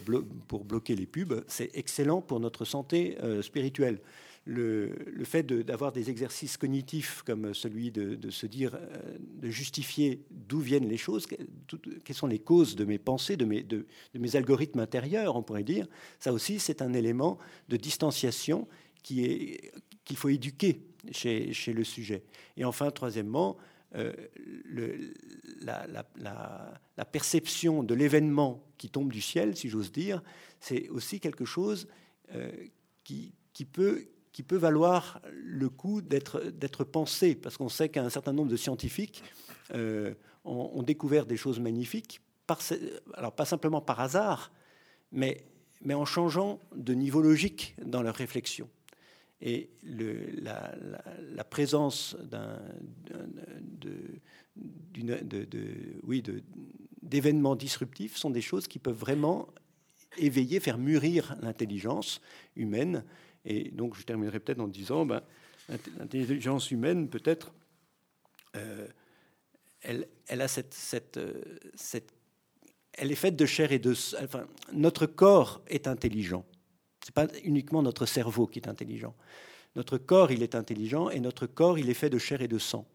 bloquer 0.63 0.95
les 0.95 1.05
pubs, 1.05 1.43
c'est 1.47 1.71
excellent 1.73 2.21
pour 2.21 2.39
notre 2.39 2.65
santé 2.65 3.17
euh, 3.23 3.41
spirituelle 3.41 3.99
le, 4.45 5.23
fait 5.23 5.43
d'avoir 5.43 5.91
des 5.91 6.09
exercices 6.09 6.57
cognitifs 6.57 7.23
comme 7.23 7.53
celui 7.53 7.91
de, 7.91 8.29
se 8.29 8.45
dire, 8.45 8.75
euh, 8.75 9.17
de 9.41 9.49
justifier 9.49 10.21
d'où 10.29 10.59
viennent 10.59 10.87
les 10.87 10.97
choses, 10.97 11.25
quelles 11.27 12.15
sont 12.15 12.27
les 12.27 12.39
causes 12.39 12.75
de 12.75 12.85
mes 12.85 12.99
pensées, 12.99 13.37
de 13.37 13.45
mes, 13.45 14.35
algorithmes 14.35 14.79
intérieurs, 14.79 15.35
on 15.35 15.43
pourrait 15.43 15.63
dire, 15.63 15.87
ça 16.19 16.31
aussi 16.31 16.59
c'est 16.59 16.81
un 16.81 16.93
élément 16.93 17.37
de 17.69 17.77
distanciation 17.77 18.67
qu'il 19.03 19.57
faut 20.15 20.29
éduquer 20.29 20.81
chez, 21.11 21.51
le 21.67 21.83
sujet. 21.83 22.23
Et 22.57 22.65
enfin, 22.65 22.91
troisièmement, 22.91 23.57
euh, 23.95 24.13
la, 25.61 27.05
perception 27.11 27.83
de 27.83 27.93
l'événement 27.93 28.63
qui 28.77 28.89
tombe 28.89 29.11
du 29.11 29.21
ciel, 29.21 29.55
si 29.55 29.69
j'ose 29.69 29.91
dire, 29.91 30.21
c'est 30.59 30.89
aussi 30.89 31.19
quelque 31.19 31.45
chose 31.45 31.87
euh, 32.33 32.51
qui, 33.03 33.33
peut, 33.65 34.07
valoir 34.51 35.21
le 35.31 35.69
coup 35.69 36.01
d'être 36.01 36.83
pensé, 36.83 37.35
parce 37.35 37.57
qu'on 37.57 37.69
sait 37.69 37.89
qu'un 37.89 38.09
certain 38.09 38.33
nombre 38.33 38.51
de 38.51 38.57
scientifiques 38.57 39.23
euh, 39.73 40.13
ont, 40.43 40.83
découvert 40.83 41.25
des 41.25 41.37
choses 41.37 41.59
magnifiques, 41.59 42.21
alors 43.13 43.33
pas 43.33 43.45
simplement 43.45 43.81
par 43.81 44.01
hasard, 44.01 44.51
mais 45.11 45.45
en 45.89 46.05
changeant 46.05 46.59
de 46.75 46.93
niveau 46.93 47.21
logique 47.21 47.75
dans 47.83 48.01
leur 48.01 48.15
réflexion. 48.15 48.69
Et 49.41 49.69
le, 49.83 50.31
la, 50.41 50.73
la, 51.35 51.43
présence 51.43 52.15
d'événements 57.01 57.55
disruptifs 57.55 58.15
sont 58.15 58.29
des 58.29 58.41
choses 58.41 58.67
qui 58.67 58.79
peuvent 58.79 58.97
vraiment 58.97 59.49
éveiller, 60.17 60.59
faire 60.59 60.77
mûrir 60.77 61.35
l'intelligence 61.41 62.21
humaine 62.55 63.03
et 63.45 63.69
donc, 63.71 63.95
je 63.95 64.03
terminerai 64.03 64.39
peut-être 64.39 64.59
en 64.59 64.67
disant, 64.67 65.05
ben, 65.05 65.21
l'intelligence 65.99 66.71
humaine, 66.71 67.07
peut-être, 67.07 67.53
euh, 68.55 68.87
elle, 69.81 70.07
euh, 71.17 71.41
elle 72.97 73.11
est 73.11 73.15
faite 73.15 73.35
de 73.35 73.45
chair 73.45 73.71
et 73.71 73.79
de... 73.79 73.91
Enfin, 74.23 74.47
notre 74.73 75.05
corps 75.05 75.61
est 75.67 75.87
intelligent. 75.87 76.45
Ce 77.05 77.11
n'est 77.11 77.27
pas 77.27 77.27
uniquement 77.43 77.83
notre 77.83 78.07
cerveau 78.07 78.47
qui 78.47 78.57
est 78.57 78.67
intelligent. 78.67 79.13
Notre 79.75 79.99
corps, 79.99 80.31
il 80.31 80.41
est 80.41 80.55
intelligent, 80.55 81.11
et 81.11 81.19
notre 81.19 81.45
corps, 81.45 81.77
il 81.77 81.87
est 81.91 81.93
fait 81.93 82.09
de 82.09 82.17
chair 82.17 82.41
et 82.41 82.47
de 82.47 82.57
sang. 82.57 82.87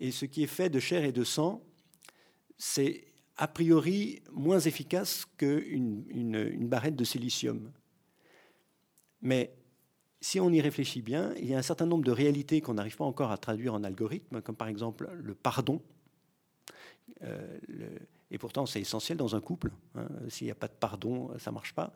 Et 0.00 0.10
ce 0.10 0.24
qui 0.24 0.42
est 0.42 0.48
fait 0.48 0.68
de 0.68 0.80
chair 0.80 1.04
et 1.04 1.12
de 1.12 1.22
sang, 1.22 1.62
c'est 2.58 3.04
a 3.36 3.46
priori 3.46 4.22
moins 4.32 4.58
efficace 4.58 5.24
qu'une 5.36 6.04
une, 6.08 6.34
une 6.34 6.66
barrette 6.66 6.96
de 6.96 7.04
silicium. 7.04 7.70
Mais 9.22 9.54
si 10.20 10.40
on 10.40 10.50
y 10.50 10.60
réfléchit 10.60 11.02
bien, 11.02 11.32
il 11.36 11.46
y 11.46 11.54
a 11.54 11.58
un 11.58 11.62
certain 11.62 11.86
nombre 11.86 12.02
de 12.02 12.10
réalités 12.10 12.60
qu'on 12.60 12.74
n'arrive 12.74 12.96
pas 12.96 13.04
encore 13.04 13.30
à 13.30 13.38
traduire 13.38 13.74
en 13.74 13.84
algorithme, 13.84 14.42
comme 14.42 14.56
par 14.56 14.66
exemple 14.66 15.08
le 15.14 15.34
pardon. 15.36 15.80
Euh, 17.22 17.56
et 18.32 18.38
pourtant, 18.38 18.66
c'est 18.66 18.80
essentiel 18.80 19.16
dans 19.16 19.36
un 19.36 19.40
couple. 19.40 19.70
Hein. 19.94 20.08
S'il 20.28 20.48
n'y 20.48 20.50
a 20.50 20.56
pas 20.56 20.66
de 20.66 20.72
pardon, 20.72 21.30
ça 21.38 21.52
ne 21.52 21.54
marche 21.54 21.72
pas. 21.72 21.94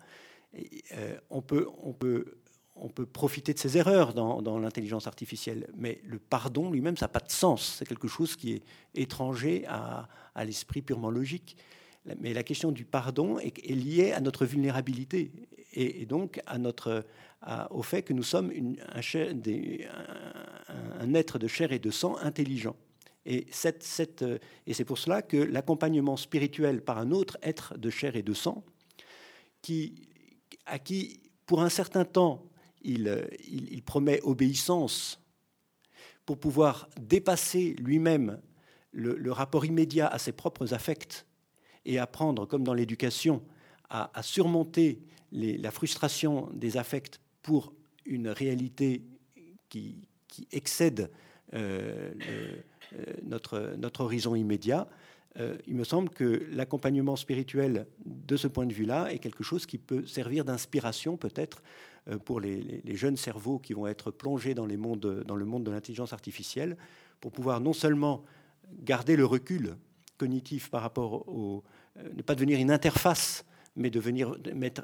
Euh, 0.55 1.19
on, 1.31 1.43
peut, 1.43 1.69
on, 1.83 1.93
peut, 1.93 2.39
on 2.77 2.89
peut 2.89 3.07
profiter 3.07 3.53
de 3.53 3.59
ses 3.59 3.77
erreurs 3.77 4.15
dans, 4.15 4.59
l'intelligence 4.59 5.07
artificielle, 5.07 5.69
mais 5.77 6.01
le 6.05 6.19
pardon 6.19 6.71
lui-même, 6.71 6.97
ça 6.97 7.07
n'a 7.07 7.11
pas 7.11 7.21
de 7.21 7.31
sens. 7.31 7.77
C'est 7.79 7.87
quelque 7.87 8.09
chose 8.09 8.37
qui 8.37 8.53
est 8.55 8.63
étranger 8.95 9.65
à, 9.67 10.09
l'esprit 10.45 10.83
purement 10.83 11.11
logique. 11.11 11.57
Mais 12.21 12.33
la 12.33 12.43
question 12.43 12.73
du 12.73 12.85
pardon 12.85 13.39
est, 13.39 13.59
liée 13.69 14.13
à 14.13 14.21
notre 14.21 14.47
vulnérabilité 14.47 15.33
et, 15.75 16.07
donc 16.07 16.41
à 16.47 16.59
notre, 16.59 17.05
au 17.71 17.83
fait 17.83 18.03
que 18.03 18.13
nous 18.13 18.23
sommes 18.23 18.51
un, 18.95 19.01
un, 21.01 21.15
être 21.15 21.39
de 21.39 21.49
chair 21.49 21.73
et 21.73 21.79
de 21.79 21.91
sang 21.91 22.17
intelligent. 22.19 22.77
Et, 23.27 23.47
cette, 23.51 23.83
cette, 23.83 24.25
et 24.67 24.73
c'est 24.73 24.87
pour 24.87 24.97
cela 24.97 25.21
que 25.21 25.37
l'accompagnement 25.37 26.17
spirituel 26.17 26.83
par 26.83 26.99
un 26.99 27.11
autre 27.11 27.37
être 27.43 27.77
de 27.77 27.91
chair 27.91 28.17
et 28.17 28.23
de 28.23 28.33
sang, 28.33 28.65
qui, 29.61 30.08
à 30.69 30.79
qui, 30.79 31.21
pour 31.47 31.63
un 31.63 31.69
certain 31.69 32.05
temps, 32.05 32.45
il, 32.83 33.29
il, 33.49 33.83
promet 33.83 34.21
obéissance 34.23 35.21
pour 36.25 36.39
pouvoir 36.39 36.89
dépasser 37.01 37.75
lui-même 37.79 38.41
le, 38.93 39.33
rapport 39.33 39.65
immédiat 39.65 40.07
à 40.07 40.19
ses 40.19 40.33
propres 40.33 40.75
affects 40.75 41.27
et 41.85 41.99
apprendre, 41.99 42.47
comme 42.47 42.65
dans 42.65 42.75
l'éducation, 42.75 43.43
à, 43.91 44.11
surmonter 44.23 45.01
la 45.33 45.71
frustration 45.71 46.51
des 46.53 46.77
affects 46.77 47.21
pour 47.43 47.73
une 48.05 48.29
réalité 48.29 49.03
qui, 49.69 50.09
excède 50.53 51.11
euh, 51.55 52.13
euh, 52.93 53.17
notre 53.27 54.03
horizon 54.03 54.35
immédiat, 54.35 54.87
euh, 55.39 55.57
il 55.67 55.75
me 55.75 55.85
semble 55.85 56.11
que 56.11 56.47
l'accompagnement 56.51 57.17
spirituel 57.17 57.87
de 58.05 58.37
ce 58.37 58.49
point 58.49 58.67
de 58.67 58.73
vue-là 58.73 59.13
est 59.13 59.19
quelque 59.19 59.45
chose 59.45 59.67
qui 59.67 59.79
peut 59.79 60.07
servir 60.07 60.45
d'inspiration 60.45 61.17
peut-être 61.17 61.63
pour 62.25 62.41
les, 62.41 62.83
jeunes 62.97 63.19
cerveaux 63.19 63.59
qui 63.59 63.75
vont 63.75 63.87
être 63.87 64.11
plongés 64.11 64.55
dans, 64.55 64.65
les 64.65 64.79
mondes, 64.79 65.25
dans 65.27 65.37
le 65.37 65.45
monde 65.45 65.65
de 65.65 65.71
l'intelligence 65.71 66.15
artificielle, 66.15 66.79
pour 67.21 67.33
pouvoir 67.33 67.61
non 67.61 67.75
seulement 67.75 68.25
garder 68.83 69.15
le 69.15 69.27
recul 69.27 69.77
cognitif 70.17 70.71
par 70.71 70.81
rapport 70.81 71.29
au... 71.29 71.63
ne 72.15 72.23
pas 72.23 72.35
devenir 72.35 72.59
une 72.59 72.71
interface 72.71 73.45
mais 73.79 73.91
de 73.91 74.01
venir 74.01 74.37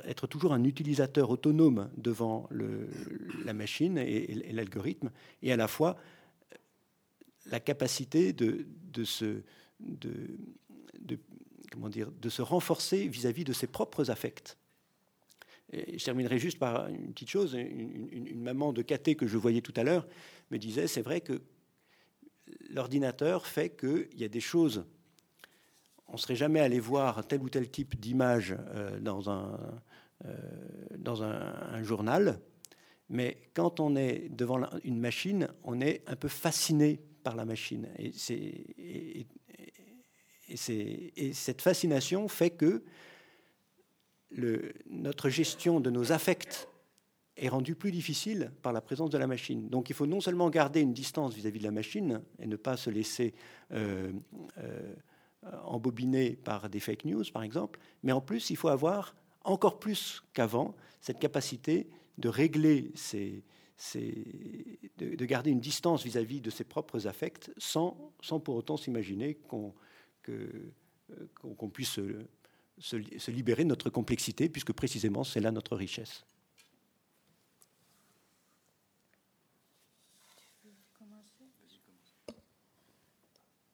être 0.04 0.26
toujours 0.26 0.54
un 0.54 0.62
utilisateur 0.64 1.28
autonome 1.28 1.90
devant 1.96 2.48
la 3.44 3.52
machine 3.52 3.98
et, 3.98 4.52
l'algorithme, 4.52 5.10
et 5.42 5.52
à 5.52 5.56
la 5.56 5.68
fois 5.68 5.96
la 7.46 7.60
capacité 7.60 8.32
de, 8.32 8.66
se, 9.04 9.42
comment 11.70 11.88
dire, 11.88 12.10
de 12.12 12.28
se 12.28 12.42
renforcer 12.42 13.08
vis-à-vis 13.08 13.44
de 13.44 13.52
ses 13.52 13.66
propres 13.66 14.10
affects. 14.10 14.56
Et 15.72 15.98
je 15.98 16.04
terminerai 16.04 16.38
juste 16.38 16.58
par 16.58 16.88
une 16.88 17.12
petite 17.12 17.30
chose. 17.30 17.54
Une, 17.54 18.40
maman 18.40 18.72
de 18.72 18.82
caté 18.82 19.14
que 19.14 19.26
je 19.26 19.36
voyais 19.38 19.62
tout 19.62 19.72
à 19.76 19.82
l'heure 19.82 20.06
me 20.50 20.58
disait, 20.58 20.86
c'est 20.86 21.02
vrai 21.02 21.20
que 21.20 21.42
l'ordinateur 22.70 23.46
fait 23.46 23.70
qu'il 23.70 24.08
y 24.16 24.24
a 24.24 24.28
des 24.28 24.40
choses 24.40 24.84
on 26.08 26.12
ne 26.12 26.18
serait 26.18 26.36
jamais 26.36 26.60
allé 26.60 26.80
voir 26.80 27.26
tel 27.26 27.42
ou 27.42 27.48
tel 27.48 27.70
type 27.70 27.98
d'image 27.98 28.56
euh, 28.74 29.00
dans 29.00 29.30
un, 29.30 29.58
dans 30.96 31.22
un, 31.22 31.82
journal. 31.82 32.38
Mais 33.08 33.36
quand 33.54 33.80
on 33.80 33.96
est 33.96 34.28
devant 34.30 34.60
une 34.84 34.98
machine, 34.98 35.48
on 35.64 35.80
est 35.80 36.02
un 36.06 36.16
peu 36.16 36.28
fasciné 36.28 37.00
par 37.22 37.36
la 37.36 37.44
machine. 37.44 37.88
Et, 37.98 38.12
et, 38.78 39.26
et, 40.48 41.32
cette 41.32 41.62
fascination 41.62 42.28
fait 42.28 42.50
que 42.50 42.82
notre 44.86 45.28
gestion 45.28 45.80
de 45.80 45.90
nos 45.90 46.12
affects 46.12 46.68
est 47.36 47.48
rendue 47.48 47.74
plus 47.74 47.92
difficile 47.92 48.52
par 48.62 48.72
la 48.72 48.80
présence 48.80 49.10
de 49.10 49.18
la 49.18 49.26
machine. 49.26 49.68
Donc 49.68 49.90
il 49.90 49.94
faut 49.94 50.06
non 50.06 50.20
seulement 50.20 50.50
garder 50.50 50.80
une 50.80 50.92
distance 50.92 51.34
vis-à-vis 51.34 51.58
de 51.58 51.64
la 51.64 51.70
machine 51.70 52.22
et 52.38 52.46
ne 52.46 52.56
pas 52.56 52.76
se 52.76 52.90
laisser 52.90 53.34
euh, 53.72 54.12
euh, 54.58 54.92
embobiner 55.64 56.36
par 56.36 56.68
des 56.68 56.80
fake 56.80 57.04
news, 57.04 57.24
par 57.32 57.42
exemple, 57.42 57.80
mais 58.02 58.12
en 58.12 58.20
plus 58.20 58.50
il 58.50 58.56
faut 58.56 58.68
avoir 58.68 59.14
encore 59.42 59.78
plus 59.78 60.22
qu'avant 60.32 60.74
cette 61.00 61.18
capacité 61.18 61.88
de 62.18 62.28
régler 62.28 62.92
de, 64.98 65.24
garder 65.24 65.50
une 65.50 65.60
distance 65.60 66.04
vis-à-vis 66.04 66.40
de 66.40 66.50
ses 66.50 66.64
propres 66.64 67.06
affects 67.06 67.50
sans, 67.58 68.12
sans 68.20 68.40
pour 68.40 68.54
autant 68.54 68.76
s'imaginer 68.76 69.34
qu'on 69.34 69.74
euh, 70.30 70.72
qu'on 71.34 71.68
puisse 71.68 72.00
se, 72.78 73.30
libérer 73.30 73.64
de 73.64 73.68
notre 73.68 73.90
complexité, 73.90 74.48
puisque 74.48 74.72
précisément 74.72 75.22
c'est 75.22 75.40
là 75.40 75.50
notre 75.50 75.76
richesse. 75.76 76.24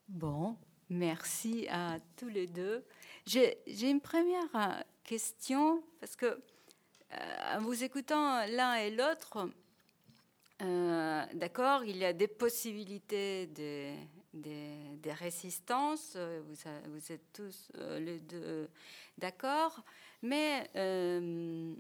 Bon, 0.09 0.57
merci 0.89 1.67
à 1.71 1.99
tous 2.17 2.29
les 2.29 2.47
deux. 2.49 2.85
J'ai 3.27 3.57
une 3.89 4.01
première 4.01 4.55
euh, 4.57 4.83
question, 5.05 5.85
parce 6.01 6.17
que 6.17 6.27
euh, 6.27 7.57
en 7.57 7.61
vous 7.61 7.85
écoutant 7.85 8.45
l'un 8.47 8.75
et 8.75 8.91
l'autre, 8.91 9.49
d'accord, 10.59 11.85
il 11.85 11.97
y 11.97 12.05
a 12.05 12.13
des 12.13 12.29
possibilités 12.29 13.47
de, 13.47 13.95
des, 14.33 15.13
résistances, 15.13 16.15
euh, 16.17 16.43
vous, 16.47 17.13
êtes 17.13 17.33
tous 17.33 17.71
euh, 17.77 17.99
les 17.99 18.21
deux 18.21 18.69
d'accord, 19.19 19.83
mais 20.23 20.71
euh, 20.77 21.75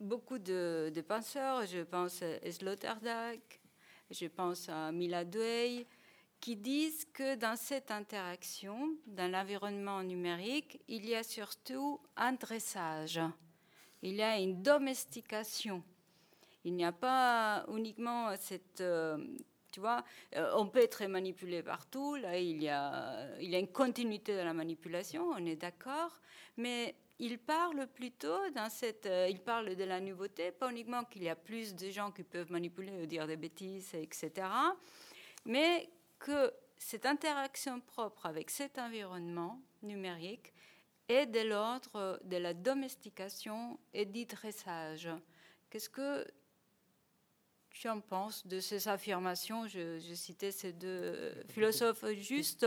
beaucoup 0.00 0.38
de, 0.38 0.92
penseurs, 1.06 1.66
je 1.66 1.82
pense 1.82 2.22
à 2.22 2.50
Sloterdijk, 2.50 3.60
je 4.10 4.26
pense 4.26 4.68
à 4.68 4.92
Mila 4.92 5.24
qui 6.40 6.56
disent 6.56 7.06
que 7.12 7.34
dans 7.34 7.56
cette 7.56 7.90
interaction, 7.90 8.94
dans 9.06 9.30
l'environnement 9.30 10.02
numérique, 10.02 10.80
il 10.86 11.06
y 11.06 11.14
a 11.14 11.22
surtout 11.22 12.00
un 12.16 12.32
dressage, 12.32 13.20
il 14.02 14.14
y 14.14 14.22
a 14.22 14.38
une 14.38 14.62
domestication. 14.62 15.82
Il 16.64 16.74
n'y 16.74 16.84
a 16.84 16.92
pas 16.92 17.64
uniquement 17.68 18.34
cette 18.36 18.82
tu 19.76 19.80
vois, 19.80 20.02
euh, 20.36 20.50
on 20.54 20.68
peut 20.68 20.78
être 20.78 21.04
manipulé 21.04 21.62
partout. 21.62 22.14
Là, 22.14 22.38
il 22.38 22.62
y 22.62 22.68
a, 22.70 23.28
une 23.38 23.68
continuité 23.68 24.34
de 24.34 24.40
la 24.40 24.54
manipulation, 24.54 25.28
on 25.36 25.44
est 25.44 25.56
d'accord. 25.56 26.18
Mais 26.56 26.94
il 27.18 27.38
parle 27.38 27.86
plutôt 27.86 28.48
dans 28.54 28.70
cette, 28.70 29.04
euh, 29.04 29.28
il 29.28 29.38
parle 29.38 29.76
de 29.76 29.84
la 29.84 30.00
nouveauté, 30.00 30.50
pas 30.50 30.70
uniquement 30.70 31.04
qu'il 31.04 31.24
y 31.24 31.28
a 31.28 31.36
plus 31.36 31.74
de 31.74 31.90
gens 31.90 32.10
qui 32.10 32.22
peuvent 32.22 32.50
manipuler 32.50 33.02
ou 33.02 33.04
dire 33.04 33.26
des 33.26 33.36
bêtises, 33.36 33.92
etc. 33.92 34.48
Mais 35.44 35.90
que 36.18 36.50
cette 36.78 37.04
interaction 37.04 37.78
propre 37.80 38.24
avec 38.24 38.48
cet 38.48 38.78
environnement 38.78 39.60
numérique 39.82 40.54
est 41.06 41.26
de 41.26 41.40
l'ordre 41.40 42.18
de 42.24 42.38
la 42.38 42.54
domestication 42.54 43.78
et 43.92 44.06
du 44.06 44.24
dressage. 44.24 45.10
Qu'est-ce 45.68 45.90
que 45.90 46.26
tu 47.78 47.88
en 47.88 48.00
penses 48.00 48.46
de 48.46 48.58
ces 48.58 48.88
affirmations 48.88 49.66
je, 49.66 50.14
citais 50.14 50.50
ces 50.50 50.72
deux 50.72 51.32
philosophes 51.48 52.06
justes. 52.14 52.66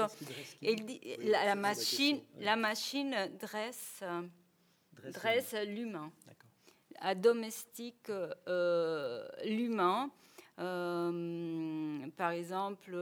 Il 0.62 0.86
dit, 0.86 1.02
la, 1.24 1.56
machine, 1.56 2.22
la 2.40 2.56
machine 2.56 3.16
dresse, 3.40 4.04
dresse, 5.12 5.56
l'humain, 5.66 6.12
domestique 7.16 8.12
euh, 8.48 9.28
l'humain. 9.46 10.12
Euh, 10.60 12.08
par 12.16 12.32
exemple, 12.32 12.94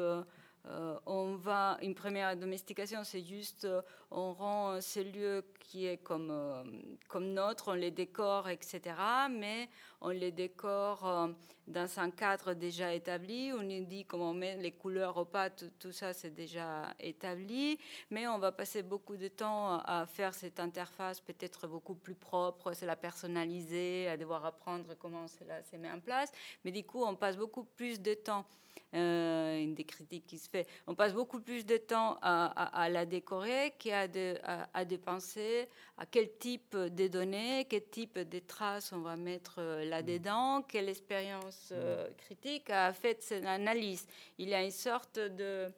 euh, 0.70 1.00
on 1.06 1.36
va, 1.36 1.78
une 1.82 1.96
première 1.96 2.36
domestication, 2.36 3.04
c'est 3.04 3.24
juste, 3.24 3.66
euh, 3.66 3.82
on 4.12 4.34
rend 4.34 4.82
ces 4.82 5.04
lieux 5.04 5.44
qui 5.60 5.86
est 5.86 5.98
comme, 5.98 6.32
euh, 6.32 6.64
comme 7.08 7.34
notre, 7.34 7.72
on 7.72 7.74
les 7.74 7.92
décore, 7.92 8.50
etc. 8.50 8.96
Mais 9.30 9.70
on 10.02 10.10
les 10.10 10.32
décore 10.32 11.30
dans 11.68 12.00
un 12.00 12.10
cadre 12.12 12.54
déjà 12.54 12.94
établi. 12.94 13.52
On 13.54 13.62
nous 13.64 13.86
dit 13.86 14.06
comment 14.06 14.32
on 14.32 14.34
met 14.34 14.56
les 14.58 14.72
couleurs 14.72 15.18
au 15.18 15.26
pas, 15.26 15.50
tout, 15.50 15.92
ça 15.92 16.14
c'est 16.14 16.34
déjà 16.34 16.94
établi. 17.00 17.78
Mais 18.10 18.28
on 18.28 18.40
va 18.40 18.52
passer 18.52 18.84
beaucoup 18.84 19.18
de 19.18 19.28
temps 19.28 19.80
à 19.80 20.06
faire 20.06 20.34
cette 20.34 20.60
interface 20.60 21.20
peut-être 21.20 21.68
beaucoup 21.68 21.96
plus 21.96 22.16
propre, 22.16 22.74
c'est 22.74 22.86
la 22.86 22.96
personnaliser, 22.96 24.08
à 24.08 24.18
devoir 24.18 24.46
apprendre 24.46 24.96
comment 24.98 25.28
cela 25.28 25.62
se 25.64 25.76
met 25.76 25.92
en 25.92 26.00
place. 26.00 26.32
Mais 26.64 26.72
du 26.72 26.84
coup, 26.84 27.04
on 27.04 27.16
passe 27.16 27.38
beaucoup 27.38 27.64
plus 27.64 28.02
de 28.02 28.14
temps 28.14 28.46
euh, 28.94 29.60
une 29.60 29.74
des 29.74 29.84
critiques 29.84 30.26
qui 30.28 30.38
se 30.38 30.50
fait. 30.50 30.66
On 30.86 30.96
passe 30.96 31.14
beaucoup 31.14 31.42
plus 31.42 31.66
de 31.66 31.78
temps 31.78 32.18
à, 32.22 32.88
la 32.90 33.06
décorer 33.06 33.74
qu'à 33.78 33.97
de, 34.06 34.38
à, 34.44 34.86
de 34.86 34.98
penser 34.98 35.68
à 35.98 36.06
quel 36.06 36.38
type 36.38 36.76
de 36.76 37.08
données, 37.08 37.66
quel 37.68 37.86
type 37.90 38.20
de 38.20 38.40
traces 38.40 38.94
on 38.94 39.00
va 39.00 39.16
mettre 39.16 39.56
euh, 39.58 39.86
là-dedans, 39.86 40.62
quelle 40.62 40.90
expérience 40.90 41.70
euh, 41.72 42.08
critique 42.18 42.70
a 42.70 42.94
fait 42.94 43.24
cette 43.24 43.46
analyse. 43.46 44.06
Il 44.38 44.50
y 44.50 44.54
a 44.54 44.62
une 44.62 44.72
sorte 44.72 45.18
de 45.18 45.72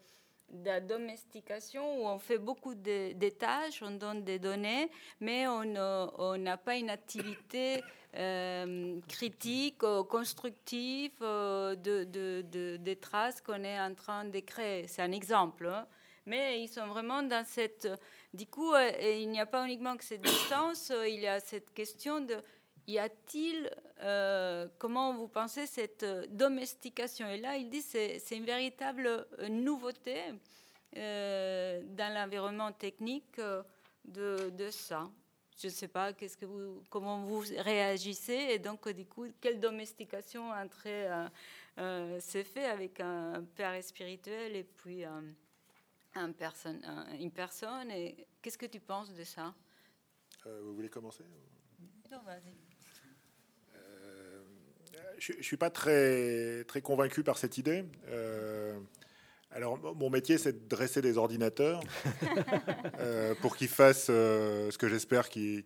de 0.52 0.80
domestication 0.80 2.02
où 2.02 2.08
on 2.08 2.18
fait 2.18 2.40
beaucoup 2.40 2.74
de, 2.74 3.30
tâches, 3.30 3.84
on 3.84 3.92
donne 3.92 4.24
des 4.24 4.40
données, 4.40 4.90
mais 5.20 5.48
on 5.48 6.38
n'a 6.38 6.58
pas 6.58 6.76
une 6.76 6.90
activité 6.90 7.84
euh, 8.16 9.00
critique, 9.08 9.84
constructive 10.10 11.12
euh, 11.22 11.76
de, 11.76 12.06
de, 12.06 12.78
des 12.78 12.96
traces 12.96 13.40
qu'on 13.40 13.64
est 13.64 13.80
en 13.80 13.94
train 13.94 14.26
de 14.26 14.40
créer. 14.40 14.88
C'est 14.88 15.04
un 15.04 15.12
exemple. 15.12 15.68
Hein. 15.68 15.86
Mais 16.30 16.62
ils 16.62 16.70
sont 16.70 16.88
vraiment 16.88 17.24
dans 17.24 17.44
cette... 17.46 17.88
Du 18.34 18.46
coup, 18.46 18.74
il 19.02 19.30
n'y 19.30 19.40
a 19.40 19.46
pas 19.46 19.66
uniquement 19.66 19.98
que 19.98 20.04
cette 20.04 20.22
distance, 20.36 20.94
il 21.08 21.20
y 21.20 21.28
a 21.28 21.40
cette 21.40 21.74
question 21.74 22.22
de 22.22 22.38
y 22.90 22.98
a-t-il, 22.98 23.70
euh, 24.02 24.68
comment 24.80 25.14
vous 25.14 25.28
pensez 25.28 25.68
cette 25.68 26.04
euh, 26.04 26.26
domestication? 26.30 27.28
Et 27.28 27.38
là, 27.38 27.56
il 27.56 27.70
dit 27.70 27.82
c'est 27.82 28.20
c'est 28.20 28.36
une 28.36 28.46
véritable 28.46 29.08
euh, 29.08 29.48
nouveauté 29.48 30.18
dans 30.96 32.14
l'environnement 32.16 32.72
technique 32.72 33.40
de, 34.06 34.70
ça. 34.72 35.08
Je 35.62 35.68
ne 35.68 35.72
sais 35.72 35.88
pas 35.88 36.14
qu'est-ce 36.14 36.36
que 36.36 36.48
vous, 36.48 36.84
comment 36.90 37.22
vous 37.22 37.44
réagissez? 37.58 38.48
Et 38.50 38.58
donc 38.58 38.90
du 38.90 39.06
coup 39.06 39.28
quelle 39.40 39.60
domestication 39.60 40.50
entrée 40.50 41.08
s'est 42.20 42.44
fait 42.44 42.66
avec 42.66 43.02
un 43.02 43.44
père 43.56 43.84
spirituel 43.84 44.56
et 44.56 44.64
puis 44.64 45.04
un 46.16 46.32
personne, 46.32 46.82
une 47.20 47.32
personne. 47.32 47.92
Et 47.92 48.28
qu'est-ce 48.42 48.58
que 48.58 48.66
tu 48.66 48.80
penses 48.80 49.14
de 49.14 49.24
ça? 49.24 49.54
Vous 50.46 50.74
voulez 50.74 50.90
commencer 50.90 51.24
Non, 52.12 52.22
vas-y 52.24 52.56
je 55.20 55.34
ne 55.34 55.42
suis 55.42 55.58
pas 55.58 55.70
très, 55.70 56.64
très 56.66 56.82
convaincu 56.82 57.24
par 57.24 57.38
cette 57.38 57.58
idée. 57.58 57.86
Euh, 58.08 58.80
alors, 59.52 59.78
mon 59.96 60.10
métier, 60.10 60.38
c'est 60.38 60.54
de 60.54 60.68
dresser 60.68 61.02
des 61.02 61.18
ordinateurs 61.18 61.82
euh, 63.00 63.36
pour 63.42 63.56
qu'ils 63.56 63.68
fassent 63.68 64.08
euh, 64.10 64.72
ce 64.72 64.78
que 64.78 64.88
j'espère 64.88 65.30
qu'ils 65.30 65.64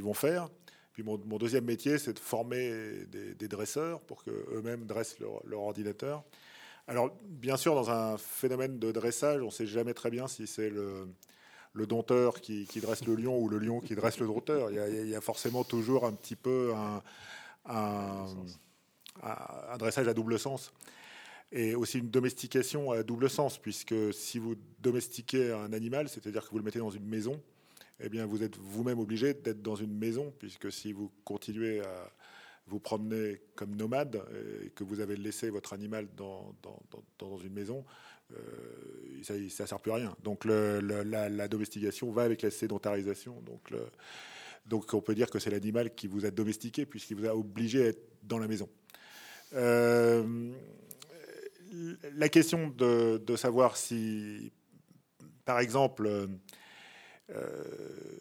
vont 0.00 0.14
faire. 0.14 0.48
Puis 0.92 1.02
mon, 1.02 1.16
deuxième 1.16 1.64
métier, 1.64 1.98
c'est 1.98 2.12
de 2.12 2.18
former 2.20 3.04
des, 3.08 3.48
dresseurs 3.48 4.00
pour 4.02 4.22
qu'eux-mêmes 4.22 4.86
dressent 4.86 5.18
leur, 5.18 5.44
leur, 5.44 5.60
ordinateur. 5.60 6.22
Alors, 6.86 7.16
bien 7.22 7.56
sûr, 7.56 7.74
dans 7.74 7.90
un 7.90 8.18
phénomène 8.18 8.78
de 8.78 8.92
dressage, 8.92 9.40
on 9.40 9.46
ne 9.46 9.50
sait 9.50 9.66
jamais 9.66 9.94
très 9.94 10.10
bien 10.10 10.28
si 10.28 10.46
c'est 10.46 10.68
le, 10.68 11.08
le 11.72 11.86
dompteur 11.86 12.40
qui, 12.40 12.66
dresse 12.80 13.06
le 13.06 13.14
lion 13.14 13.38
ou 13.38 13.48
le 13.48 13.58
lion 13.58 13.80
qui 13.80 13.94
dresse 13.94 14.18
le 14.18 14.26
dompteur. 14.26 14.70
Il 14.70 15.08
y, 15.08 15.14
a, 15.14 15.20
forcément 15.20 15.64
toujours 15.64 16.04
un 16.04 16.12
petit 16.12 16.36
peu 16.36 16.72
un, 16.74 17.02
un, 17.66 18.26
dressage 19.78 20.08
à 20.08 20.14
double 20.14 20.38
sens 20.38 20.72
et 21.52 21.74
aussi 21.74 21.98
une 21.98 22.10
domestication 22.10 22.90
à 22.90 23.02
double 23.02 23.30
sens, 23.30 23.58
puisque 23.58 24.12
si 24.12 24.38
vous 24.38 24.54
domestiquez 24.80 25.52
un 25.52 25.72
animal, 25.72 26.08
c'est-à-dire 26.08 26.44
que 26.44 26.50
vous 26.50 26.58
le 26.58 26.64
mettez 26.64 26.80
dans 26.80 26.90
une 26.90 27.06
maison, 27.06 27.40
eh 28.00 28.08
bien 28.08 28.26
vous 28.26 28.42
êtes 28.42 28.56
vous-même 28.56 28.98
obligé 28.98 29.34
d'être 29.34 29.62
dans 29.62 29.76
une 29.76 29.96
maison, 29.96 30.32
puisque 30.38 30.70
si 30.72 30.92
vous 30.92 31.10
continuez 31.24 31.80
vous 32.66 32.80
promenez 32.80 33.42
comme 33.54 33.76
nomade 33.76 34.22
et 34.64 34.70
que 34.70 34.84
vous 34.84 35.00
avez 35.00 35.16
laissé 35.16 35.50
votre 35.50 35.72
animal 35.74 36.08
dans, 36.16 36.54
dans, 37.18 37.38
une 37.38 37.52
maison, 37.52 37.84
ça 39.22 39.34
ne 39.34 39.48
sert 39.48 39.80
plus 39.80 39.92
à 39.92 39.96
rien. 39.96 40.16
Donc 40.22 40.44
la, 40.44 41.48
domestication 41.48 42.10
va 42.10 42.22
avec 42.22 42.42
la 42.42 42.50
sédentarisation. 42.50 43.42
Donc, 43.42 43.70
donc 44.66 44.94
on 44.94 45.02
peut 45.02 45.14
dire 45.14 45.28
que 45.28 45.38
c'est 45.38 45.50
l'animal 45.50 45.94
qui 45.94 46.06
vous 46.06 46.24
a 46.24 46.30
domestiqué 46.30 46.86
puisqu'il 46.86 47.16
vous 47.16 47.26
a 47.26 47.36
obligé 47.36 47.84
à 47.84 47.88
être 47.88 48.02
dans 48.22 48.38
la 48.38 48.48
maison. 48.48 48.68
la 49.52 50.22
question 52.30 52.68
de, 52.68 53.18
de, 53.18 53.36
savoir 53.36 53.76
si, 53.76 54.52
par 55.44 55.60
exemple, 55.60 56.28
euh, 57.30 58.18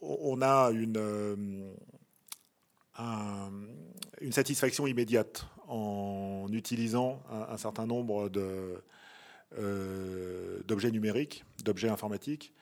on 0.00 0.40
a 0.40 0.70
une, 0.70 1.74
euh, 2.98 3.02
une 4.20 4.32
satisfaction 4.32 4.86
immédiate 4.86 5.46
en 5.66 6.46
utilisant 6.50 7.22
un, 7.30 7.56
certain 7.56 7.86
nombre 7.86 8.30
euh, 9.56 10.62
d'objets 10.66 10.90
numériques, 10.90 11.44
d'objets 11.64 11.88
informatiques, 11.88 12.52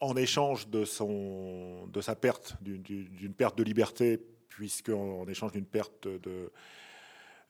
en 0.00 0.16
échange 0.16 0.68
de, 0.68 0.84
son, 0.84 1.86
de 1.86 2.00
sa 2.00 2.14
perte, 2.14 2.56
d'une 2.60 3.34
perte 3.34 3.56
de 3.56 3.62
liberté, 3.62 4.20
puisqu'en 4.48 5.26
échange 5.26 5.52
d'une 5.52 5.64
perte 5.64 6.06
de, 6.06 6.52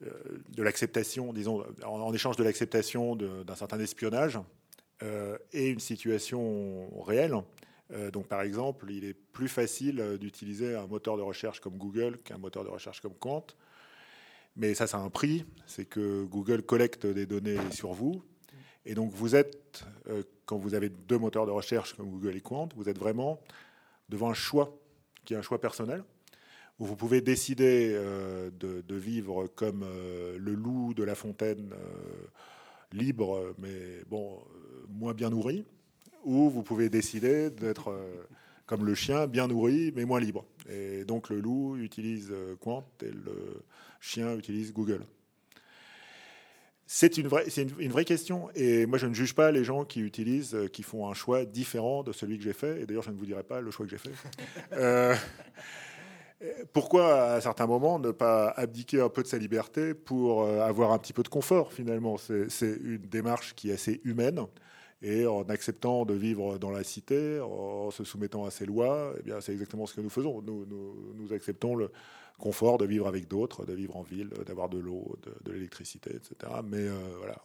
de 0.00 0.62
l'acceptation, 0.62 1.32
disons, 1.32 1.64
en, 1.84 2.12
échange 2.12 2.36
de 2.36 2.44
l'acceptation 2.44 3.16
d'un 3.16 3.56
certain 3.56 3.80
espionnage, 3.80 4.38
euh, 5.02 5.36
et 5.52 5.68
une 5.68 5.80
situation 5.80 6.88
réelle. 7.02 7.34
Euh, 7.92 8.10
donc, 8.10 8.26
par 8.26 8.42
exemple, 8.42 8.90
il 8.90 9.04
est 9.04 9.14
plus 9.14 9.48
facile 9.48 10.18
d'utiliser 10.18 10.74
un 10.74 10.86
moteur 10.86 11.16
de 11.16 11.22
recherche 11.22 11.60
comme 11.60 11.76
Google 11.76 12.18
qu'un 12.18 12.38
moteur 12.38 12.64
de 12.64 12.70
recherche 12.70 13.00
comme 13.00 13.14
Quant. 13.14 13.46
Mais 14.56 14.74
ça, 14.74 14.86
ça 14.86 14.98
a 14.98 15.00
un 15.00 15.10
prix. 15.10 15.44
C'est 15.66 15.84
que 15.84 16.24
Google 16.24 16.62
collecte 16.62 17.06
des 17.06 17.26
données 17.26 17.58
sur 17.70 17.92
vous. 17.92 18.22
Et 18.86 18.94
donc, 18.94 19.12
vous 19.12 19.34
êtes, 19.34 19.84
euh, 20.08 20.22
quand 20.46 20.58
vous 20.58 20.74
avez 20.74 20.88
deux 20.88 21.18
moteurs 21.18 21.46
de 21.46 21.50
recherche 21.50 21.94
comme 21.94 22.10
Google 22.10 22.36
et 22.36 22.40
Quant, 22.40 22.68
vous 22.76 22.88
êtes 22.88 22.98
vraiment 22.98 23.40
devant 24.08 24.30
un 24.30 24.34
choix 24.34 24.78
qui 25.24 25.34
est 25.34 25.36
un 25.36 25.42
choix 25.42 25.60
personnel 25.60 26.04
où 26.78 26.86
vous 26.86 26.96
pouvez 26.96 27.20
décider 27.20 27.92
de, 27.94 28.80
de, 28.80 28.94
vivre 28.96 29.46
comme 29.46 29.84
le 29.84 30.54
loup 30.54 30.92
de 30.92 31.04
la 31.04 31.14
fontaine 31.14 31.72
libre, 32.90 33.54
mais 33.58 34.02
bon, 34.08 34.42
moins 34.88 35.14
bien 35.14 35.30
nourri, 35.30 35.64
ou 36.24 36.50
vous 36.50 36.62
pouvez 36.62 36.88
décider 36.88 37.50
d'être 37.50 37.90
euh, 37.90 38.26
comme 38.66 38.84
le 38.84 38.94
chien, 38.94 39.26
bien 39.26 39.46
nourri, 39.46 39.92
mais 39.94 40.04
moins 40.04 40.20
libre. 40.20 40.44
Et 40.68 41.04
donc 41.04 41.28
le 41.28 41.40
loup 41.40 41.76
utilise 41.76 42.30
euh, 42.32 42.56
Quant 42.60 42.84
et 43.02 43.10
le 43.10 43.62
chien 44.00 44.34
utilise 44.36 44.72
Google. 44.72 45.04
C'est 46.86 47.16
une 47.16 47.28
vraie, 47.28 47.48
c'est 47.48 47.62
une, 47.78 47.90
vraie 47.90 48.04
question. 48.04 48.50
Et 48.54 48.84
moi, 48.84 48.98
je 48.98 49.06
ne 49.06 49.14
juge 49.14 49.34
pas 49.34 49.50
les 49.50 49.64
gens 49.64 49.84
qui 49.84 50.00
utilisent, 50.00 50.54
euh, 50.54 50.68
qui 50.68 50.82
font 50.82 51.08
un 51.08 51.14
choix 51.14 51.44
différent 51.46 52.02
de 52.02 52.12
celui 52.12 52.36
que 52.36 52.44
j'ai 52.44 52.52
fait. 52.52 52.82
Et 52.82 52.86
d'ailleurs, 52.86 53.02
je 53.02 53.10
ne 53.10 53.16
vous 53.16 53.24
dirai 53.24 53.42
pas 53.42 53.60
le 53.60 53.70
choix 53.70 53.86
que 53.86 53.90
j'ai 53.90 53.98
fait. 53.98 55.16
pourquoi, 56.74 57.32
à 57.32 57.40
certains 57.40 57.66
moments, 57.66 57.98
ne 57.98 58.10
pas 58.10 58.48
abdiquer 58.50 59.00
un 59.00 59.08
peu 59.08 59.22
de 59.22 59.28
sa 59.28 59.38
liberté 59.38 59.94
pour 59.94 60.46
avoir 60.46 60.92
un 60.92 60.98
petit 60.98 61.14
peu 61.14 61.22
de 61.22 61.28
confort, 61.28 61.72
finalement? 61.72 62.18
C'est 62.18 62.78
une 62.82 62.98
démarche 62.98 63.54
qui 63.54 63.70
est 63.70 63.74
assez 63.74 64.02
humaine. 64.04 64.46
Et 65.02 65.26
en 65.26 65.42
acceptant 65.42 66.04
de 66.04 66.14
vivre 66.14 66.58
dans 66.58 66.70
la 66.70 66.82
cité, 66.82 67.40
en 67.40 67.90
se 67.90 68.04
soumettant 68.04 68.44
à 68.46 68.50
ces 68.50 68.64
lois, 68.64 69.12
eh 69.18 69.22
bien, 69.22 69.40
c'est 69.40 69.52
exactement 69.52 69.86
ce 69.86 69.94
que 69.94 70.00
nous 70.00 70.08
faisons. 70.08 70.42
Nous, 70.42 71.32
acceptons 71.32 71.74
le 71.74 71.90
confort 72.38 72.78
de 72.78 72.86
vivre 72.86 73.06
avec 73.06 73.28
d'autres, 73.28 73.64
de 73.64 73.72
vivre 73.74 73.96
en 73.96 74.02
ville, 74.02 74.30
d'avoir 74.46 74.68
de 74.68 74.78
l'eau, 74.78 75.16
de, 75.44 75.52
l'électricité, 75.52 76.10
etc. 76.10 76.52
Mais 76.64 76.78
euh, 76.78 76.94
voilà, 77.18 77.36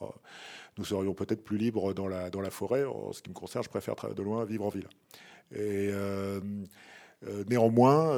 nous 0.78 0.86
serions 0.86 1.14
peut-être 1.14 1.44
plus 1.44 1.58
libres 1.58 1.94
dans 1.94 2.08
la, 2.08 2.50
forêt. 2.50 2.86
En 2.86 3.12
ce 3.12 3.22
qui 3.22 3.30
me 3.30 3.36
concerne, 3.36 3.64
je 3.64 3.70
préfère 3.70 3.96
de 3.96 4.24
loin 4.24 4.46
vivre 4.46 4.66
en 4.66 4.70
ville. 4.70 4.88
Et 5.52 5.90
euh, 5.92 6.40
euh, 7.28 7.44
néanmoins, 7.50 8.18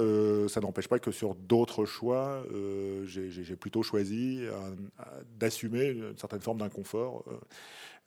ça 0.49 0.61
n'empêche 0.61 0.87
pas 0.87 0.99
que 0.99 1.11
sur 1.11 1.33
d'autres 1.33 1.85
choix, 1.85 2.43
j'ai 3.05 3.55
plutôt 3.55 3.81
choisi 3.81 4.43
d'assumer 5.39 5.87
une 5.87 6.17
certaine 6.17 6.41
forme 6.41 6.59
d'inconfort. 6.59 7.25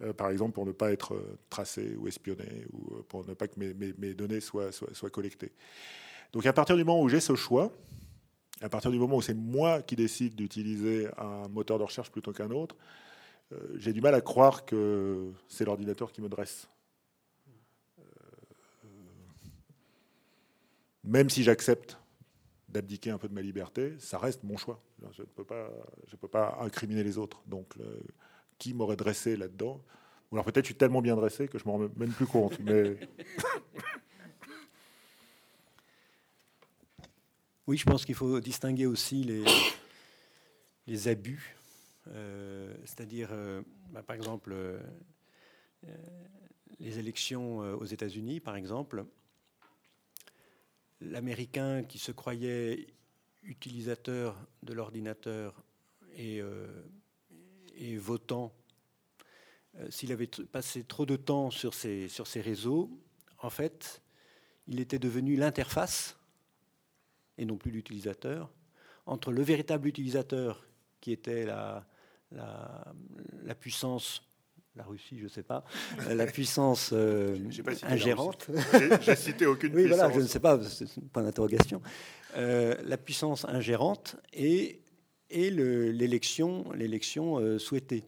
Euh, 0.05 0.13
par 0.13 0.31
exemple 0.31 0.53
pour 0.53 0.67
ne 0.67 0.73
pas 0.73 0.93
être 0.93 1.15
euh, 1.15 1.39
tracé 1.49 1.97
ou 1.97 2.09
espionné, 2.09 2.67
ou 2.73 2.95
euh, 2.95 3.03
pour 3.09 3.27
ne 3.27 3.35
pas 3.35 3.49
que 3.49 3.59
mes, 3.59 4.15
données 4.15 4.41
soient, 4.41 4.71
collectées. 5.11 5.53
Donc 6.33 6.47
à 6.47 6.53
partir 6.53 6.77
du 6.77 6.85
moment 6.85 7.01
où 7.01 7.09
j'ai 7.09 7.21
ce 7.21 7.35
choix, 7.35 7.73
à 8.61 8.69
partir 8.69 8.91
du 8.91 8.99
moment 8.99 9.17
où 9.17 9.23
c'est 9.23 9.35
moi 9.35 9.83
qui 9.83 9.97
décide 9.97 10.35
d'utiliser 10.35 11.09
un 11.17 11.49
moteur 11.49 11.79
de 11.79 11.85
recherche 11.85 12.11
plutôt 12.11 12.33
qu'un 12.33 12.51
autre, 12.51 12.77
j'ai 13.77 13.93
du 13.93 14.01
mal 14.01 14.15
à 14.15 14.21
croire 14.21 14.65
que 14.65 15.31
c'est 15.49 15.65
l'ordinateur 15.65 16.11
qui 16.13 16.21
me 16.21 16.29
dresse. 16.29 16.69
même 21.05 21.29
si 21.29 21.43
j'accepte 21.43 21.99
d'abdiquer 22.69 23.11
un 23.11 23.19
peu 23.19 23.29
de 23.29 23.35
ma 23.35 23.43
liberté, 23.43 23.95
ça 23.99 24.19
reste 24.19 24.43
mon 24.43 24.57
choix. 24.57 24.81
Je 25.13 25.23
ne 25.23 26.17
peux 26.17 26.29
pas 26.29 26.59
incriminer 26.61 27.05
les 27.05 27.19
autres. 27.19 27.43
Donc, 27.47 27.77
qui 28.65 28.73
m'aurait 28.73 28.97
dressé 28.97 29.37
là-dedans. 29.37 29.79
Ou 30.31 30.37
alors 30.37 30.47
peut-être 30.47 30.65
je 30.65 30.69
suis 30.69 30.75
tellement 30.75 31.03
bien 31.03 31.17
dressé 31.17 31.49
que 31.49 31.59
je 31.59 31.67
m'en 31.67 31.73
rends 31.73 31.91
même 31.97 32.13
plus 32.13 32.27
compte. 32.27 32.59
Mais... 32.61 32.97
Oui, 37.67 37.79
je 37.79 37.87
pense 37.87 38.05
qu'il 38.05 38.15
faut 38.15 38.41
distinguer 38.41 38.85
aussi 38.85 39.25
les, 39.25 39.43
les 40.87 41.09
abus. 41.09 41.57
Euh, 42.09 42.75
c'est-à-dire, 42.85 43.31
euh, 43.33 43.63
bah, 43.91 44.03
par 44.03 44.15
exemple, 44.15 44.53
euh, 44.53 44.79
les 46.79 46.99
élections 46.99 47.61
aux 47.61 47.87
États-Unis, 47.87 48.41
par 48.41 48.57
exemple, 48.57 49.07
l'Américain 51.01 51.85
qui 51.85 51.99
se 51.99 52.13
croyait 52.13 52.89
utilisateur 53.45 54.37
de 54.63 54.75
l'ordinateur 54.75 55.65
et 56.19 56.43
et 57.77 57.97
votant, 57.97 58.53
euh, 59.79 59.91
s'il 59.91 60.13
avait 60.13 60.29
passé 60.51 60.85
trop 60.85 61.07
de 61.07 61.17
temps 61.17 61.51
sur 61.51 61.75
ces, 61.75 62.09
sur 62.09 62.27
ces 62.27 62.41
réseaux, 62.41 62.91
en 63.43 63.51
fait, 63.51 64.03
il 64.67 64.81
était 64.81 64.99
devenu 64.99 65.37
l'interface, 65.37 66.17
et 67.39 67.45
non 67.45 67.57
plus 67.57 67.71
l'utilisateur, 67.71 68.53
entre 69.07 69.33
le 69.33 69.43
véritable 69.43 69.89
utilisateur, 69.89 70.65
qui 71.01 71.13
était 71.13 71.45
la, 71.45 71.87
la, 72.33 73.55
puissance 73.55 74.23
la 74.77 74.85
Russie, 74.85 75.19
je 75.19 75.25
ne 75.25 75.29
sais 75.29 75.43
pas, 75.43 75.65
la 76.09 76.27
puissance 76.27 76.91
euh, 76.93 77.39
ingérante. 77.83 78.49
J'ai 79.03 79.15
cité 79.15 79.47
aucune 79.47 79.73
oui, 79.75 79.85
puissance. 79.85 79.99
Voilà, 79.99 80.15
je 80.15 80.21
ne 80.21 80.27
sais 80.27 80.41
pas, 80.41 80.61
c'est 80.63 81.09
pas 81.13 81.23
d'interrogation. 81.23 81.81
Euh, 82.37 82.75
la 82.85 82.97
puissance 82.97 83.45
ingérante 83.45 84.17
et 84.33 84.81
et 85.35 85.51
l'élection 85.51 86.73
l'élection 86.73 87.39
euh, 87.39 87.59
souhaitée. 87.59 88.05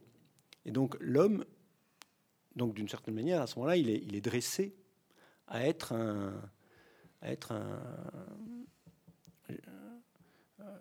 Et 0.64 0.70
donc 0.70 0.96
l'homme, 1.00 1.44
donc 2.54 2.72
d'une 2.74 2.88
certaine 2.88 3.14
manière, 3.14 3.42
à 3.42 3.46
ce 3.46 3.58
moment-là, 3.58 3.76
il 3.76 3.90
est, 3.90 4.00
il 4.06 4.14
est 4.14 4.20
dressé 4.20 4.74
à 5.48 5.66
être 5.66 5.92
un, 5.92 6.40
à 7.20 7.32
être 7.32 7.52
un, 7.52 7.82
euh, 9.50 9.54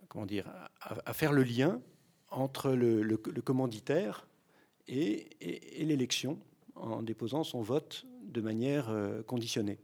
comment 0.08 0.28
dire, 0.28 0.48
à, 0.82 1.14
faire 1.14 1.34
le 1.34 1.44
lien 1.44 1.82
entre 2.30 2.72
le, 2.72 3.18
commanditaire 3.18 4.28
et, 4.88 5.28
et, 5.82 5.86
l'élection 5.86 6.40
en 6.76 7.02
déposant 7.02 7.44
son 7.44 7.62
vote 7.62 8.06
de 8.22 8.42
manière 8.42 8.90
euh, 8.90 9.24
conditionnée. 9.24 9.80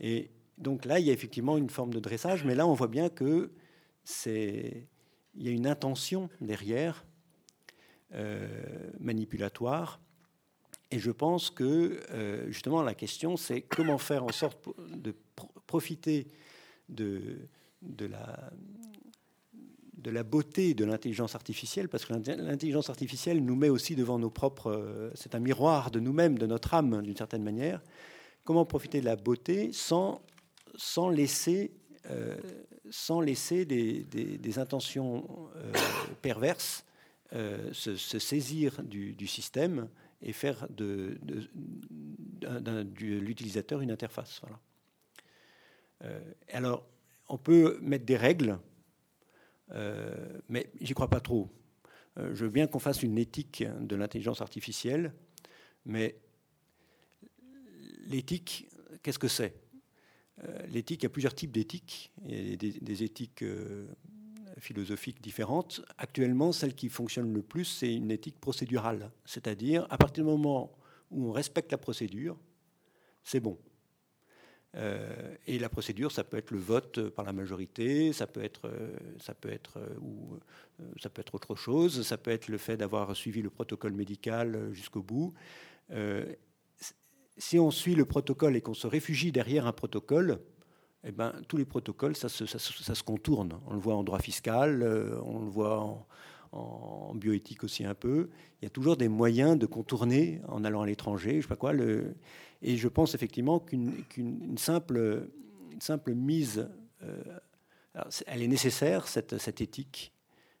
Et 0.00 0.30
donc 0.58 0.84
là, 0.86 0.98
il 0.98 1.06
y 1.06 1.10
a 1.10 1.12
effectivement 1.12 1.56
une 1.56 1.70
forme 1.70 1.92
de 1.92 2.00
dressage, 2.00 2.44
mais 2.44 2.54
là, 2.56 2.66
on 2.66 2.74
voit 2.74 2.88
bien 2.88 3.08
que 3.08 3.52
c'est 4.04 4.88
il 5.34 5.44
y 5.44 5.48
a 5.48 5.52
une 5.52 5.66
intention 5.66 6.28
derrière, 6.40 7.04
euh, 8.14 8.46
manipulatoire. 9.00 10.00
Et 10.90 10.98
je 10.98 11.10
pense 11.10 11.50
que 11.50 12.00
euh, 12.10 12.50
justement 12.50 12.82
la 12.82 12.94
question, 12.94 13.38
c'est 13.38 13.62
comment 13.62 13.96
faire 13.96 14.24
en 14.24 14.32
sorte 14.32 14.68
de 14.94 15.14
profiter 15.66 16.26
de, 16.90 17.48
la, 17.98 18.50
de 19.94 20.10
la 20.10 20.22
beauté 20.22 20.74
de 20.74 20.84
l'intelligence 20.84 21.34
artificielle, 21.34 21.88
parce 21.88 22.04
que 22.04 22.12
l'intelligence 22.12 22.90
artificielle 22.90 23.42
nous 23.42 23.56
met 23.56 23.70
aussi 23.70 23.96
devant 23.96 24.18
nos 24.18 24.28
propres... 24.28 24.70
Euh, 24.70 25.10
c'est 25.14 25.34
un 25.34 25.40
miroir 25.40 25.90
de 25.90 25.98
nous-mêmes, 25.98 26.38
de 26.38 26.46
notre 26.46 26.74
âme, 26.74 27.00
d'une 27.02 27.16
certaine 27.16 27.42
manière. 27.42 27.80
Comment 28.44 28.66
profiter 28.66 29.00
de 29.00 29.06
la 29.06 29.16
beauté 29.16 29.70
sans, 29.72 30.20
sans 30.76 31.08
laisser 31.08 31.72
sans 32.92 33.20
laisser 33.20 33.64
des, 33.64 34.58
intentions 34.58 35.48
euh, 35.56 35.72
perverses 36.20 36.84
euh, 37.32 37.72
se, 37.72 37.96
saisir 37.96 38.82
du, 38.82 39.26
système 39.26 39.88
et 40.20 40.32
faire 40.32 40.66
de, 40.68 41.18
l'utilisateur 43.00 43.80
une 43.80 43.90
interface. 43.90 44.42
Euh, 46.02 46.20
alors, 46.52 46.86
on 47.28 47.38
peut 47.38 47.78
mettre 47.80 48.04
des 48.04 48.16
règles 48.16 48.58
mais 50.50 50.70
j'y 50.82 50.92
crois 50.92 51.08
pas 51.08 51.20
trop. 51.20 51.48
je 52.18 52.44
veux 52.44 52.50
bien 52.50 52.66
qu'on 52.66 52.78
fasse 52.78 53.02
une 53.02 53.16
éthique 53.16 53.64
de 53.80 53.96
l'intelligence 53.96 54.42
artificielle, 54.42 55.14
mais 55.86 56.20
l'éthique, 58.06 58.68
qu'est-ce 59.02 59.18
que 59.18 59.28
c'est? 59.28 59.61
L'éthique, 60.68 61.02
il 61.02 61.04
y 61.04 61.06
a 61.06 61.10
plusieurs 61.10 61.34
types 61.34 61.52
a 61.52 62.56
des, 62.56 62.56
des 62.56 63.02
éthiques 63.02 63.44
philosophiques 64.58 65.20
différentes. 65.20 65.82
Actuellement, 65.98 66.52
celle 66.52 66.74
qui 66.74 66.88
fonctionne 66.88 67.32
le 67.32 67.42
plus, 67.42 67.64
c'est 67.64 67.94
une 67.94 68.10
éthique 68.10 68.40
procédurale. 68.40 69.10
C'est-à-dire, 69.24 69.86
à 69.90 69.98
partir 69.98 70.24
du 70.24 70.30
moment 70.30 70.72
où 71.10 71.28
on 71.28 71.32
respecte 71.32 71.70
la 71.70 71.78
procédure, 71.78 72.36
c'est 73.22 73.40
bon. 73.40 73.58
Euh, 74.74 75.34
et 75.46 75.58
la 75.58 75.68
procédure, 75.68 76.12
ça 76.12 76.24
peut 76.24 76.38
être 76.38 76.50
le 76.50 76.58
vote 76.58 77.10
par 77.10 77.24
la 77.26 77.32
majorité, 77.32 78.12
ça 78.12 78.26
peut 78.26 78.42
être, 78.42 78.68
euh, 78.68 78.96
ça 79.20 79.34
peut 79.34 79.50
être, 79.50 79.78
euh, 79.78 79.98
ou, 80.00 80.38
ça 81.00 81.10
peut 81.10 81.20
être 81.20 81.34
autre 81.34 81.54
chose, 81.54 82.06
ça 82.06 82.16
peut 82.16 82.30
être 82.30 82.48
le 82.48 82.58
fait 82.58 82.76
d'avoir 82.76 83.14
suivi 83.14 83.42
le 83.42 83.50
protocole 83.50 83.92
médical 83.92 84.70
jusqu'au 84.72 85.02
bout. 85.02 85.34
Si 87.36 87.58
on 87.58 87.70
suit 87.70 87.94
le 87.94 88.04
protocole 88.04 88.56
et 88.56 88.60
qu'on 88.60 88.74
se 88.74 88.86
réfugie 88.86 89.32
derrière 89.32 89.66
un 89.66 89.72
protocole, 89.72 90.40
eh 91.04 91.12
ben, 91.12 91.32
tous 91.48 91.56
les 91.56 91.64
protocoles, 91.64 92.16
ça 92.16 92.28
se, 92.28 93.02
contourne. 93.02 93.58
On 93.66 93.74
le 93.74 93.80
voit 93.80 93.96
en 93.96 94.04
droit 94.04 94.20
fiscal, 94.20 94.82
euh, 94.82 95.18
on 95.24 95.40
le 95.40 95.50
voit 95.50 96.06
en, 96.52 97.14
bioéthique 97.14 97.64
aussi 97.64 97.84
un 97.84 97.94
peu. 97.94 98.28
Il 98.60 98.64
y 98.64 98.66
a 98.66 98.70
toujours 98.70 98.96
des 98.96 99.08
moyens 99.08 99.58
de 99.58 99.66
contourner 99.66 100.40
en 100.48 100.64
allant 100.64 100.82
à 100.82 100.86
l'étranger, 100.86 101.36
je 101.36 101.42
sais 101.42 101.48
pas 101.48 101.56
quoi. 101.56 101.72
Et 102.60 102.76
je 102.76 102.88
pense 102.88 103.14
effectivement 103.14 103.58
qu'une 103.58 104.58
simple, 104.58 105.34
mise, 106.08 106.68
euh, 107.02 107.22
elle 108.26 108.42
est 108.42 108.48
nécessaire, 108.48 109.08
cette, 109.08 109.38
cette, 109.38 109.60
éthique, 109.62 110.12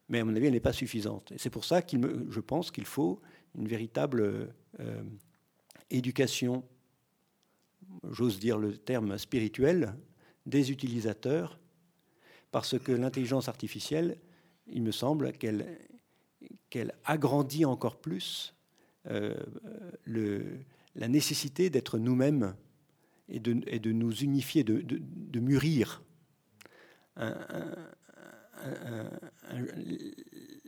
mais 0.08 0.20
à 0.20 0.24
mon 0.24 0.34
avis, 0.34 0.46
elle 0.46 0.52
n'est 0.52 0.60
pas 0.60 0.72
suffisante. 0.72 1.30
Et 1.32 1.38
c'est 1.38 1.50
pour 1.50 1.64
ça 1.64 1.82
que 1.82 1.96
je 2.30 2.40
pense 2.40 2.70
qu'il 2.70 2.86
faut 2.86 3.20
une 3.54 3.68
véritable 3.68 4.52
euh, 4.80 5.02
éducation, 5.92 6.64
j'ose 8.10 8.38
dire 8.38 8.58
le 8.58 8.76
terme 8.76 9.18
spirituel, 9.18 9.94
des 10.46 10.72
utilisateurs, 10.72 11.58
parce 12.50 12.78
que 12.78 12.92
l'intelligence 12.92 13.48
artificielle, 13.48 14.18
il 14.66 14.82
me 14.82 14.92
semble 14.92 15.32
qu'elle 15.32 16.94
agrandit 17.04 17.64
encore 17.64 18.00
plus 18.00 18.54
euh, 19.06 19.34
le, 20.04 20.60
la 20.94 21.08
nécessité 21.08 21.70
d'être 21.70 21.98
nous-mêmes 21.98 22.54
et 23.28 23.40
de, 23.40 23.60
et 23.66 23.78
de, 23.78 23.92
nous 23.92 24.12
unifier, 24.14 24.64
de, 24.64 24.82
de, 24.82 25.40
mûrir. 25.40 26.02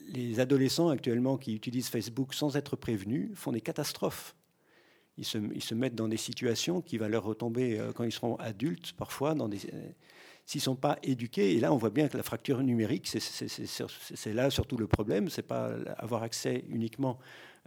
les 0.09 0.41
adolescents 0.41 0.89
actuellement 0.89 1.37
qui 1.37 1.55
utilisent 1.55 1.89
Facebook 1.89 2.35
sans 2.35 2.57
être 2.57 2.77
prévenus 2.77 3.31
font 3.35 3.53
des 3.53 3.61
catastrophes 3.61 4.35
ils 5.17 5.25
se, 5.25 5.75
mettent 5.75 5.95
dans 5.95 6.09
des 6.09 6.17
situations 6.17 6.81
qui 6.81 6.99
vont 6.99 7.09
leur 7.09 7.25
retomber 7.25 7.79
euh, 7.79 7.93
quand 7.93 8.05
ils 8.05 8.13
seront 8.13 8.37
adultes, 8.37 8.93
parfois, 8.95 9.35
dans 9.35 9.49
des, 9.49 9.59
euh, 9.73 9.89
s'ils 10.45 10.61
ne 10.61 10.65
sont 10.65 10.77
pas 10.77 10.99
éduqués. 11.03 11.55
Et 11.55 11.61
là, 11.61 11.73
on 11.73 11.77
voit 11.77 11.91
bien 11.91 12.09
que 12.09 12.17
la 12.17 12.23
fracture 12.23 12.63
numérique, 12.63 13.07
c'est 13.07 14.35
là 14.35 14.51
surtout 14.51 14.77
le 14.77 14.87
problème. 14.87 15.29
C'est 15.29 15.43
pas 15.43 15.73
avoir 15.99 16.23
accès 16.23 16.65
uniquement 16.69 17.19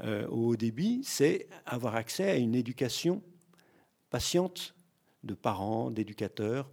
euh, 0.02 0.28
au 0.28 0.50
haut 0.50 0.56
débit, 0.56 1.02
c'est 1.04 1.48
avoir 1.66 1.96
accès 1.96 2.30
à 2.30 2.36
une 2.36 2.54
éducation 2.54 3.24
patiente 4.10 4.76
de 5.24 5.34
parents, 5.34 5.90
d'éducateurs, 5.90 6.70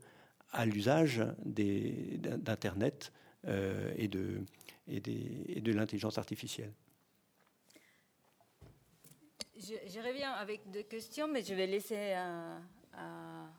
à 0.53 0.66
l'usage 0.66 1.22
d'Internet 1.45 3.12
et 3.47 4.09
de 4.09 5.72
l'intelligence 5.72 6.18
artificielle. 6.18 6.72
Je, 9.57 10.00
reviens 10.00 10.32
avec 10.32 10.68
deux 10.70 10.82
questions, 10.82 11.28
mais 11.28 11.42
je 11.42 11.55
vais 11.55 11.66
laisser 11.66 12.12
à. 12.12 12.59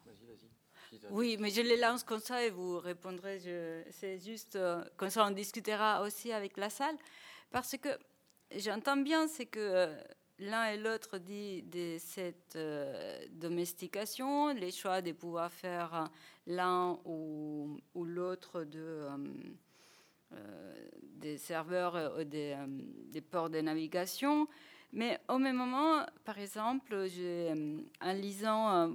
Vas-y, 0.06 0.26
vas-y. 0.26 0.50
Oui, 1.10 1.38
mais 1.40 1.50
je 1.50 1.62
les 1.62 1.78
lance 1.78 2.04
comme 2.04 2.20
ça 2.20 2.44
et 2.44 2.50
vous 2.50 2.80
répondrez. 2.80 3.40
C'est 3.92 4.20
juste 4.20 4.56
euh, 4.56 4.84
comme 4.98 5.10
ça, 5.10 5.26
on 5.26 5.32
discutera 5.32 6.02
aussi 6.02 6.32
avec 6.32 6.58
la 6.58 6.70
salle. 6.70 6.96
Parce 7.52 7.78
que 7.78 7.90
j'entends 8.56 8.98
bien, 8.98 9.28
c'est 9.28 9.46
que 9.46 9.60
euh, 9.60 9.98
l'un 10.40 10.66
et 10.72 10.78
l'autre 10.78 11.18
dit 11.18 11.64
de 11.64 11.98
cette 12.00 12.56
euh, 12.56 13.26
domestication, 13.32 14.54
les 14.54 14.72
choix 14.72 15.02
de 15.02 15.14
pouvoir 15.14 15.52
faire 15.52 16.10
l'un 16.46 17.00
ou, 17.06 17.80
ou 17.94 18.04
l'autre 18.04 18.64
de, 18.64 19.08
des 21.02 21.38
serveurs, 21.38 22.26
des, 22.26 22.58
des 22.68 23.22
ports 23.22 23.50
de 23.50 23.62
navigation. 23.62 24.48
Mais 24.96 25.20
au 25.28 25.38
même 25.38 25.58
moment, 25.58 26.06
par 26.24 26.40
exemple, 26.40 26.94
euh, 26.94 27.78
en 28.02 28.14
lisant 28.14 28.70
euh, 28.72 28.88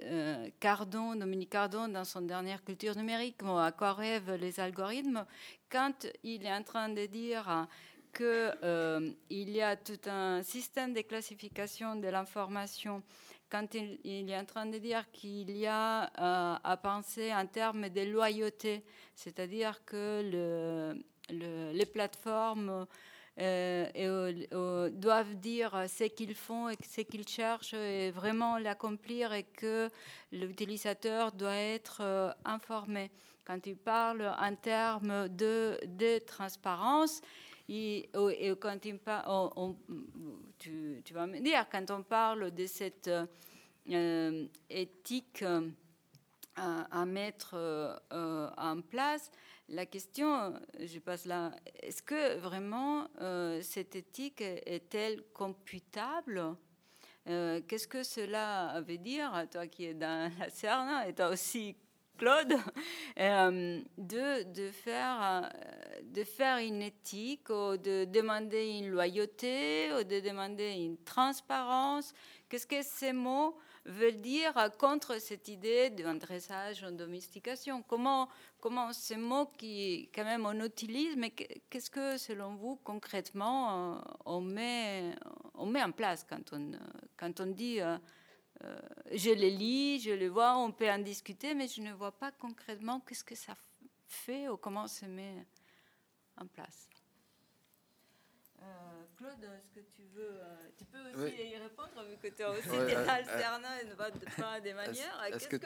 euh, 0.00 0.48
Cardon, 0.58 1.14
Dominique 1.14 1.50
Cardon, 1.50 1.88
dans 1.88 2.04
son 2.04 2.22
dernière 2.22 2.64
culture 2.64 2.96
numérique, 2.96 3.42
à 3.42 3.70
quoi 3.70 3.92
rêvent 3.92 4.36
les 4.40 4.58
algorithmes, 4.58 5.26
quand 5.70 6.06
il 6.24 6.46
est 6.46 6.52
en 6.52 6.62
train 6.62 6.88
de 6.88 7.04
dire 7.04 7.68
qu'il 8.16 9.50
y 9.50 9.60
a 9.60 9.76
tout 9.76 10.00
un 10.06 10.42
système 10.42 10.94
de 10.94 11.02
classification 11.02 11.96
de 11.96 12.08
l'information, 12.08 13.02
quand 13.50 13.74
il, 13.74 14.30
est 14.30 14.38
en 14.38 14.46
train 14.46 14.64
de 14.64 14.78
dire 14.78 15.04
qu'il 15.12 15.50
y 15.50 15.66
a 15.66 16.10
à 16.64 16.76
penser 16.78 17.30
en 17.34 17.46
termes 17.46 17.90
de 17.90 18.10
loyauté, 18.10 18.82
c'est-à-dire 19.14 19.84
que 19.84 20.22
le, 20.24 21.72
les 21.74 21.86
plateformes 21.86 22.70
euh, 22.70 22.84
et, 23.38 24.48
doivent 24.92 25.34
dire 25.34 25.84
ce 25.88 26.04
qu'ils 26.04 26.34
font 26.34 26.68
et 26.68 26.76
ce 26.82 27.02
qu'ils 27.02 27.28
cherchent 27.28 27.74
et 27.74 28.10
vraiment 28.10 28.58
l'accomplir 28.58 29.32
et 29.32 29.44
que 29.44 29.90
l'utilisateur 30.32 31.32
doit 31.32 31.54
être 31.54 31.98
euh, 32.00 32.30
informé. 32.44 33.10
Quand 33.44 33.64
il 33.66 33.76
parle 33.76 34.22
en 34.38 34.54
termes 34.56 35.28
de, 35.28 36.18
transparence, 36.26 37.20
et, 37.68 38.08
quand 38.60 38.84
il 38.84 38.98
tu, 40.58 41.02
tu, 41.04 41.14
vas 41.14 41.26
me 41.26 41.38
dire, 41.40 41.66
quand 41.70 41.90
on 41.90 42.02
parle 42.02 42.50
de 42.52 42.66
cette 42.66 43.10
euh, 43.88 44.46
éthique 44.68 45.44
à, 46.56 47.04
mettre 47.04 47.54
en 48.56 48.80
place, 48.80 49.30
la 49.68 49.86
question, 49.86 50.54
je 50.78 50.98
passe 51.00 51.24
là, 51.24 51.50
est-ce 51.82 52.02
que 52.02 52.36
vraiment 52.36 53.08
euh, 53.20 53.60
cette 53.62 53.96
éthique 53.96 54.40
est-elle 54.40 55.22
computable? 55.32 56.56
Euh, 57.28 57.60
Qu'est-ce 57.66 57.88
que 57.88 58.04
cela 58.04 58.80
veut 58.86 58.98
dire, 58.98 59.46
toi 59.50 59.66
qui 59.66 59.86
es 59.86 59.94
dans 59.94 60.30
la 60.38 60.50
CERN 60.50 61.08
et 61.08 61.14
toi 61.14 61.28
aussi, 61.28 61.74
Claude, 62.16 62.54
euh, 63.18 63.80
de, 63.98 64.70
faire, 64.70 65.50
une 66.58 66.82
éthique, 66.82 67.50
ou 67.50 67.76
de 67.76 68.04
demander 68.04 68.78
une 68.78 68.88
loyauté, 68.88 69.92
ou 69.92 70.04
de 70.04 70.20
demander 70.20 70.74
une 70.74 70.96
transparence? 70.98 72.14
Qu'est-ce 72.48 72.66
que 72.66 72.82
ces 72.82 73.12
mots 73.12 73.56
veulent 73.84 74.20
dire 74.20 74.54
contre 74.78 75.20
cette 75.20 75.48
idée 75.48 75.90
d'un 75.90 76.14
dressage 76.14 76.84
en 76.84 76.92
domestication 76.92 77.82
Comment, 77.82 78.28
comment 78.66 78.92
ces 78.92 79.16
mots 79.16 79.46
qui, 79.56 80.10
quand 80.12 80.24
même, 80.24 80.44
on 80.44 80.60
utilise, 80.64 81.14
mais 81.16 81.30
qu'est-ce 81.30 81.88
que, 81.88 82.18
selon 82.18 82.56
vous, 82.56 82.74
concrètement, 82.82 83.94
euh, 83.94 84.00
on 84.24 84.40
met, 84.40 85.14
on 85.54 85.66
met 85.66 85.84
en 85.84 85.92
place 85.92 86.26
quand 86.28 86.52
on, 86.52 86.72
quand 87.16 87.38
on 87.38 87.46
dit 87.46 87.80
euh, 87.80 87.96
euh, 88.64 88.76
je 89.12 89.30
les 89.30 89.52
lis, 89.52 90.00
je 90.00 90.10
les 90.10 90.28
vois, 90.28 90.56
on 90.58 90.72
peut 90.72 90.90
en 90.90 90.98
discuter, 90.98 91.54
mais 91.54 91.68
je 91.68 91.80
ne 91.80 91.92
vois 91.92 92.10
pas 92.10 92.32
concrètement 92.32 92.98
qu'est-ce 92.98 93.22
que 93.22 93.36
ça 93.36 93.54
fait 94.08 94.48
ou 94.48 94.56
comment 94.56 94.88
se 94.88 95.06
met 95.06 95.46
en 96.36 96.46
place? 96.48 96.88
Claude, 99.16 99.44
est-ce 99.44 99.80
que 99.80 99.86
tu 99.94 100.02
veux. 100.14 100.40
Euh, 100.40 100.68
tu 100.76 100.84
peux 100.84 101.24
aussi 101.24 101.48
y 101.48 101.56
répondre, 101.56 102.04
vu 102.08 102.16
que 102.22 102.34
tu 102.34 102.42
as 102.42 102.50
aussi 102.50 102.68
des 102.68 102.94
alternats 102.94 103.82
et 103.82 103.86
pas 104.36 104.60
des 104.60 104.74
manières. 104.74 105.24
Qu'est-ce 105.32 105.48
que, 105.48 105.56
que, 105.56 105.64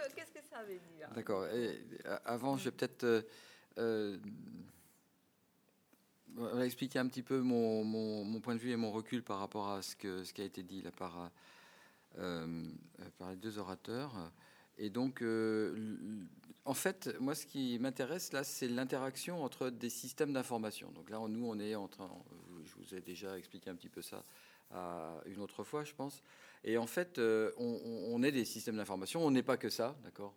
ça 0.49 0.63
veut 0.63 0.79
dire 0.97 1.09
D'accord. 1.15 1.47
Avant, 2.25 2.57
je 2.57 2.65
vais 2.65 2.71
peut-être. 2.71 3.05
Euh, 3.05 3.23
euh 3.79 4.19
expliquer 6.63 7.01
un 7.01 7.09
petit 7.09 7.25
peu 7.25 7.41
mon, 7.41 7.83
mon, 7.83 8.41
point 8.41 8.55
de 8.55 8.61
vue 8.61 8.71
et 8.71 8.77
mon 8.77 8.93
recul 8.93 9.23
par 9.23 9.41
rapport 9.41 9.69
à 9.71 9.83
ce, 9.83 9.97
que, 9.97 10.23
ce 10.23 10.33
qui 10.33 10.43
a 10.43 10.45
été 10.45 10.63
dit 10.63 10.81
là 10.81 10.93
par, 10.93 11.31
euh, 12.19 12.71
par 13.19 13.31
les 13.31 13.37
deux 13.37 13.59
orateurs. 13.59 14.31
Et 14.79 14.91
donc, 14.91 15.25
en 16.65 16.75
fait, 16.75 17.17
moi, 17.21 17.35
ce 17.35 17.47
qui 17.47 17.79
m'intéresse 17.81 18.33
là, 18.33 18.45
c'est 18.45 18.69
l'interaction 18.69 19.43
entre 19.43 19.71
des 19.71 19.91
systèmes 19.91 20.33
d'information. 20.33 20.93
Donc 20.93 21.11
là, 21.11 21.19
nous, 21.27 21.47
on 21.47 21.59
est 21.59 21.75
en 21.75 21.89
train, 21.89 22.09
je 22.49 22.50
vous 22.91 22.97
ai 22.97 23.01
déjà 23.01 23.39
expliqué 23.39 23.71
un 23.71 23.75
petit 23.75 23.89
peu 23.89 24.03
ça 24.03 24.23
une 25.27 25.41
autre 25.41 25.65
fois, 25.65 25.85
je 25.85 25.95
pense. 25.95 26.23
Et 26.65 26.79
en 26.79 26.87
fait, 26.87 27.19
euh, 27.19 27.53
on, 27.59 28.23
est 28.23 28.33
des 28.33 28.45
systèmes 28.45 28.77
d'information, 28.77 29.25
on 29.25 29.31
n'est 29.31 29.43
pas 29.43 29.57
que 29.57 29.71
ça, 29.71 29.97
d'accord? 30.05 30.35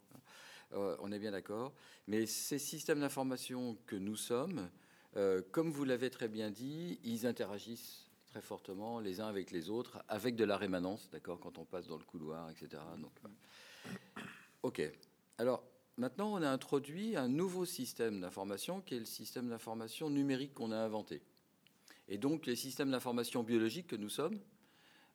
Euh, 0.74 0.95
on 1.01 1.12
est 1.12 1.20
bien 1.20 1.32
d'accord. 1.32 1.74
Mais 2.08 2.26
ces 2.26 2.60
systèmes 2.60 3.01
d'information 3.01 3.78
que 3.86 3.95
nous 3.95 4.16
sommes, 4.16 4.70
euh, 5.18 5.41
comme 5.51 5.72
vous 5.72 5.84
l'avez 5.84 6.10
très 6.10 6.28
bien 6.28 6.49
dit, 6.49 6.99
ils 7.04 7.28
interagissent 7.28 8.10
très 8.26 8.41
fortement 8.41 8.99
les 8.99 9.20
uns 9.20 9.28
avec 9.28 9.51
les 9.51 9.70
autres, 9.70 10.01
avec 10.08 10.36
de 10.36 10.45
la 10.45 10.58
rémanence, 10.58 11.10
d'accord, 11.12 11.39
quand 11.39 11.58
on 11.58 11.66
passe 11.66 11.88
dans 11.88 11.97
le 11.97 12.04
couloir, 12.04 12.49
etc. 12.49 12.82
Donc, 12.97 13.12
ok. 14.64 14.82
Alors, 15.38 15.64
maintenant, 15.97 16.34
on 16.34 16.41
a 16.41 16.49
introduit 16.49 17.16
un 17.16 17.28
nouveau 17.28 17.66
système 17.66 18.22
d'information 18.22 18.82
qui 18.82 18.95
est 18.95 18.99
le 18.99 19.06
système 19.06 19.49
d'information 19.49 20.10
numérique 20.10 20.54
qu'on 20.56 20.72
a 20.72 20.78
inventé. 20.78 21.22
Et 22.14 22.20
donc, 22.20 22.45
les 22.45 22.55
systèmes 22.55 22.91
d'information 22.91 23.41
biologiques 23.41 23.88
que 23.88 23.95
nous 23.95 24.07
sommes 24.07 24.39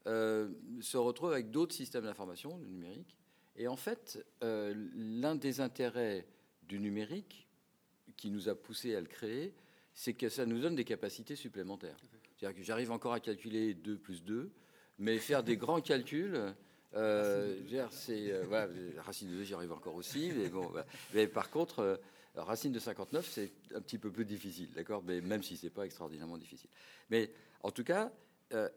euh, 0.08 0.48
se 0.80 0.96
retrouvent 0.96 1.30
avec 1.30 1.52
d'autres 1.52 1.72
systèmes 1.72 2.02
d'information, 2.02 2.58
le 2.58 2.66
numérique. 2.66 3.16
Et 3.54 3.68
en 3.68 3.76
fait, 3.76 4.26
euh, 4.42 4.74
l'un 4.96 5.36
des 5.36 5.60
intérêts 5.60 6.26
du 6.64 6.80
numérique 6.80 7.46
qui 8.16 8.32
nous 8.32 8.48
a 8.48 8.56
poussé 8.56 8.96
à 8.96 9.00
le 9.00 9.06
créer, 9.06 9.54
c'est 9.94 10.12
que 10.12 10.28
ça 10.28 10.44
nous 10.44 10.58
donne 10.58 10.74
des 10.74 10.84
capacités 10.84 11.36
supplémentaires. 11.36 11.96
C'est-à-dire 12.36 12.58
que 12.58 12.64
j'arrive 12.64 12.90
encore 12.90 13.12
à 13.12 13.20
calculer 13.20 13.74
2 13.74 13.96
plus 13.96 14.24
2, 14.24 14.50
mais 14.98 15.18
faire 15.18 15.44
des 15.44 15.56
grands 15.56 15.80
calculs, 15.80 16.52
euh, 16.96 17.56
c'est 17.92 18.32
euh, 18.32 18.42
voilà, 18.48 18.72
racine 19.04 19.30
de 19.30 19.36
2, 19.36 19.44
j'y 19.44 19.54
arrive 19.54 19.70
encore 19.70 19.94
aussi, 19.94 20.32
mais 20.36 20.48
bon. 20.48 20.68
Bah, 20.70 20.84
mais 21.14 21.28
par 21.28 21.48
contre, 21.50 22.00
euh, 22.38 22.42
racine 22.42 22.72
de 22.72 22.78
59, 22.78 23.28
c'est 23.30 23.52
un 23.74 23.80
petit 23.80 23.98
peu 23.98 24.10
plus 24.10 24.24
difficile, 24.24 24.70
d'accord? 24.74 25.02
Mais 25.04 25.20
même 25.20 25.42
si 25.42 25.56
c'est 25.56 25.70
pas 25.70 25.84
extraordinairement 25.84 26.38
difficile. 26.38 26.70
Mais 27.10 27.30
en 27.62 27.70
tout 27.70 27.84
cas, 27.84 28.12
euh, 28.52 28.68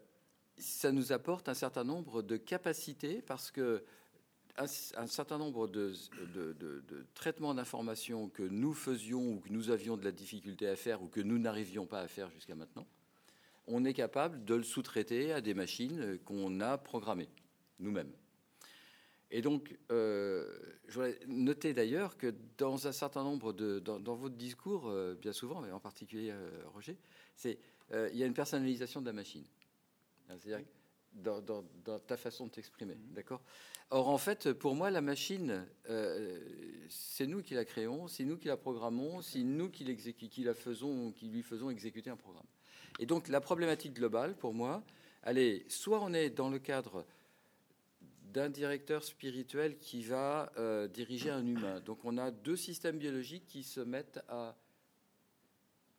ça 0.58 0.92
nous 0.92 1.12
apporte 1.12 1.48
un 1.48 1.54
certain 1.54 1.84
nombre 1.84 2.22
de 2.22 2.36
capacités 2.36 3.22
parce 3.22 3.50
que 3.50 3.84
un, 4.58 4.66
certain 4.66 5.38
nombre 5.38 5.66
de, 5.66 5.94
de 6.34 7.06
traitements 7.14 7.54
d'informations 7.54 8.28
que 8.28 8.42
nous 8.42 8.74
faisions 8.74 9.32
ou 9.32 9.40
que 9.40 9.48
nous 9.48 9.70
avions 9.70 9.96
de 9.96 10.04
la 10.04 10.12
difficulté 10.12 10.68
à 10.68 10.76
faire 10.76 11.02
ou 11.02 11.08
que 11.08 11.22
nous 11.22 11.38
n'arrivions 11.38 11.86
pas 11.86 12.00
à 12.00 12.06
faire 12.06 12.30
jusqu'à 12.30 12.54
maintenant, 12.54 12.86
on 13.66 13.84
est 13.86 13.94
capable 13.94 14.44
de 14.44 14.54
le 14.54 14.62
sous-traiter 14.62 15.32
à 15.32 15.40
des 15.40 15.54
machines 15.54 16.18
qu'on 16.26 16.60
a 16.60 16.76
programmées 16.76 17.30
nous-mêmes. 17.78 18.12
Et 19.34 19.40
donc, 19.40 19.74
euh, 19.90 20.46
je 20.86 20.94
voudrais 20.94 21.18
noter 21.26 21.72
d'ailleurs 21.72 22.18
que 22.18 22.34
dans 22.58 22.86
un 22.86 22.92
certain 22.92 23.24
nombre 23.24 23.54
de, 23.54 23.78
dans, 23.78 23.98
dans 23.98 24.14
votre 24.14 24.36
discours, 24.36 24.88
euh, 24.88 25.14
bien 25.14 25.32
souvent, 25.32 25.62
mais 25.62 25.72
en 25.72 25.80
particulier 25.80 26.30
euh, 26.30 26.50
Roger, 26.72 26.96
c'est 27.34 27.58
il 27.94 28.16
y 28.16 28.22
a 28.22 28.26
une 28.26 28.32
personnalisation 28.32 29.02
de 29.02 29.06
la 29.06 29.12
machine. 29.12 29.44
C'est-à-dire 30.26 30.64
dans, 31.12 31.42
dans, 31.42 31.62
dans 31.84 31.98
ta 31.98 32.16
façon 32.16 32.46
de 32.46 32.50
t'exprimer, 32.50 32.96
d'accord? 33.10 33.42
Or, 33.90 34.08
en 34.08 34.16
fait, 34.16 34.54
pour 34.54 34.74
moi, 34.74 34.90
la 34.90 35.02
machine, 35.02 35.66
c'est 36.88 37.26
nous 37.26 37.42
qui 37.42 37.52
la 37.52 37.66
créons, 37.66 38.08
c'est 38.08 38.24
nous 38.24 38.38
qui 38.38 38.48
la 38.48 38.56
programmons, 38.56 39.20
c'est 39.20 39.42
nous 39.42 39.68
qui 39.68 39.84
la 39.84 40.54
faisons, 40.54 41.12
qui 41.12 41.26
lui 41.26 41.42
faisons 41.42 41.68
exécuter 41.68 42.08
un 42.08 42.16
programme. 42.16 42.46
Et 42.98 43.04
donc, 43.04 43.28
la 43.28 43.42
problématique 43.42 43.92
globale, 43.92 44.34
pour 44.38 44.54
moi, 44.54 44.82
elle 45.22 45.36
est 45.36 45.70
soit 45.70 46.00
on 46.00 46.14
est 46.14 46.30
dans 46.30 46.48
le 46.48 46.60
cadre 46.60 47.04
d'un 48.32 48.48
directeur 48.48 49.04
spirituel 49.04 49.78
qui 49.78 50.02
va 50.02 50.52
euh, 50.56 50.88
diriger 50.88 51.30
un 51.30 51.46
humain. 51.46 51.80
Donc, 51.80 52.04
on 52.04 52.18
a 52.18 52.30
deux 52.30 52.56
systèmes 52.56 52.98
biologiques 52.98 53.46
qui 53.46 53.62
se 53.62 53.80
mettent 53.80 54.20
à 54.28 54.56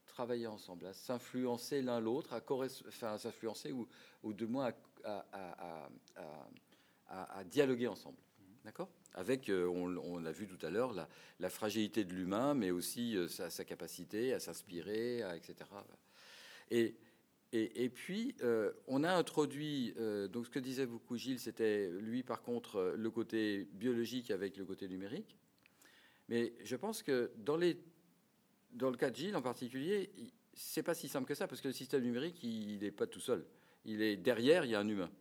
travailler 0.08 0.48
ensemble, 0.48 0.88
à 0.88 0.94
s'influencer 0.94 1.82
l'un 1.82 2.00
l'autre, 2.00 2.34
à, 2.34 2.42
enfin, 2.88 3.14
à 3.14 3.18
s'influencer 3.18 3.72
ou, 3.72 3.88
ou 4.24 4.34
de 4.34 4.46
moins 4.46 4.72
à, 5.04 5.84
dialoguer 7.46 7.88
ensemble. 7.88 8.18
D'accord? 8.64 8.90
Avec, 9.14 9.50
euh, 9.50 9.68
on, 9.68 10.18
l'a 10.18 10.32
vu 10.32 10.48
tout 10.48 10.64
à 10.66 10.70
l'heure, 10.70 10.94
la, 11.40 11.50
fragilité 11.50 12.04
de 12.04 12.14
l'humain, 12.14 12.54
mais 12.54 12.72
aussi 12.72 13.16
euh, 13.16 13.28
sa, 13.28 13.66
capacité 13.66 14.34
à 14.34 14.40
s'inspirer, 14.40 15.20
etc. 15.36 15.70
Et, 16.72 16.96
et, 17.56 17.90
puis, 17.90 18.34
euh, 18.42 18.72
on 18.88 19.04
a 19.04 19.14
introduit, 19.14 19.94
euh, 20.00 20.28
donc 20.28 20.48
ce 20.48 20.50
que 20.50 20.58
disait 20.58 20.88
beaucoup 20.88 21.18
Gilles, 21.18 21.40
c'était 21.40 21.88
lui, 22.00 22.24
par 22.24 22.42
contre, 22.42 22.78
euh, 22.78 22.96
le 22.98 23.12
côté 23.12 23.68
biologique 23.74 24.32
avec 24.32 24.58
le 24.58 24.66
côté 24.66 24.88
numérique. 24.88 25.38
Mais 26.30 26.54
je 26.64 26.76
pense 26.76 27.04
que 27.04 27.32
dans, 27.38 27.56
le 27.56 27.76
cas 28.98 29.12
de 29.12 29.16
Gilles 29.16 29.36
en 29.36 29.44
particulier, 29.44 30.10
c'est 30.56 30.82
pas 30.82 30.96
si 30.96 31.08
simple 31.08 31.28
que 31.28 31.36
ça, 31.36 31.48
parce 31.48 31.62
que 31.62 31.68
le 31.68 31.76
système 31.76 32.02
numérique, 32.02 32.42
il 32.42 32.80
n'est 32.80 32.90
pas 32.90 33.06
tout 33.06 33.20
seul. 33.20 33.46
Il 33.86 34.02
est 34.02 34.18
derrière, 34.18 34.66
il 34.66 34.72
y 34.72 34.76
a 34.76 34.80
un 34.80 34.88
humain, 34.88 35.12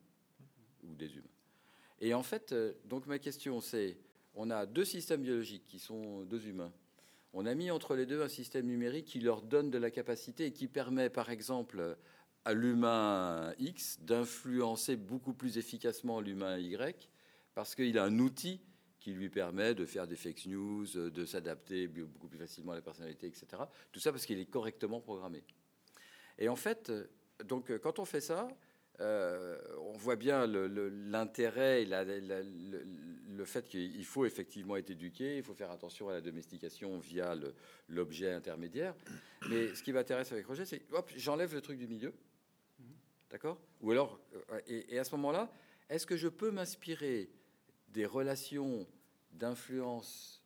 ou 0.84 0.94
des 0.94 1.12
humains. 1.12 1.26
Et 2.00 2.14
en 2.14 2.22
fait, 2.22 2.54
donc 2.86 3.06
ma 3.06 3.18
question, 3.18 3.60
c'est, 3.60 3.98
on 4.34 4.48
a 4.48 4.64
deux 4.64 4.86
systèmes 4.86 5.20
biologiques 5.20 5.66
qui 5.66 5.78
sont 5.78 6.22
deux 6.22 6.46
humains. 6.46 6.72
On 7.34 7.44
a 7.44 7.54
mis 7.54 7.70
entre 7.70 7.94
les 7.94 8.06
deux 8.06 8.22
un 8.22 8.28
système 8.28 8.66
numérique 8.66 9.06
qui 9.06 9.20
leur 9.20 9.42
donne 9.42 9.70
de 9.70 9.78
la 9.78 9.90
capacité 9.90 10.46
et 10.46 10.52
qui 10.52 10.68
permet, 10.68 11.10
par 11.10 11.30
exemple, 11.30 11.96
à 12.44 12.54
l'humain 12.54 13.54
X 13.58 14.00
d'influencer 14.00 14.96
beaucoup 14.96 15.32
plus 15.32 15.58
efficacement 15.58 16.20
l'humain 16.20 16.58
Y, 16.58 17.08
parce 17.54 17.74
qu'il 17.74 17.98
a 17.98 18.04
un 18.04 18.18
outil 18.18 18.60
qui 19.02 19.12
lui 19.12 19.28
permet 19.28 19.74
de 19.74 19.84
faire 19.84 20.06
des 20.06 20.16
fake 20.16 20.46
news, 20.46 20.86
de 20.86 21.24
s'adapter 21.24 21.88
beaucoup 21.88 22.28
plus 22.28 22.38
facilement 22.38 22.72
à 22.72 22.76
la 22.76 22.82
personnalité, 22.82 23.26
etc. 23.26 23.46
Tout 23.90 24.00
ça 24.00 24.12
parce 24.12 24.24
qu'il 24.24 24.38
est 24.38 24.46
correctement 24.46 25.00
programmé. 25.00 25.42
Et 26.38 26.48
en 26.48 26.56
fait, 26.56 26.90
euh, 26.90 27.04
donc 27.44 27.70
euh, 27.70 27.78
quand 27.78 27.98
on 27.98 28.04
fait 28.04 28.20
ça, 28.20 28.48
euh, 29.00 29.58
on 29.80 29.96
voit 29.96 30.16
bien 30.16 30.46
l'intérêt 30.46 31.84
le, 31.84 33.44
fait 33.44 33.68
qu'il 33.68 34.04
faut 34.04 34.24
effectivement 34.24 34.76
être 34.76 34.90
éduqué, 34.90 35.38
il 35.38 35.42
faut 35.42 35.54
faire 35.54 35.70
attention 35.70 36.08
à 36.08 36.12
la 36.12 36.20
domestication 36.20 36.98
via 36.98 37.34
l'objet 37.88 38.32
intermédiaire. 38.32 38.94
Mais 39.48 39.74
ce 39.74 39.82
qui 39.82 39.92
m'intéresse 39.92 40.30
avec 40.30 40.46
Roger, 40.46 40.64
c'est 40.64 40.82
hop, 40.92 41.10
j'enlève 41.16 41.52
le 41.54 41.60
truc 41.60 41.78
du 41.78 41.88
milieu, 41.88 42.12
d'accord? 43.32 43.58
Ou 43.80 43.90
alors, 43.90 44.20
euh, 44.50 44.60
et, 44.68 44.94
et 44.94 44.98
à 44.98 45.04
ce 45.04 45.16
moment-là, 45.16 45.50
est-ce 45.88 46.06
que 46.06 46.16
je 46.16 46.28
peux 46.28 46.50
m'inspirer 46.50 47.30
des 47.88 48.06
relations 48.06 48.86
d'influence 49.32 50.44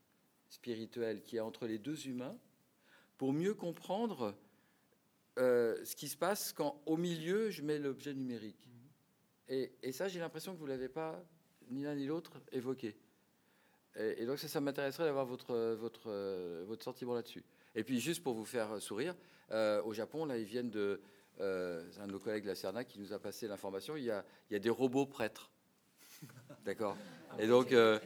spirituelle 0.49 1.23
qu'il 1.23 1.37
y 1.37 1.39
a 1.41 1.45
entre 1.45 1.67
les 1.67 1.79
deux 1.79 2.07
humains 2.07 2.39
pour 3.19 3.33
mieux 3.33 3.55
comprendre 3.55 4.35
euh, 5.39 5.85
ce 5.85 5.97
qui 5.97 6.09
se 6.09 6.17
passe 6.17 6.53
quand 6.53 6.81
au 6.87 6.97
milieu 6.97 7.51
je 7.51 7.63
mets 7.63 7.79
l'objet 7.79 8.15
numérique? 8.15 8.71
Et, 9.49 9.73
et 9.83 9.93
ça, 9.93 10.09
j'ai 10.09 10.21
l'impression 10.21 10.55
que 10.55 10.59
vous 10.59 10.67
ne 10.67 10.71
l'avez 10.71 10.89
pas, 10.89 11.23
ni 11.69 11.83
l'un 11.83 11.97
ni 11.97 12.07
l'autre, 12.07 12.41
évoqué. 12.53 12.97
Et, 13.97 14.23
et 14.23 14.27
donc 14.27 14.39
ça, 14.39 14.47
ça 14.47 14.61
m'intéresserait 14.61 15.05
d'avoir 15.05 15.27
votre, 15.27 15.75
votre, 15.75 16.05
euh, 16.07 16.65
votre 16.67 16.85
sentiment 16.85 17.15
là-dessus. 17.15 17.45
Et 17.75 17.83
puis 17.83 18.01
juste 18.01 18.23
pour 18.23 18.35
vous 18.35 18.45
faire 18.45 18.81
sourire, 18.81 19.17
euh, 19.51 19.83
au 19.83 19.93
Japon, 19.93 20.25
là, 20.25 20.39
ils 20.39 20.45
viennent 20.45 20.71
de... 20.71 21.01
euh, 21.41 21.83
c'est 21.93 22.01
un 22.01 22.07
de 22.07 22.13
nos 22.13 22.19
collègues 22.19 22.45
de 22.45 22.49
la 22.49 22.55
CERNA 22.55 22.85
qui 22.85 22.99
nous 23.01 23.13
a 23.13 23.19
passé 23.19 23.47
l'information, 23.49 23.97
il 23.97 24.05
y 24.05 24.11
a, 24.11 24.25
il 24.51 24.55
y 24.55 24.57
a 24.57 24.61
des 24.61 24.71
robots 24.71 25.07
prêtres. 25.07 25.51
D'accord 26.65 26.97
Et 27.39 27.47
donc... 27.47 27.73
euh, 27.73 27.99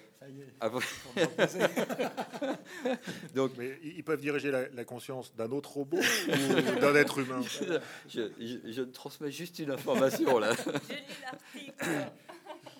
après- 0.60 0.84
donc 3.34 3.52
Mais 3.56 3.78
ils 3.82 4.04
peuvent 4.04 4.20
diriger 4.20 4.50
la, 4.50 4.68
la 4.68 4.84
conscience 4.84 5.34
d'un 5.34 5.50
autre 5.50 5.72
robot 5.74 5.98
ou 5.98 6.80
d'un 6.80 6.94
être 6.94 7.18
humain. 7.20 7.40
je, 8.08 8.30
je, 8.38 8.72
je 8.72 8.82
transmets 8.82 9.30
juste 9.30 9.58
une 9.60 9.70
information 9.70 10.38
là. 10.38 10.52
Je 10.54 10.94
lis 10.94 11.02
l'article. 11.22 12.12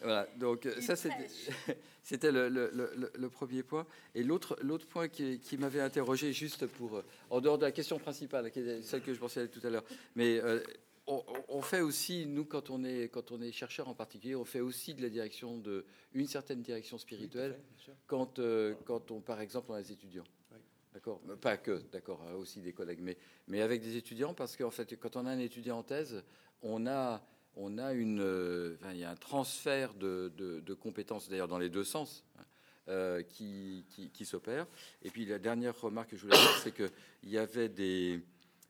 Voilà, 0.03 0.27
donc 0.37 0.67
ça 0.81 0.97
c'était 0.97 2.33
le, 2.33 2.49
le- 2.49 2.71
le- 2.73 3.13
le 3.15 3.29
premier 3.31 3.63
point. 3.63 3.87
Et 4.15 4.23
l'autre 4.23 4.57
l'autre 4.63 4.87
point 4.87 5.09
qui, 5.09 5.39
qui 5.41 5.59
m'avait 5.59 5.81
interrogé 5.81 6.33
juste 6.33 6.67
pour 6.67 6.97
euh, 6.97 7.05
en 7.29 7.41
dehors 7.41 7.59
de 7.59 7.65
la 7.65 7.73
question 7.73 7.99
principale, 7.99 8.51
qui 8.51 8.61
est 8.61 8.83
celle 8.83 9.03
que 9.03 9.13
je 9.13 9.19
pensais 9.21 9.49
tout 9.49 9.61
à 9.65 9.71
l'heure, 9.71 9.85
mais 10.15 10.41
euh, 10.43 10.61
on, 11.07 11.23
on 11.49 11.61
fait 11.63 11.81
aussi 11.81 12.27
nous 12.27 12.45
quand 12.45 12.71
on 12.71 12.83
est 12.85 13.09
quand 13.09 13.31
on 13.33 13.43
est 13.43 13.53
chercheur 13.53 13.89
en 13.89 13.95
particulier, 13.95 14.35
on 14.37 14.45
fait 14.45 14.61
aussi 14.61 14.95
de 14.95 15.03
la 15.03 15.09
direction 15.11 15.59
de 15.59 15.85
une 16.15 16.27
certaine 16.27 16.63
direction 16.63 16.97
spirituelle 16.99 17.59
quand 18.07 18.39
euh, 18.39 18.75
quand 18.87 19.11
on 19.11 19.21
par 19.21 19.41
exemple 19.41 19.67
on 19.71 19.75
a 19.75 19.83
des 19.83 19.93
étudiants. 19.93 20.25
Oui. 20.53 20.59
D'accord, 20.95 21.21
pas 21.41 21.57
que, 21.57 21.83
d'accord, 21.93 22.21
hein, 22.29 22.35
aussi 22.35 22.61
des 22.61 22.73
collègues, 22.73 23.01
mais 23.03 23.17
mais 23.49 23.61
avec 23.61 23.81
des 23.83 23.97
étudiants 23.97 24.35
parce 24.35 24.57
qu'en 24.57 24.71
fait 24.71 24.97
quand 24.99 25.17
on 25.17 25.27
a 25.27 25.31
un 25.31 25.39
étudiant 25.39 25.79
en 25.79 25.83
thèse, 25.83 26.25
on 26.63 26.87
a 26.87 27.23
on 27.57 27.79
a 27.79 27.93
une, 27.93 28.21
euh, 28.21 28.77
enfin, 28.81 28.93
il 28.93 28.99
y 29.01 29.05
a 29.05 29.11
un 29.11 29.17
transfert 29.17 29.95
de, 29.95 30.33
de- 30.37 30.61
de 30.61 30.75
compétences, 30.75 31.29
d'ailleurs 31.29 31.49
dans 31.49 31.59
les 31.59 31.69
deux 31.69 31.85
sens, 31.85 32.25
hein, 32.39 32.43
euh, 32.89 33.23
qui, 33.23 33.85
qui, 33.91 34.11
qui 34.11 34.25
s'opère. 34.25 34.67
Et 35.03 35.11
puis 35.11 35.25
la 35.27 35.39
dernière 35.39 35.79
remarque 35.81 36.11
que 36.11 36.17
je 36.17 36.23
voulais 36.23 36.37
faire, 36.37 36.59
c'est 36.63 36.73
qu'il 36.75 36.91
y 37.31 37.39
avait 37.39 37.69
des, 37.69 38.21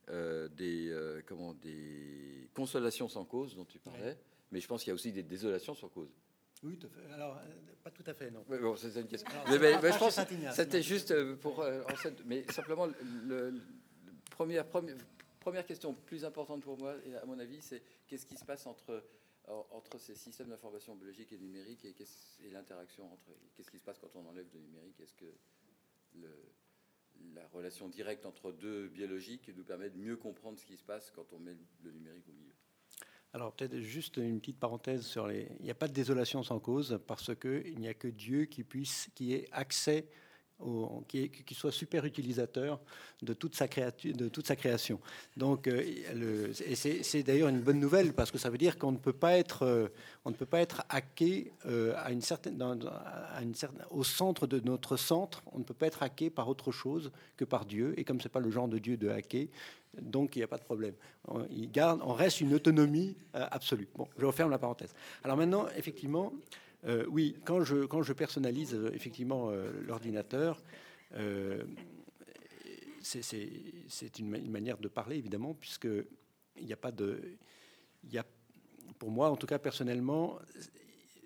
euh, 0.09 0.49
des, 0.49 1.23
comment, 1.27 1.55
des 1.55 2.49
consolations 2.55 3.09
sans 3.09 3.25
cause 3.25 3.55
dont 3.55 3.65
tu 3.65 3.79
parlais, 3.79 4.17
mais 4.51 4.61
je 4.61 4.67
pense 4.67 4.83
qu'il 4.83 4.89
y 4.89 4.93
a 4.93 4.95
aussi 4.95 5.13
des 5.13 5.23
désolations 5.23 5.75
sans 5.75 5.89
cause. 5.89 6.11
Oui, 6.63 6.77
tout 6.77 6.89
à 6.89 6.91
fait. 7.09 7.15
Alors, 7.15 7.41
pas 7.83 7.91
tout 7.91 8.03
à 8.07 8.13
fait, 8.13 8.31
non. 8.31 8.45
Mais 8.51 8.59
bon, 8.59 8.77
c'est 8.77 8.95
une 9.01 9.07
question. 9.07 9.31
Alors, 9.31 9.45
Mais, 9.49 9.59
mais- 9.59 9.73
pas 9.73 9.81
mais 9.83 9.93
je 9.93 9.99
pense 9.99 10.17
que 10.17 10.53
c'était 10.53 10.83
juste 10.83 11.15
pour, 11.37 11.61
en 11.61 11.97
cette- 11.97 12.25
mais 12.27 12.45
simplement 12.53 12.85
le, 12.87 12.95
le- 13.27 13.51
le- 13.51 13.63
première, 14.31 14.67
première 14.67 14.97
première 15.41 15.67
question 15.67 15.95
plus 15.95 16.25
importante 16.25 16.63
pour 16.63 16.79
moi, 16.79 16.95
à 17.21 17.27
mon 17.27 17.39
avis, 17.39 17.61
c'est 17.61 17.83
qu'est-ce 18.07 18.27
qui 18.27 18.37
se 18.37 18.45
passe 18.45 18.67
entre, 18.67 19.03
entre 19.49 19.99
ces 19.99 20.15
systèmes 20.15 20.51
d'information 20.51 20.95
biologique 20.95 21.33
et 21.33 21.39
numérique 21.39 21.85
et, 21.85 21.95
l'interaction 22.51 23.13
entre. 23.13 23.31
Qu'est-ce 23.57 23.71
qui 23.71 23.79
se 23.79 23.85
passe 23.85 23.99
quand 23.99 24.15
on 24.15 24.27
enlève 24.27 24.47
le 24.55 24.61
numérique? 24.61 25.01
Est-ce 25.01 25.15
que 25.15 25.35
la 27.35 27.47
relation 27.49 27.89
directe 27.89 28.27
entre 28.27 28.53
deux 28.53 28.89
biologiques 28.89 29.51
nous 29.55 29.65
permet 29.65 29.91
de 29.91 29.99
mieux 29.99 30.17
comprendre 30.17 30.59
ce 30.59 30.67
qui 30.67 30.77
se 30.77 30.85
passe 30.85 31.11
quand 31.11 31.33
on 31.33 31.39
met 31.39 31.57
le 31.83 31.91
numérique 31.91 32.29
au 32.29 32.33
milieu? 32.33 32.55
Alors 33.33 33.55
peut-être 33.55 33.79
juste 33.79 34.17
une 34.17 34.41
petite 34.41 34.59
parenthèse 34.59 35.07
sur 35.07 35.29
les. 35.29 35.49
Il 35.61 35.65
n'y 35.65 35.71
a 35.71 35.75
pas 35.75 35.87
de 35.87 35.93
désolation 35.93 36.43
sans 36.43 36.59
cause 36.59 36.99
parce 37.07 37.35
qu'il 37.37 37.79
n'y 37.79 37.87
a 37.87 37.95
que 37.95 38.09
Dieu 38.09 38.47
qui 38.47 38.65
puisse, 38.65 39.09
qui 39.15 39.35
ait 39.35 39.49
accès 39.53 40.09
qui, 41.09 41.55
soit 41.55 41.73
super 41.73 42.05
utilisateur 42.05 42.81
de 43.23 43.35
toute 43.35 43.55
sa, 43.55 43.69
création. 43.69 45.01
Donc, 45.37 45.67
euh, 45.67 46.53
c'est 46.53 47.23
d'ailleurs 47.23 47.49
une 47.49 47.61
bonne 47.61 47.81
nouvelle 47.81 48.13
parce 48.13 48.31
que 48.31 48.39
ça 48.39 48.51
veut 48.51 48.59
dire 48.59 48.79
qu'on 48.79 48.93
ne 48.93 48.99
peut 48.99 49.13
pas 49.13 49.37
être, 49.37 49.65
euh, 49.65 49.89
on 50.25 50.31
ne 50.31 50.35
peut 50.35 50.47
pas 50.47 50.61
être 50.61 50.83
hacké 50.89 51.53
euh, 51.67 51.95
au 53.91 54.05
centre 54.05 54.47
de 54.47 54.61
notre 54.61 54.97
centre. 54.97 55.43
On 55.53 55.59
ne 55.59 55.65
peut 55.65 55.75
pas 55.75 55.87
être 55.87 56.03
hacké 56.03 56.31
par 56.31 56.49
autre 56.49 56.73
chose 56.73 57.11
que 57.37 57.45
par 57.45 57.65
Dieu. 57.65 57.95
Et 57.99 58.05
comme 58.05 58.21
c'est 58.21 58.29
pas 58.29 58.41
le 58.41 58.51
genre 58.51 58.69
de 58.69 58.79
Dieu 58.79 58.97
de 58.97 59.09
hacker, 59.09 59.49
donc 60.01 60.37
il 60.37 60.41
n'y 60.41 60.45
a 60.45 60.49
pas 60.49 60.59
de 60.59 60.65
problème. 60.65 60.95
On, 61.29 61.47
on 62.03 62.13
reste 62.15 62.41
une 62.41 62.55
autonomie 62.55 63.17
absolue. 63.33 63.89
Bon, 63.97 64.07
je 64.19 64.25
referme 64.25 64.51
la 64.51 64.59
parenthèse. 64.59 64.95
Alors 65.25 65.37
maintenant, 65.37 65.67
effectivement. 65.77 66.33
Euh, 66.85 67.05
oui, 67.09 67.37
quand 67.45 67.63
je, 67.63 67.85
quand 67.85 68.03
je 68.03 68.13
personnalise 68.13 68.75
euh, 68.75 68.91
effectivement 68.95 69.51
euh, 69.51 69.71
l'ordinateur, 69.87 70.63
c'est 73.03 74.19
une, 74.19 74.51
manière 74.51 74.79
de 74.79 74.89
parler 74.89 75.17
évidemment, 75.17 75.55
puisque 75.55 75.89
il 76.57 76.65
n'y 76.65 76.73
a 76.73 76.77
pas 76.77 76.93
de, 76.93 77.37
y 78.05 78.19
a, 78.19 78.25
pour 78.99 79.11
moi 79.11 79.31
en 79.31 79.37
tout 79.37 79.49
cas 79.49 79.59
personnellement, 79.59 80.39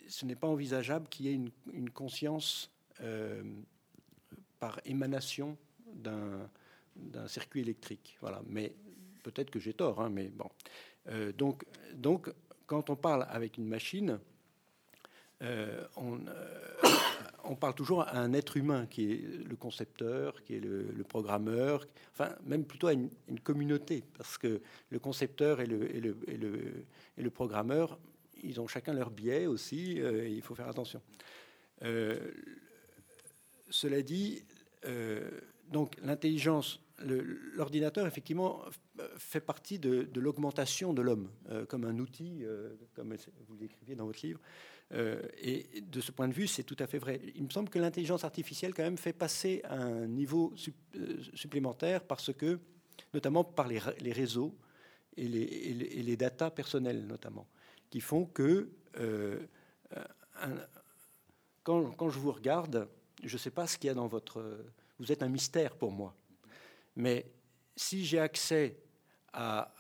ce 0.09 0.25
n'est 0.25 0.37
pas 0.37 0.49
envisageable 0.49 1.09
qu'il 1.09 1.27
y 1.27 1.29
ait 1.29 1.41
une, 1.73 1.91
conscience 1.91 2.71
par 4.59 4.81
émanation 4.87 5.59
d'un 5.93 6.49
circuit 7.29 7.61
électrique. 7.61 8.17
Voilà, 8.23 8.43
mais 8.47 8.75
peut-être 9.23 9.51
que 9.51 9.61
j'ai 9.61 9.75
tort, 9.75 10.01
hein, 10.01 10.09
mais 10.09 10.29
bon. 10.29 10.49
donc, 11.37 11.67
donc, 11.93 12.33
quand 12.67 12.89
on 12.89 12.97
parle 12.97 13.27
avec 13.29 13.59
une 13.59 13.67
machine, 13.67 14.19
euh, 15.45 15.85
euh, 15.99 16.19
on, 17.45 17.55
parle 17.55 17.75
toujours 17.75 18.03
à 18.03 18.17
un 18.17 18.33
être 18.33 18.57
humain 18.57 18.87
qui 18.87 19.13
est 19.13 19.49
le 19.49 19.57
concepteur, 19.57 20.43
qui 20.45 20.57
est 20.57 20.61
le, 20.61 21.05
programmeur, 21.09 21.87
enfin 22.13 22.35
même 22.47 22.65
plutôt 22.65 22.87
à 22.87 22.93
une, 22.93 23.11
communauté, 23.43 24.05
parce 24.17 24.39
que 24.39 24.61
le 24.91 24.99
concepteur 24.99 25.61
et 25.61 25.67
le, 25.67 27.31
programmeur, 27.31 27.99
ils 28.43 28.61
ont 28.61 28.67
chacun 28.67 28.93
leur 28.93 29.11
biais 29.11 29.47
aussi, 29.47 30.01
euh, 30.01 30.29
il 30.29 30.43
faut 30.43 30.55
faire 30.55 30.69
attention. 30.69 31.01
cela 33.71 34.03
dit, 34.03 34.45
donc 35.69 35.97
l'intelligence, 36.03 36.81
l'ordinateur 37.55 38.07
effectivement 38.07 38.63
fait 39.19 39.41
partie 39.41 39.79
de, 39.79 40.09
l'augmentation 40.15 40.95
de 40.95 41.03
l'homme 41.03 41.29
comme 41.69 41.85
un 41.85 41.99
outil, 41.99 42.45
comme 42.95 43.15
vous 43.49 43.57
l'écriviez 43.57 43.97
dans 43.97 44.07
votre 44.07 44.25
livre. 44.25 44.41
Euh, 44.95 45.23
et 45.39 45.81
de 45.81 46.01
ce 46.01 46.13
point 46.13 46.29
de 46.29 46.33
vue, 46.33 46.47
c'est 46.47 46.63
tout 46.63 46.77
à 46.79 46.87
fait 46.87 46.99
vrai. 46.99 47.21
Il 47.35 47.45
me 47.45 47.51
semble 47.51 47.69
que 47.69 47.79
l'intelligence 47.79 48.25
artificielle, 48.25 48.75
quand 48.75 48.83
même, 48.83 48.99
fait 48.99 49.13
passer 49.13 49.63
un 49.69 50.07
niveau 50.07 50.55
euh, 50.97 51.17
supplémentaire 51.35 52.05
parce 52.05 52.33
que, 52.33 52.61
notamment 53.13 53.43
par 53.43 53.67
les, 53.67 53.79
réseaux 54.13 54.55
et 55.17 55.27
les, 55.27 56.03
les, 56.03 56.17
datas 56.17 56.51
personnelles, 56.51 57.07
notamment, 57.07 57.49
qui 57.91 58.01
font 58.01 58.25
que 58.25 58.71
euh, 58.99 59.41
quand, 61.65 61.91
quand, 61.93 62.11
je 62.11 62.19
vous 62.19 62.33
regarde, 62.33 62.89
je 63.23 63.33
ne 63.33 63.39
sais 63.39 63.51
pas 63.51 63.67
ce 63.67 63.79
qu'il 63.79 63.89
y 63.89 63.91
a 63.91 63.95
dans 63.95 64.07
votre... 64.07 64.65
Vous 65.01 65.11
êtes 65.11 65.25
un 65.25 65.29
mystère 65.29 65.75
pour 65.77 65.91
moi. 65.91 66.15
Mais 66.95 67.27
si 67.75 68.05
j'ai 68.05 68.21
accès 68.21 68.77
à, 69.35 69.71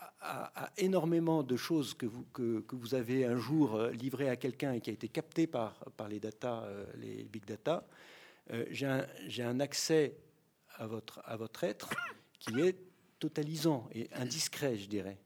énormément 0.78 1.42
de 1.42 1.56
choses 1.56 1.94
que 1.94 2.06
vous, 2.06 2.24
que, 2.32 2.64
vous 2.72 2.94
avez 2.94 3.24
un 3.26 3.36
jour 3.36 3.74
euh, 3.74 3.90
livrées 3.90 4.30
à 4.30 4.36
quelqu'un 4.36 4.72
et 4.72 4.80
qui 4.80 4.90
a 4.90 4.92
été 4.92 5.08
capté 5.08 5.46
par, 5.46 5.74
par 5.96 6.08
les 6.08 6.18
data, 6.18 6.62
euh, 6.62 6.86
les 6.96 7.24
big 7.24 7.44
data, 7.44 7.86
euh, 8.52 8.64
j'ai 8.70 9.42
un, 9.42 9.60
accès 9.60 10.16
à 10.76 10.86
votre, 10.86 11.20
à 11.24 11.36
votre 11.36 11.64
être 11.64 11.90
qui 12.38 12.60
est 12.60 12.76
totalisant 13.18 13.88
et 13.92 14.08
indiscret, 14.14 14.76
je 14.76 14.88
dirais. 14.88 15.18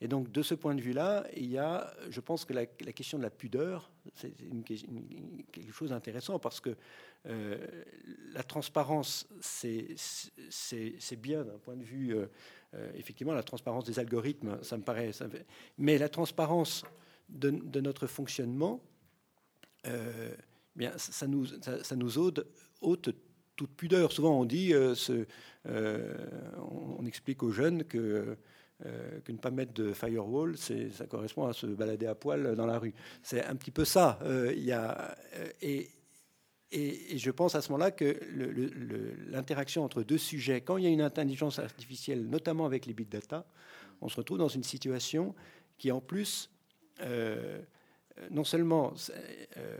Et 0.00 0.08
donc, 0.08 0.30
de 0.32 0.42
ce 0.42 0.54
point 0.54 0.74
de 0.74 0.80
vue-là, 0.80 1.24
il 1.36 1.50
y 1.50 1.58
a, 1.58 1.94
je 2.10 2.20
pense 2.20 2.44
que 2.44 2.52
la, 2.52 2.66
question 2.66 3.18
de 3.18 3.22
la 3.22 3.30
pudeur, 3.30 3.90
c'est 4.14 4.34
quelque 5.52 5.72
chose 5.72 5.90
d'intéressant 5.90 6.40
parce 6.40 6.60
que 6.60 6.76
la 7.24 8.42
transparence, 8.42 9.28
c'est 9.40 11.20
bien 11.20 11.44
d'un 11.44 11.58
point 11.58 11.76
de 11.76 11.84
vue 11.84 12.16
euh, 12.16 12.26
effectivement, 12.94 13.34
la 13.34 13.42
transparence 13.42 13.84
des 13.84 13.98
algorithmes, 13.98 14.58
ça 14.62 14.76
me 14.76 14.82
paraît. 14.82 15.10
mais 15.78 15.98
la 15.98 16.08
transparence 16.08 16.84
de, 17.28 17.80
notre 17.80 18.06
fonctionnement, 18.06 18.80
euh, 19.86 20.34
bien, 20.76 20.92
ça 20.96 21.26
nous, 21.26 21.46
ça, 21.46 21.96
nous 21.96 22.18
ôte, 22.18 22.44
toute 23.56 23.76
pudeur. 23.76 24.12
Souvent, 24.12 24.40
on 24.40 24.44
dit, 24.44 24.72
euh, 24.72 24.94
on, 26.58 27.04
explique 27.06 27.42
aux 27.42 27.50
jeunes 27.52 27.84
que 27.84 28.36
que 29.24 29.30
ne 29.30 29.38
pas 29.38 29.52
mettre 29.52 29.72
de 29.74 29.92
firewall, 29.92 30.56
ça 30.58 31.06
correspond 31.06 31.46
à 31.46 31.52
se 31.52 31.66
balader 31.66 32.06
à 32.06 32.16
poil 32.16 32.56
dans 32.56 32.66
la 32.66 32.80
rue. 32.80 32.92
C'est 33.22 33.44
un 33.44 33.54
petit 33.54 33.70
peu 33.70 33.84
ça. 33.84 34.18
Il 34.24 34.64
y 34.64 34.72
a, 34.72 35.16
et, 35.60 35.88
et, 36.72 37.18
je 37.18 37.30
pense 37.30 37.54
à 37.54 37.60
ce 37.60 37.70
moment-là 37.72 37.90
que 37.90 38.18
l'interaction 39.30 39.84
entre 39.84 40.02
deux 40.02 40.18
sujets, 40.18 40.62
quand 40.62 40.78
il 40.78 40.84
y 40.84 40.86
a 40.86 40.90
une 40.90 41.02
intelligence 41.02 41.58
artificielle, 41.58 42.26
notamment 42.28 42.64
avec 42.64 42.86
les 42.86 42.94
big 42.94 43.08
data, 43.08 43.46
on 44.00 44.08
se 44.08 44.16
retrouve 44.16 44.38
dans 44.38 44.48
une 44.48 44.64
situation 44.64 45.34
qui, 45.78 45.92
en 45.92 46.00
plus, 46.00 46.50
euh, 47.00 47.60
non 48.30 48.44
seulement 48.44 48.94
euh, 49.56 49.78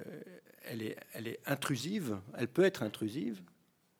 elle, 0.64 0.82
est, 0.82 1.40
intrusive, 1.47 2.18
elle 2.36 2.49
peut 2.49 2.64
être 2.64 2.82
intrusive, 2.82 3.43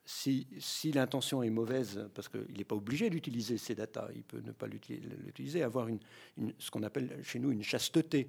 si, 0.05 0.47
si 0.59 0.93
l'intention 0.93 1.43
est 1.43 1.51
mauvaise, 1.51 2.09
parce 2.15 2.29
qu'il 2.29 2.57
n'est 2.57 2.65
pas 2.65 2.77
obligé 2.77 3.09
d'utiliser 3.09 3.57
ces 3.57 3.75
data, 3.75 4.09
il 4.15 4.23
peut 4.23 4.41
ne 4.45 4.53
pas 4.53 4.67
l'utiliser, 4.67 5.63
avoir 5.63 5.89
une, 5.89 6.01
ce 6.59 6.71
qu'on 6.71 6.83
appelle 6.83 7.21
chez 7.23 7.39
nous 7.39 7.53
une 7.53 7.63
chasteté. 7.63 8.29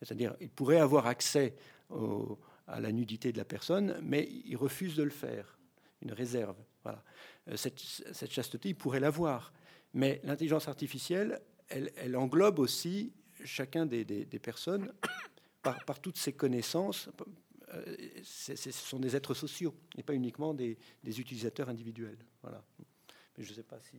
C'est-à-dire, 0.00 0.34
il 0.40 0.48
pourrait 0.48 0.80
avoir 0.80 1.06
accès 1.06 1.54
aux 1.90 2.38
à 2.70 2.80
la 2.80 2.92
nudité 2.92 3.32
de 3.32 3.38
la 3.38 3.44
personne, 3.44 3.98
mais 4.02 4.28
il 4.44 4.56
refuse 4.56 4.94
de 4.94 5.02
le 5.02 5.10
faire, 5.10 5.58
une 6.02 6.12
réserve. 6.12 6.56
Euh, 6.86 7.56
cette, 7.56 8.30
chasteté, 8.30 8.70
il 8.70 8.74
pourrait 8.76 9.00
l'avoir. 9.00 9.52
Mais 9.92 10.20
l'intelligence 10.24 10.68
artificielle, 10.68 11.40
elle, 11.68 12.16
englobe 12.16 12.58
aussi 12.58 13.12
chacun 13.44 13.86
des, 13.86 14.04
personnes 14.42 14.92
par, 15.62 16.00
toutes 16.00 16.16
ses 16.16 16.32
connaissances. 16.32 17.08
Euh, 17.72 17.96
ce 18.22 18.70
sont 18.70 18.98
des 18.98 19.14
êtres 19.14 19.34
sociaux 19.34 19.74
et 19.96 20.02
pas 20.02 20.14
uniquement 20.14 20.54
des, 20.54 20.78
des 21.04 21.20
utilisateurs 21.20 21.68
individuels. 21.68 22.18
Voilà. 22.42 22.64
Mais 23.36 23.44
je 23.44 23.50
ne 23.50 23.54
sais 23.54 23.62
pas 23.62 23.78
si. 23.80 23.96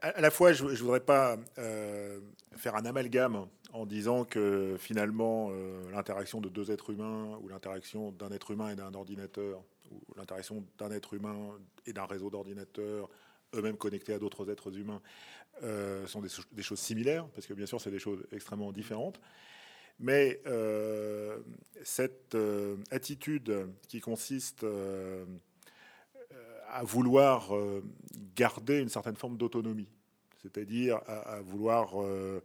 À, 0.00 0.20
la 0.20 0.30
fois, 0.30 0.52
je 0.52 0.64
ne 0.64 0.74
voudrais 0.76 1.00
pas 1.00 1.36
euh, 1.58 2.20
faire 2.56 2.76
un 2.76 2.84
amalgame 2.84 3.46
en 3.72 3.86
disant 3.86 4.24
que 4.24 4.76
finalement, 4.78 5.48
euh, 5.50 5.90
l'interaction 5.90 6.40
de 6.40 6.48
deux 6.48 6.70
êtres 6.70 6.90
humains, 6.90 7.38
ou 7.42 7.48
l'interaction 7.48 8.12
d'un 8.12 8.30
être 8.30 8.50
humain 8.50 8.70
et 8.70 8.76
d'un 8.76 8.94
ordinateur, 8.94 9.62
ou 9.90 10.00
l'interaction 10.16 10.64
d'un 10.78 10.90
être 10.90 11.14
humain 11.14 11.50
et 11.86 11.92
d'un 11.92 12.06
réseau 12.06 12.30
d'ordinateurs, 12.30 13.08
eux-mêmes 13.54 13.76
connectés 13.76 14.12
à 14.12 14.18
d'autres 14.18 14.50
êtres 14.50 14.76
humains, 14.76 15.00
euh, 15.62 16.06
sont 16.06 16.22
des, 16.22 16.62
choses 16.62 16.78
similaires, 16.78 17.26
parce 17.34 17.46
que 17.46 17.54
bien 17.54 17.66
sûr, 17.66 17.80
c'est 17.80 17.90
des 17.90 17.98
choses 17.98 18.26
extrêmement 18.32 18.72
différentes. 18.72 19.20
Mais 20.00 20.40
cette 21.82 22.36
attitude 22.92 23.66
qui 23.88 24.00
consiste 24.00 24.64
à 26.70 26.82
vouloir 26.82 27.54
euh, 27.54 27.82
garder 28.34 28.78
une 28.78 28.88
certaine 28.88 29.16
forme 29.16 29.36
d'autonomie, 29.36 29.88
c'est-à-dire 30.42 31.00
à, 31.06 31.40
vouloir 31.40 32.02
euh, 32.02 32.40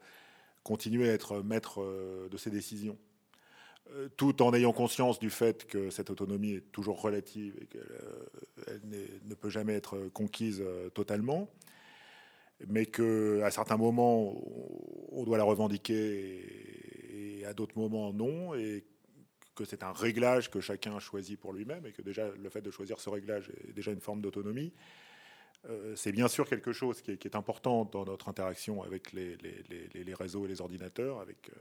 continuer 0.64 1.10
à 1.10 1.14
être 1.14 1.42
maître 1.42 1.82
euh, 1.82 2.30
de 2.30 2.38
ses 2.38 2.50
décisions, 2.50 2.98
tout 4.18 4.42
en 4.42 4.54
ayant 4.54 4.72
conscience 4.72 5.20
du 5.20 5.30
fait 5.30 5.68
que 5.68 5.90
cette 5.90 6.10
autonomie 6.10 6.54
est 6.54 6.72
toujours 6.72 7.02
relative 7.02 7.54
et 7.62 7.66
qu'elle 7.68 8.82
ne 9.26 9.36
peut 9.36 9.50
jamais 9.50 9.74
être 9.74 10.08
conquise 10.14 10.64
totalement, 10.94 11.50
mais 12.68 12.86
qu'à 12.86 13.52
certains 13.52 13.78
moments, 13.78 14.34
on 15.12 15.24
doit 15.26 15.38
la 15.38 15.44
revendiquer 15.44 17.42
et, 17.42 17.46
à 17.46 17.54
d'autres 17.54 17.78
moments, 17.78 18.14
non, 18.14 18.56
et 18.56 18.86
que 19.56 19.66
c'est 19.66 19.84
un 19.84 19.92
réglage 19.92 20.50
que 20.50 20.60
chacun 20.60 21.00
choisit 21.00 21.40
pour 21.40 21.54
lui-même 21.54 21.86
et 21.86 21.92
que 21.92 22.02
déjà 22.02 22.30
le 22.30 22.50
fait 22.50 22.62
de 22.62 22.72
choisir 22.72 23.00
ce 23.00 23.10
réglage 23.10 23.52
est 23.68 23.74
déjà 23.74 23.92
une 23.92 24.02
forme 24.02 24.22
d'autonomie. 24.22 24.74
Euh, 25.70 25.96
c'est 25.96 26.12
bien 26.12 26.28
sûr 26.28 26.48
quelque 26.48 26.74
chose 26.74 27.02
qui 27.02 27.12
est, 27.12 27.36
important 27.36 27.86
dans 27.86 28.04
notre 28.04 28.28
interaction 28.28 28.84
avec 28.84 29.14
les, 29.14 29.38
réseaux 30.14 30.46
et 30.46 30.50
les 30.50 30.60
ordinateurs, 30.62 31.22
euh, 31.22 31.54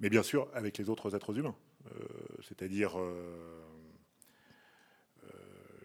mais 0.00 0.08
bien 0.08 0.22
sûr 0.22 0.48
avec 0.54 0.78
les 0.78 0.88
autres 0.88 1.14
êtres 1.14 1.36
humains. 1.36 1.56
Euh, 1.86 2.04
c'est-à-dire, 2.42 2.96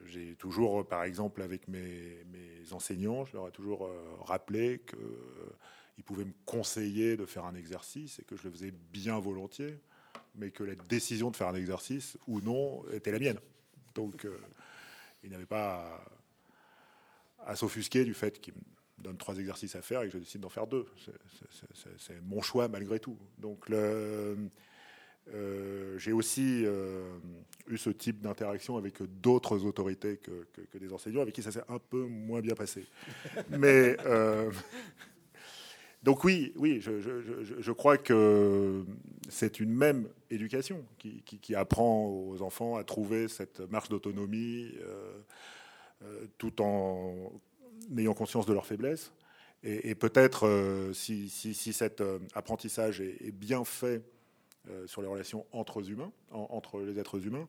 j'ai 0.05 0.35
toujours, 0.35 0.87
par 0.87 1.03
exemple, 1.03 1.41
avec 1.41 1.67
mes, 1.67 2.23
enseignants, 2.71 3.25
je 3.25 3.33
leur 3.33 3.47
ai 3.47 3.51
toujours 3.51 3.89
rappelé 4.21 4.81
qu'ils 4.87 6.03
pouvaient 6.03 6.25
me 6.25 6.33
conseiller 6.45 7.17
de 7.17 7.25
faire 7.25 7.45
un 7.45 7.55
exercice 7.55 8.19
et 8.19 8.23
que 8.23 8.35
je 8.35 8.43
le 8.43 8.51
faisais 8.51 8.71
bien 8.71 9.19
volontiers, 9.19 9.79
mais 10.37 10.51
que 10.51 10.63
la 10.63 10.75
décision 10.75 11.31
de 11.31 11.35
faire 11.35 11.47
un 11.47 11.55
exercice 11.55 12.17
ou 12.27 12.41
non 12.41 12.83
était 12.91 13.11
la 13.11 13.19
mienne. 13.19 13.39
Donc, 13.93 14.27
ils 15.23 15.31
n'avaient 15.31 15.45
pas 15.45 16.03
à 17.45 17.55
s'offusquer 17.55 18.03
du 18.03 18.13
fait 18.13 18.39
qu'il 18.41 18.53
me 18.53 19.03
donne 19.03 19.17
trois 19.17 19.37
exercices 19.37 19.75
à 19.75 19.81
faire 19.81 20.01
et 20.01 20.07
que 20.07 20.13
je 20.13 20.17
décide 20.17 20.41
d'en 20.41 20.49
faire 20.49 20.67
deux. 20.67 20.85
C'est 21.97 22.21
mon 22.23 22.41
choix 22.41 22.67
malgré 22.67 22.99
tout. 22.99 23.17
Donc 23.37 23.69
euh, 25.33 25.97
j'ai 25.97 26.11
aussi 26.11 26.63
euh, 26.65 27.17
eu 27.67 27.77
ce 27.77 27.89
type 27.89 28.21
d'interaction 28.21 28.77
avec 28.77 29.01
d'autres 29.21 29.65
autorités 29.65 30.17
que, 30.17 30.77
des 30.77 30.93
enseignants, 30.93 31.21
avec 31.21 31.33
qui 31.33 31.41
ça 31.41 31.51
s'est 31.51 31.63
un 31.67 31.79
peu 31.79 32.05
moins 32.05 32.41
bien 32.41 32.55
passé. 32.55 32.85
Mais 33.49 33.97
euh, 34.05 34.51
donc 36.05 36.23
oui, 36.23 36.53
oui, 36.55 36.79
je, 36.79 37.71
crois 37.71 37.97
que 37.97 38.85
c'est 39.27 39.59
une 39.59 39.73
même 39.73 40.07
éducation 40.29 40.85
qui, 40.97 41.55
apprend 41.55 42.07
aux 42.07 42.41
enfants 42.41 42.77
à 42.77 42.83
trouver 42.83 43.27
cette 43.27 43.59
marche 43.71 43.89
d'autonomie. 43.89 44.71
Euh, 46.03 46.25
tout 46.37 46.61
en 46.61 47.31
ayant 47.97 48.13
conscience 48.13 48.45
de 48.45 48.53
leurs 48.53 48.65
faiblesses. 48.65 49.13
Et, 49.63 49.95
peut-être, 49.95 50.45
euh, 50.45 50.93
si, 50.93 51.29
cet 51.29 52.01
euh, 52.01 52.19
apprentissage 52.35 53.01
est, 53.01 53.31
bien 53.31 53.63
fait 53.65 54.01
sur 54.87 55.03
les 55.03 55.07
relations 55.07 55.45
entre 55.51 55.87
humains, 55.87 56.11
entre 56.31 56.81
les 56.81 56.97
êtres 56.97 57.23
humains, 57.25 57.47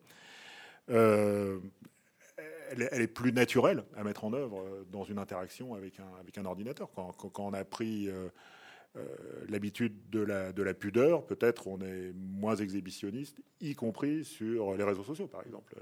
elle, 2.70 3.02
est 3.02 3.06
plus 3.06 3.32
naturelle 3.32 3.84
à 3.96 4.04
mettre 4.04 4.24
en 4.24 4.32
œuvre 4.32 4.84
dans 4.90 5.04
une 5.04 5.18
interaction 5.18 5.74
avec 5.74 6.00
un, 6.36 6.44
ordinateur. 6.44 6.90
Quand, 6.94 7.38
on 7.38 7.52
a 7.52 7.64
pris 7.64 8.08
l'habitude 9.48 9.94
de 10.10 10.20
la, 10.20 10.52
de 10.52 10.62
la 10.62 10.74
pudeur, 10.74 11.26
peut-être 11.26 11.66
on 11.66 11.80
est 11.80 12.12
moins 12.14 12.56
exhibitionniste, 12.56 13.38
y 13.60 13.74
compris 13.74 14.24
sur 14.24 14.74
les 14.74 14.84
réseaux 14.84 15.04
sociaux, 15.04 15.26
par 15.26 15.42
exemple, 15.42 15.74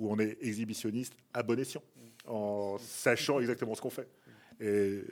où 0.00 0.10
on 0.10 0.18
est 0.18 0.38
exhibitionniste 0.40 1.14
à 1.34 1.42
bon 1.42 1.58
escient, 1.58 1.82
en 2.26 2.78
sachant 2.78 3.40
exactement 3.40 3.74
ce 3.74 3.80
qu'on 3.80 3.90
fait. 3.90 4.08
Et 4.60 5.02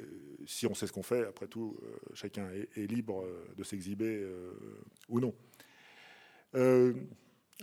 si 0.46 0.66
on 0.66 0.74
sait 0.74 0.86
ce 0.86 0.92
qu'on 0.92 1.02
fait, 1.02 1.26
après 1.26 1.46
tout, 1.46 1.78
euh, 1.82 1.96
chacun 2.14 2.48
est, 2.50 2.86
libre 2.86 3.22
euh, 3.24 3.46
de 3.56 3.64
s'exhiber 3.64 4.22
euh, 4.22 4.52
ou 5.08 5.20
non. 5.20 5.34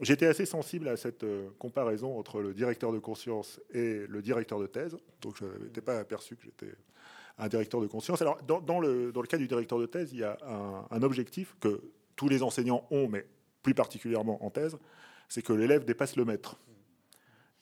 J'étais 0.01 0.25
assez 0.25 0.45
sensible 0.45 0.89
à 0.89 0.97
cette 0.97 1.25
comparaison 1.57 2.19
entre 2.19 2.41
le 2.41 2.53
directeur 2.53 2.91
de 2.91 2.99
conscience 2.99 3.61
et 3.73 4.05
le 4.07 4.21
directeur 4.21 4.59
de 4.59 4.67
thèse, 4.67 4.97
donc 5.21 5.37
je 5.37 5.45
n'étais 5.63 5.81
pas 5.81 5.99
aperçu 5.99 6.35
que 6.35 6.43
j'étais 6.43 6.73
un 7.37 7.47
directeur 7.47 7.81
de 7.81 7.87
conscience. 7.87 8.21
Alors, 8.21 8.41
dans, 8.43 8.79
le, 8.79 9.11
dans, 9.11 9.21
le, 9.21 9.27
cas 9.27 9.37
du 9.37 9.47
directeur 9.47 9.79
de 9.79 9.85
thèse, 9.85 10.11
il 10.13 10.19
y 10.19 10.23
a 10.23 10.37
un, 10.45 10.85
un 10.91 11.03
objectif 11.03 11.55
que 11.59 11.81
tous 12.15 12.29
les 12.29 12.43
enseignants 12.43 12.85
ont, 12.91 13.07
mais 13.07 13.25
plus 13.61 13.73
particulièrement 13.73 14.43
en 14.45 14.49
thèse, 14.49 14.77
c'est 15.27 15.41
que 15.41 15.53
l'élève 15.53 15.85
dépasse 15.85 16.15
le 16.15 16.25
maître. 16.25 16.59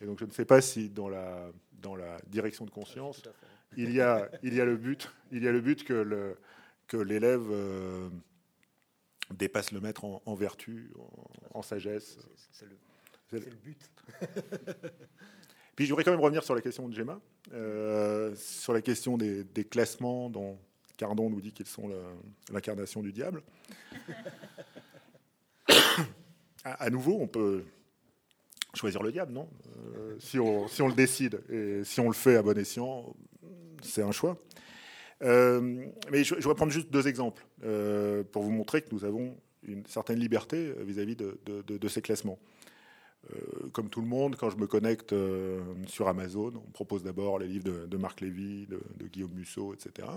Et 0.02 0.06
donc 0.06 0.20
je 0.20 0.26
ne 0.26 0.32
sais 0.32 0.46
pas 0.46 0.62
si 0.62 0.90
dans 0.90 1.10
la, 1.10 1.52
dans 1.82 1.96
la 1.96 2.18
direction 2.28 2.66
de 2.66 2.72
conscience, 2.72 3.24
il 3.78 3.92
y, 3.92 4.02
a, 4.02 4.30
il, 4.44 4.54
y 4.54 4.62
a 4.62 4.66
le 4.66 4.78
but, 4.78 5.12
il 5.32 5.44
y 5.44 5.48
a 5.48 5.52
le 5.52 5.62
but 5.62 5.84
que 5.84 6.98
l'élève 6.98 7.48
euh, 7.50 8.10
dépasse 9.32 9.72
le 9.72 9.80
maître 9.80 10.04
en, 10.06 10.36
vertu, 10.36 10.92
en, 11.54 11.62
sagesse. 11.62 12.18
C'est 12.52 12.66
le, 12.66 13.40
le, 13.40 13.56
but. 13.64 13.80
Puis 15.76 15.86
je 15.86 15.90
voudrais 15.90 16.04
quand 16.04 16.12
même 16.12 16.20
revenir 16.20 16.44
sur 16.44 16.56
la 16.56 16.62
question 16.62 16.88
de 16.88 16.94
Gemma, 16.94 17.20
euh, 17.54 18.36
sur 18.36 18.74
la 18.74 18.82
question 18.82 19.18
des, 19.18 19.44
des, 19.44 19.66
classements 19.66 20.30
dont 20.30 20.60
Cardon 20.98 21.30
nous 21.30 21.42
dit 21.42 21.52
qu'ils 21.52 21.68
sont 21.68 21.90
l'incarnation 22.52 23.02
du 23.02 23.12
diable. 23.12 23.42
à, 26.64 26.90
nouveau, 26.90 27.18
on 27.20 27.28
peut 27.28 27.64
choisir 28.76 29.02
le 29.02 29.12
diable, 29.12 29.34
non? 29.34 29.50
Euh, 29.96 30.16
si, 30.20 30.40
on, 30.40 30.68
si, 30.68 30.82
on, 30.82 30.88
le 30.88 30.94
décide 30.94 31.42
et 31.50 31.84
si 31.84 32.00
on 32.00 32.08
le 32.08 32.14
fait 32.14 32.36
à 32.36 32.44
bon 32.44 32.58
escient, 32.58 33.16
c'est 33.82 34.04
un 34.04 34.12
choix. 34.12 34.38
Euh, 35.24 35.86
mais 36.12 36.24
je, 36.24 36.36
je, 36.36 36.42
voudrais 36.42 36.56
prendre 36.56 36.72
juste 36.72 36.90
deux 36.90 37.08
exemples 37.08 37.46
euh, 37.64 38.24
pour 38.24 38.44
vous 38.44 38.52
montrer 38.52 38.82
que 38.82 38.94
nous 38.94 39.06
avons 39.06 39.38
une 39.66 39.86
certaine 39.86 40.20
liberté 40.20 40.74
vis-à-vis 40.80 41.16
de, 41.16 41.88
ces 41.88 42.02
classements. 42.02 42.38
comme 43.72 43.90
tout 43.90 44.02
le 44.02 44.08
monde, 44.08 44.36
quand 44.36 44.50
je 44.50 44.58
me 44.58 44.68
connecte 44.68 45.16
sur 45.88 46.10
Amazon, 46.10 46.52
on 46.56 46.72
propose 46.72 47.04
d'abord 47.04 47.40
les 47.40 47.48
livres 47.48 47.88
de, 47.88 47.98
Marc 47.98 48.20
Lévy, 48.20 48.68
de, 48.68 49.08
Guillaume 49.08 49.32
Musso, 49.32 49.74
etc. 49.74 50.10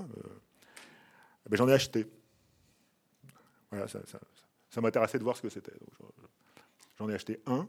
Eh 1.46 1.48
ben, 1.48 1.56
j'en 1.56 1.68
ai 1.68 1.72
acheté. 1.74 2.06
Voilà, 3.70 3.86
ça, 3.86 4.00
ça 4.68 4.80
m'intéressait 4.80 5.18
de 5.18 5.22
voir 5.22 5.36
ce 5.36 5.42
que 5.42 5.48
c'était. 5.48 5.72
J'en 6.98 7.08
ai 7.08 7.14
acheté 7.14 7.40
un, 7.46 7.68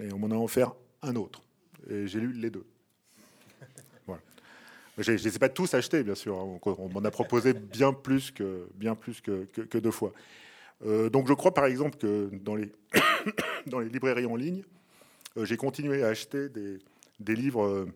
et 0.00 0.12
on 0.12 0.18
m'en 0.18 0.30
a 0.30 0.38
offert 0.38 0.74
un 1.02 1.16
autre. 1.16 1.42
Et 1.88 2.06
j'ai 2.06 2.20
lu 2.20 2.32
les 2.32 2.50
deux. 2.50 2.66
Je 4.98 5.12
ne 5.12 5.16
les 5.16 5.36
ai 5.36 5.38
pas 5.38 5.48
tous 5.48 5.74
achetés, 5.74 6.02
bien 6.02 6.14
sûr. 6.14 6.38
Hein. 6.38 6.58
On, 6.64 6.88
m'en 6.88 7.04
a 7.04 7.10
proposé 7.10 7.52
bien 7.52 7.92
plus 7.92 8.30
que, 8.30 8.68
deux 9.78 9.90
fois. 9.90 10.12
Euh, 10.84 11.08
donc 11.08 11.26
je 11.26 11.32
crois 11.32 11.54
par 11.54 11.64
exemple 11.64 11.96
que 11.96 12.30
dans 13.66 13.78
les, 13.80 13.88
librairies 13.88 14.26
en 14.26 14.36
ligne, 14.36 14.62
euh, 15.36 15.44
j'ai 15.44 15.56
continué 15.56 16.02
à 16.02 16.08
acheter 16.08 16.50
des, 16.50 16.78
des 17.18 17.34
livres 17.34 17.64
euh, 17.64 17.86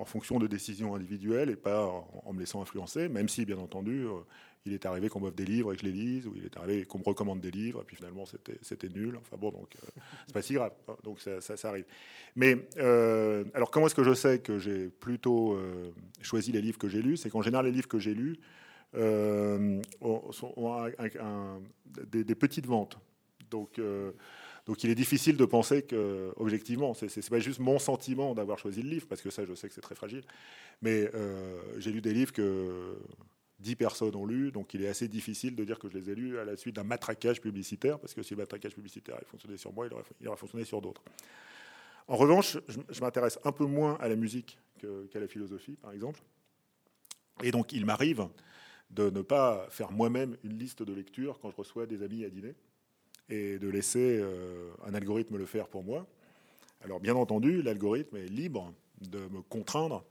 en 0.00 0.06
fonction 0.06 0.38
de 0.38 0.46
décisions 0.46 0.94
individuelles 0.94 1.50
et 1.50 1.56
pas 1.56 1.84
en, 1.84 2.32
me 2.32 2.40
laissant 2.40 2.62
influencer, 2.62 3.08
même 3.08 3.28
si 3.28 3.44
bien 3.44 3.58
entendu 3.58 4.06
il 4.66 4.72
est 4.72 4.84
arrivé 4.86 5.08
qu'on 5.08 5.20
m'offre 5.20 5.36
des 5.36 5.44
livres 5.44 5.72
et 5.72 5.76
que 5.76 5.82
je 5.82 5.86
les 5.86 5.92
lise, 5.92 6.26
ou 6.26 6.34
il 6.36 6.44
est 6.44 6.56
arrivé 6.56 6.84
qu'on 6.84 6.98
me 6.98 7.04
recommande 7.04 7.40
des 7.40 7.50
livres, 7.50 7.80
et 7.80 7.84
puis 7.84 7.96
finalement 7.96 8.24
c'était 8.26 8.88
nul. 8.88 9.16
Enfin 9.16 9.36
bon, 9.38 9.50
donc 9.50 9.74
euh, 9.76 9.88
c'est 10.26 10.34
pas 10.34 10.42
si 10.42 10.54
grave. 10.54 10.72
Hein, 10.88 10.96
donc 11.02 11.20
ça, 11.20 11.40
ça, 11.40 11.68
arrive. 11.68 11.84
Mais 12.36 12.56
euh, 12.78 13.44
alors 13.54 13.70
comment 13.70 13.86
est-ce 13.86 13.94
que 13.94 14.04
je 14.04 14.14
sais 14.14 14.38
que 14.40 14.58
j'ai 14.58 14.88
plutôt 14.88 15.54
euh, 15.54 15.90
choisi 16.20 16.52
les 16.52 16.60
livres 16.60 16.78
que 16.78 16.88
j'ai 16.88 17.02
lus? 17.02 17.16
C'est 17.16 17.30
qu'en 17.30 17.42
général 17.42 17.66
les 17.66 17.72
livres 17.72 17.88
que 17.88 17.98
j'ai 17.98 18.14
lus 18.14 18.38
ont, 18.94 19.80
des, 22.10 22.24
des, 22.24 22.34
petites 22.34 22.66
ventes. 22.66 22.98
Donc 23.50 23.80
donc 24.66 24.84
il 24.84 24.90
est 24.90 24.94
difficile 24.94 25.36
de 25.36 25.44
penser 25.44 25.82
que, 25.82 26.32
objectivement, 26.36 26.94
c'est 26.94 27.30
pas 27.30 27.40
juste 27.40 27.58
mon 27.58 27.78
sentiment 27.78 28.34
d'avoir 28.34 28.58
choisi 28.58 28.82
le 28.82 28.90
livre, 28.90 29.06
parce 29.08 29.22
que 29.22 29.30
ça, 29.30 29.44
je 29.44 29.54
sais 29.54 29.68
que 29.68 29.74
c'est 29.74 29.80
très 29.80 29.94
fragile. 29.94 30.22
Mais 30.82 31.10
j'ai 31.78 31.90
lu 31.90 32.00
des 32.00 32.12
livres 32.12 32.32
que 32.32 32.96
10 33.60 33.76
personnes 33.76 34.16
ont 34.16 34.26
lu, 34.26 34.50
donc 34.52 34.72
il 34.74 34.82
est 34.82 34.88
assez 34.88 35.08
difficile 35.08 35.54
de 35.54 35.64
dire 35.64 35.78
que 35.78 35.88
je 35.88 35.98
les 35.98 36.10
ai 36.10 36.14
lus 36.14 36.38
à 36.38 36.44
la 36.44 36.56
suite 36.56 36.76
d'un 36.76 36.84
matraquage 36.84 37.40
publicitaire, 37.40 37.98
parce 37.98 38.14
que 38.14 38.22
si 38.22 38.34
le 38.34 38.38
matraquage 38.38 38.74
publicitaire 38.74 39.16
a 39.16 39.24
fonctionné 39.24 39.56
sur 39.56 39.72
moi, 39.72 39.86
il 39.86 40.28
aurait, 40.28 40.36
fonctionné 40.36 40.64
sur 40.64 40.80
d'autres. 40.80 41.02
En 42.08 42.16
revanche, 42.16 42.58
je, 42.68 43.00
m'intéresse 43.00 43.38
un 43.44 43.52
peu 43.52 43.66
moins 43.66 43.96
à 44.00 44.08
la 44.08 44.16
musique 44.16 44.58
qu'à 44.78 45.20
la 45.20 45.28
philosophie, 45.28 45.76
par 45.76 45.92
exemple. 45.92 46.20
Et 47.42 47.50
donc, 47.50 47.72
il 47.72 47.84
m'arrive 47.84 48.28
de 48.90 49.10
ne 49.10 49.22
pas 49.22 49.66
faire 49.70 49.92
moi-même 49.92 50.36
une 50.42 50.58
liste 50.58 50.82
de 50.82 50.92
lecture 50.92 51.38
quand 51.40 51.50
je 51.50 51.56
reçois 51.56 51.86
des 51.86 52.02
amis 52.02 52.24
à 52.24 52.30
dîner, 52.30 52.54
et 53.30 53.58
de 53.58 53.68
laisser 53.68 54.18
euh, 54.20 54.70
un 54.84 54.94
algorithme 54.94 55.36
le 55.36 55.46
faire 55.46 55.68
pour 55.68 55.84
moi. 55.84 56.06
Alors, 56.82 57.00
bien 57.00 57.14
entendu, 57.14 57.62
l'algorithme 57.62 58.16
est 58.16 58.28
libre 58.28 58.74
de 59.00 59.18
me 59.28 59.40
contraindre 59.42 60.04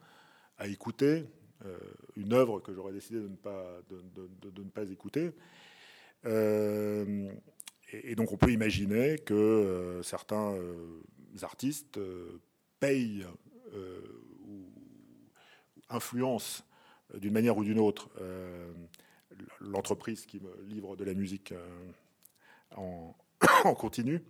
à 0.57 0.67
écouter 0.67 1.25
euh, 1.65 1.77
une 2.15 2.33
œuvre 2.33 2.59
que 2.59 2.73
j'aurais 2.73 2.93
décidé 2.93 3.19
de 3.19 3.27
ne 3.27 3.35
pas, 3.35 3.81
de, 3.89 4.61
ne 4.63 4.69
pas 4.69 4.89
écouter. 4.89 5.31
Euh, 6.25 7.29
et, 7.91 8.15
donc 8.15 8.31
on 8.31 8.37
peut 8.37 8.51
imaginer 8.51 9.17
que 9.17 10.01
certains 10.03 10.55
artistes 11.41 11.99
payent 12.79 13.25
ou 14.47 14.69
influencent 15.89 16.63
d'une 17.15 17.33
manière 17.33 17.57
ou 17.57 17.63
d'une 17.63 17.79
autre 17.79 18.09
l'entreprise 19.59 20.25
qui 20.25 20.39
me 20.39 20.51
livre 20.67 20.95
de 20.95 21.03
la 21.03 21.13
musique 21.13 21.53
en, 22.77 23.73
continu, 23.75 24.21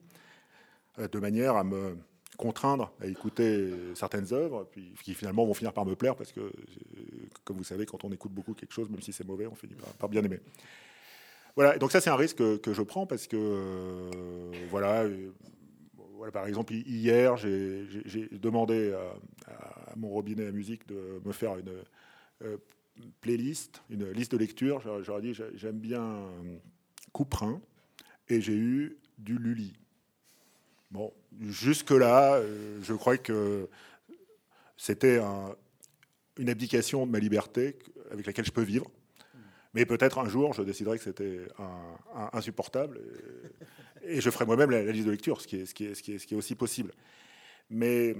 de 0.97 1.19
manière 1.19 1.55
à 1.55 1.63
me 1.63 1.97
contraindre 2.37 2.91
à 3.01 3.07
écouter 3.07 3.73
certaines 3.95 4.33
œuvres, 4.33 4.67
puis 4.71 4.93
qui 5.03 5.13
finalement 5.13 5.45
vont 5.45 5.53
finir 5.53 5.73
par 5.73 5.85
me 5.85 5.95
plaire 5.95 6.15
parce 6.15 6.31
que, 6.31 6.51
comme 7.43 7.57
vous 7.57 7.63
savez, 7.63 7.85
quand 7.85 8.03
on 8.05 8.11
écoute 8.11 8.31
beaucoup 8.31 8.53
quelque 8.53 8.73
chose, 8.73 8.89
même 8.89 9.01
si 9.01 9.11
c'est 9.11 9.25
mauvais, 9.25 9.45
on 9.45 9.55
finit 9.55 9.75
par, 9.97 10.09
bien 10.09 10.23
aimer. 10.23 10.39
voilà, 11.55 11.77
donc 11.77 11.91
ça 11.91 11.99
c'est 11.99 12.09
un 12.09 12.15
risque 12.15 12.37
que, 12.61 12.73
je 12.73 12.81
prends 12.81 13.05
parce 13.05 13.27
que 13.27 14.09
voilà, 14.69 15.05
voilà, 16.15 16.31
par 16.31 16.47
exemple 16.47 16.73
hier 16.73 17.35
j'ai 17.37 18.29
demandé 18.31 18.93
à, 19.47 19.95
mon 19.97 20.09
robinet 20.09 20.47
à 20.47 20.51
musique 20.51 20.87
de 20.87 21.21
me 21.25 21.33
faire 21.33 21.57
une 21.57 22.57
playlist, 23.21 23.81
une 23.89 24.09
liste 24.11 24.31
de 24.31 24.37
lecture. 24.37 24.81
J'aurais 25.03 25.21
dit 25.21 25.33
j'aime 25.55 25.79
bien 25.79 26.25
Couperin 27.11 27.61
et 28.29 28.41
j'ai 28.41 28.55
eu 28.55 28.97
du 29.17 29.37
Lully. 29.37 29.73
Bon, 30.91 31.13
jusque-là, 31.41 32.35
euh, 32.35 32.79
je 32.81 32.93
crois 32.93 33.17
que 33.17 33.67
c'était 34.77 35.19
une 36.37 36.49
abdication 36.49 37.05
de 37.05 37.11
ma 37.11 37.19
liberté 37.19 37.77
avec 38.11 38.25
laquelle 38.25 38.45
je 38.45 38.51
peux 38.51 38.63
vivre. 38.63 38.89
Mais 39.75 39.85
peut-être 39.85 40.17
un 40.17 40.27
jour, 40.27 40.53
je 40.53 40.63
déciderai 40.63 40.97
que 40.97 41.03
c'était 41.03 41.41
insupportable 42.33 42.99
et, 44.03 44.19
je 44.19 44.29
ferai 44.31 44.45
moi-même 44.45 44.71
la, 44.71 44.83
liste 44.91 45.05
de 45.05 45.11
lecture, 45.11 45.41
ce 45.41 45.47
qui 45.47 45.57
est, 45.57 46.33
aussi 46.33 46.55
possible. 46.55 46.91
Mais 47.69 48.15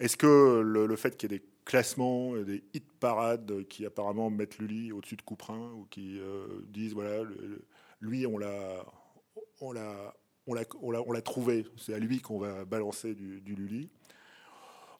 est-ce 0.00 0.16
que 0.16 0.60
le, 0.60 0.96
fait 0.96 1.16
qu'il 1.16 1.30
y 1.30 1.34
ait 1.34 1.38
des 1.38 1.44
classements, 1.64 2.36
des 2.36 2.64
hit 2.74 2.90
parades 2.98 3.64
qui 3.68 3.86
apparemment 3.86 4.28
mettent 4.28 4.58
Lully 4.58 4.90
au-dessus 4.90 5.16
de 5.16 5.22
Couperin 5.22 5.72
ou 5.74 5.86
qui 5.88 6.18
euh, 6.18 6.46
disent 6.68 6.94
voilà, 6.94 7.22
lui, 8.00 8.26
on 8.26 8.38
l'a, 8.38 8.84
on 9.60 9.72
l'a, 9.72 10.14
on 10.46 11.12
l'a, 11.12 11.22
trouvé. 11.22 11.66
C'est 11.76 11.94
à 11.94 11.98
lui 11.98 12.20
qu'on 12.20 12.38
va 12.38 12.64
balancer 12.64 13.14
du, 13.14 13.54
Lully. 13.54 13.90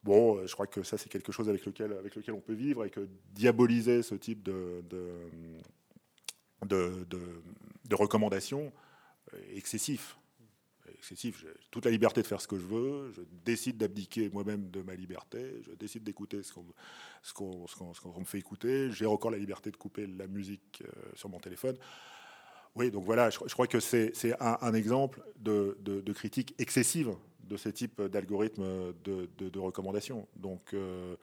Bon, 0.04 0.36
euh, 0.36 0.46
je 0.46 0.52
crois 0.52 0.66
que 0.66 0.82
ça, 0.82 0.98
c'est 0.98 1.08
quelque 1.08 1.32
chose 1.32 1.48
avec 1.48 1.64
lequel, 1.64 1.92
avec 1.92 2.14
lequel 2.14 2.34
on 2.34 2.40
peut 2.40 2.54
vivre 2.54 2.84
et 2.84 2.90
que 2.90 3.08
diaboliser 3.32 4.02
ce 4.02 4.14
type 4.14 4.42
de, 4.42 4.84
de, 4.88 5.30
de, 6.64 7.94
recommandations 7.94 8.72
excessif. 9.54 10.16
Excessif. 10.94 11.40
J'ai 11.40 11.48
toute 11.70 11.84
la 11.84 11.90
liberté 11.90 12.22
de 12.22 12.26
faire 12.26 12.40
ce 12.40 12.48
que 12.48 12.56
je 12.56 12.64
veux. 12.64 13.12
Je 13.12 13.22
décide 13.44 13.76
d'abdiquer 13.76 14.30
moi-même 14.30 14.70
de 14.70 14.82
ma 14.82 14.94
liberté. 14.94 15.60
Je 15.62 15.72
décide 15.72 16.04
d'écouter 16.04 16.42
ce 16.42 16.52
qu'on 16.52 18.18
me 18.18 18.24
fait 18.24 18.38
écouter. 18.38 18.90
J'ai 18.92 19.06
encore 19.06 19.30
la 19.30 19.38
liberté 19.38 19.70
de 19.70 19.76
couper 19.76 20.06
la 20.06 20.26
musique 20.26 20.82
euh, 20.84 20.90
sur 21.14 21.28
mon 21.28 21.40
téléphone. 21.40 21.76
Oui, 22.76 22.90
donc 22.90 23.04
voilà, 23.04 23.30
je, 23.30 23.38
crois 23.38 23.66
que 23.66 23.80
c'est 23.80 24.12
un, 24.38 24.74
exemple 24.74 25.22
de, 25.38 26.12
critique 26.12 26.54
excessive 26.58 27.14
de 27.44 27.56
ce 27.56 27.70
type 27.70 28.02
d'algorithme 28.02 28.92
de, 29.02 29.58
recommandation. 29.58 30.28
Donc 30.36 30.74
euh, 30.74 31.16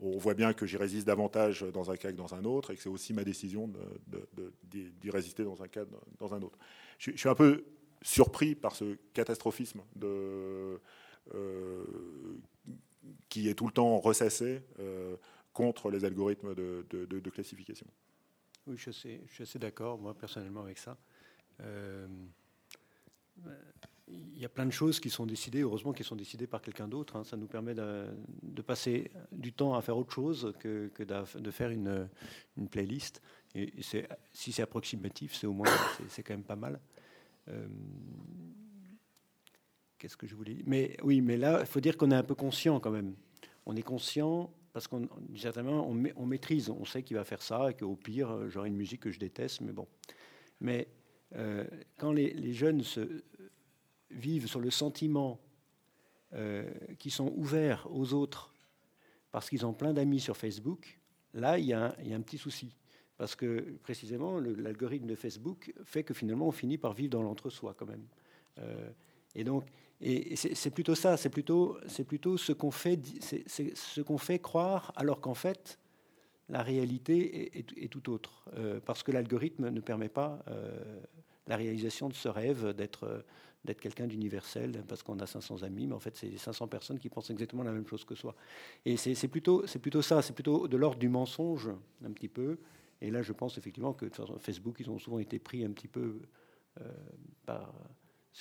on 0.00 0.18
voit 0.18 0.34
bien 0.34 0.52
que 0.52 0.66
j'y 0.66 0.76
résiste 0.76 1.06
davantage 1.06 1.62
dans 1.72 1.90
un 1.90 1.96
cas 1.96 2.12
que 2.12 2.16
dans 2.16 2.34
un 2.34 2.44
autre 2.44 2.72
et 2.72 2.76
que 2.76 2.82
c'est 2.82 2.90
aussi 2.90 3.14
ma 3.14 3.24
décision 3.24 3.72
d'y 4.70 5.10
résister 5.10 5.44
dans 5.44 5.62
un 5.62 5.68
cas 5.68 5.84
dans 6.18 6.34
un 6.34 6.42
autre. 6.42 6.58
Je, 6.98 7.12
suis 7.12 7.28
un 7.28 7.34
peu 7.34 7.64
surpris 8.02 8.54
par 8.54 8.76
ce 8.76 8.98
catastrophisme 9.14 9.80
euh, 10.04 10.76
qui 13.30 13.48
est 13.48 13.54
tout 13.54 13.66
le 13.66 13.72
temps 13.72 13.98
ressassé 13.98 14.60
euh, 14.78 15.16
contre 15.54 15.90
les 15.90 16.04
algorithmes 16.04 16.54
de 16.54 17.30
classification. 17.30 17.86
Oui, 18.68 18.76
je 18.76 18.90
suis, 18.90 19.18
assez 19.40 19.58
d'accord, 19.58 19.98
moi, 19.98 20.12
personnellement, 20.12 20.60
avec 20.60 20.76
ça. 20.76 20.96
Euh, 21.62 22.06
il 24.06 24.38
y 24.38 24.44
a 24.44 24.48
plein 24.50 24.66
de 24.66 24.70
choses 24.70 25.00
qui 25.00 25.08
sont 25.08 25.24
décidées, 25.24 25.60
heureusement 25.60 25.94
qui 25.94 26.04
sont 26.04 26.16
décidées 26.16 26.46
par 26.46 26.60
quelqu'un 26.60 26.86
d'autre. 26.86 27.16
Hein. 27.16 27.24
Ça 27.24 27.38
nous 27.38 27.46
permet 27.46 27.74
de, 27.74 28.10
passer 28.66 29.10
du 29.32 29.54
temps 29.54 29.74
à 29.74 29.80
faire 29.80 29.96
autre 29.96 30.12
chose 30.12 30.52
que, 30.58 30.90
de 31.38 31.50
faire 31.50 31.70
une, 31.70 32.08
une 32.58 32.68
playlist. 32.68 33.22
Et 33.54 33.72
si 34.32 34.52
c'est 34.52 34.62
approximatif, 34.62 35.34
c'est 35.34 35.46
au 35.46 35.52
moins 35.52 35.68
c'est 36.08 36.22
quand 36.22 36.34
même 36.34 36.44
pas 36.44 36.56
mal. 36.56 36.78
Euh, 37.48 37.66
qu'est-ce 39.98 40.16
que 40.16 40.26
je 40.26 40.34
voulais 40.34 40.54
dire? 40.54 40.64
Mais 40.66 40.96
oui, 41.02 41.22
mais 41.22 41.38
là, 41.38 41.60
il 41.60 41.66
faut 41.66 41.80
dire 41.80 41.96
qu'on 41.96 42.10
est 42.10 42.16
un 42.16 42.22
peu 42.22 42.34
conscient 42.34 42.80
quand 42.80 42.90
même. 42.90 43.14
On 43.64 43.74
est 43.76 43.82
conscient 43.82 44.50
parce 44.78 44.86
qu'on 44.86 45.08
certainement 45.34 45.88
on, 45.88 46.26
maîtrise, 46.26 46.70
on 46.70 46.84
sait 46.84 47.02
qu'il 47.02 47.16
va 47.16 47.24
faire 47.24 47.42
ça 47.42 47.68
et 47.68 47.74
qu'au 47.74 47.96
pire 47.96 48.30
euh, 48.30 48.48
j'aurai 48.48 48.68
une 48.68 48.76
musique 48.76 49.00
que 49.00 49.10
je 49.10 49.18
déteste, 49.18 49.60
mais 49.60 49.72
bon. 49.72 49.88
Mais 50.60 50.86
euh, 51.34 51.64
quand 51.96 52.12
les, 52.12 52.52
jeunes 52.52 52.84
se, 52.84 53.24
vivent 54.12 54.46
sur 54.46 54.60
le 54.60 54.70
sentiment 54.70 55.40
euh, 56.32 56.72
qu'ils 57.00 57.10
sont 57.10 57.32
ouverts 57.34 57.88
aux 57.90 58.12
autres 58.14 58.54
parce 59.32 59.50
qu'ils 59.50 59.66
ont 59.66 59.72
plein 59.72 59.92
d'amis 59.92 60.20
sur 60.20 60.36
Facebook, 60.36 61.00
là 61.34 61.58
il 61.58 61.64
y, 61.64 61.72
a 61.72 61.96
un, 61.98 62.20
petit 62.20 62.38
souci. 62.38 62.76
Parce 63.16 63.34
que 63.34 63.78
précisément 63.82 64.38
l'algorithme 64.38 65.08
de 65.08 65.16
Facebook 65.16 65.74
fait 65.82 66.04
que 66.04 66.14
finalement 66.14 66.46
on 66.46 66.52
finit 66.52 66.78
par 66.78 66.92
vivre 66.92 67.10
dans 67.10 67.22
l'entre-soi 67.24 67.74
quand 67.76 67.86
même. 67.86 68.06
et 69.34 69.42
donc 69.42 69.64
et 70.00 70.36
c'est 70.36 70.70
plutôt 70.70 70.94
ça, 70.94 71.16
c'est 71.16 71.28
plutôt, 71.28 71.76
plutôt 72.06 72.36
ce 72.36 72.52
qu'on 72.52 72.70
fait, 72.70 73.00
ce 73.20 74.00
qu'on 74.00 74.18
fait 74.18 74.38
croire, 74.38 74.92
alors 74.96 75.20
qu'en 75.20 75.34
fait, 75.34 75.78
la 76.48 76.62
réalité 76.62 77.58
est, 77.58 77.88
tout 77.88 78.10
autre, 78.10 78.44
euh, 78.56 78.80
parce 78.84 79.02
que 79.02 79.10
l'algorithme 79.10 79.70
ne 79.70 79.80
permet 79.80 80.08
pas 80.08 80.42
euh, 80.48 81.00
la 81.48 81.56
réalisation 81.56 82.08
de 82.08 82.14
ce 82.14 82.28
rêve 82.28 82.72
d'être 82.74 83.24
d'être 83.64 83.80
quelqu'un 83.80 84.06
d'universel, 84.06 84.84
parce 84.86 85.02
qu'on 85.02 85.18
a 85.18 85.26
500 85.26 85.64
amis, 85.64 85.88
mais 85.88 85.94
en 85.94 85.98
fait, 85.98 86.16
c'est 86.16 86.36
500 86.38 86.68
personnes 86.68 86.98
qui 86.98 87.08
pensent 87.08 87.30
exactement 87.30 87.64
la 87.64 87.72
même 87.72 87.86
chose 87.86 88.04
que 88.04 88.14
soi. 88.14 88.34
Et 88.84 88.96
c'est 88.96 89.28
plutôt, 89.28 89.64
plutôt 89.82 90.00
ça, 90.00 90.22
c'est 90.22 90.32
plutôt 90.32 90.68
de 90.68 90.76
l'ordre 90.76 90.98
du 90.98 91.08
mensonge, 91.08 91.68
un 92.04 92.10
petit 92.12 92.28
peu. 92.28 92.58
Et 93.00 93.10
là, 93.10 93.20
je 93.20 93.32
pense 93.32 93.58
effectivement 93.58 93.92
que 93.92 94.06
Facebook, 94.38 94.76
ils 94.80 94.90
ont 94.90 94.98
souvent 94.98 95.18
été 95.18 95.38
pris 95.38 95.64
un 95.64 95.70
petit 95.70 95.88
peu 95.88 96.20
euh, 96.80 96.84
par 97.46 97.74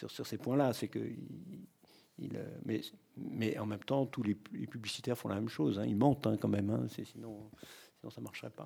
sur, 0.06 0.28
ces 0.28 0.38
points-là. 0.38 0.74
C'est 0.74 0.88
que 0.88 1.00
euh, 1.00 2.58
mais, 2.66 2.82
mais 3.16 3.58
en 3.58 3.66
même 3.66 3.84
temps, 3.84 4.06
tous 4.06 4.24
les, 4.24 4.36
publicitaires 4.36 5.18
font 5.18 5.30
la 5.30 5.36
même 5.36 5.50
chose. 5.50 5.80
Hein. 5.80 5.86
Ils 5.86 5.96
mentent 5.96 6.28
hein, 6.28 6.38
quand 6.40 6.48
même, 6.48 6.70
hein. 6.70 6.88
sinon, 6.90 7.50
sinon 8.00 8.10
ça 8.10 8.22
ne 8.22 8.24
marcherait 8.24 8.50
pas. 8.50 8.66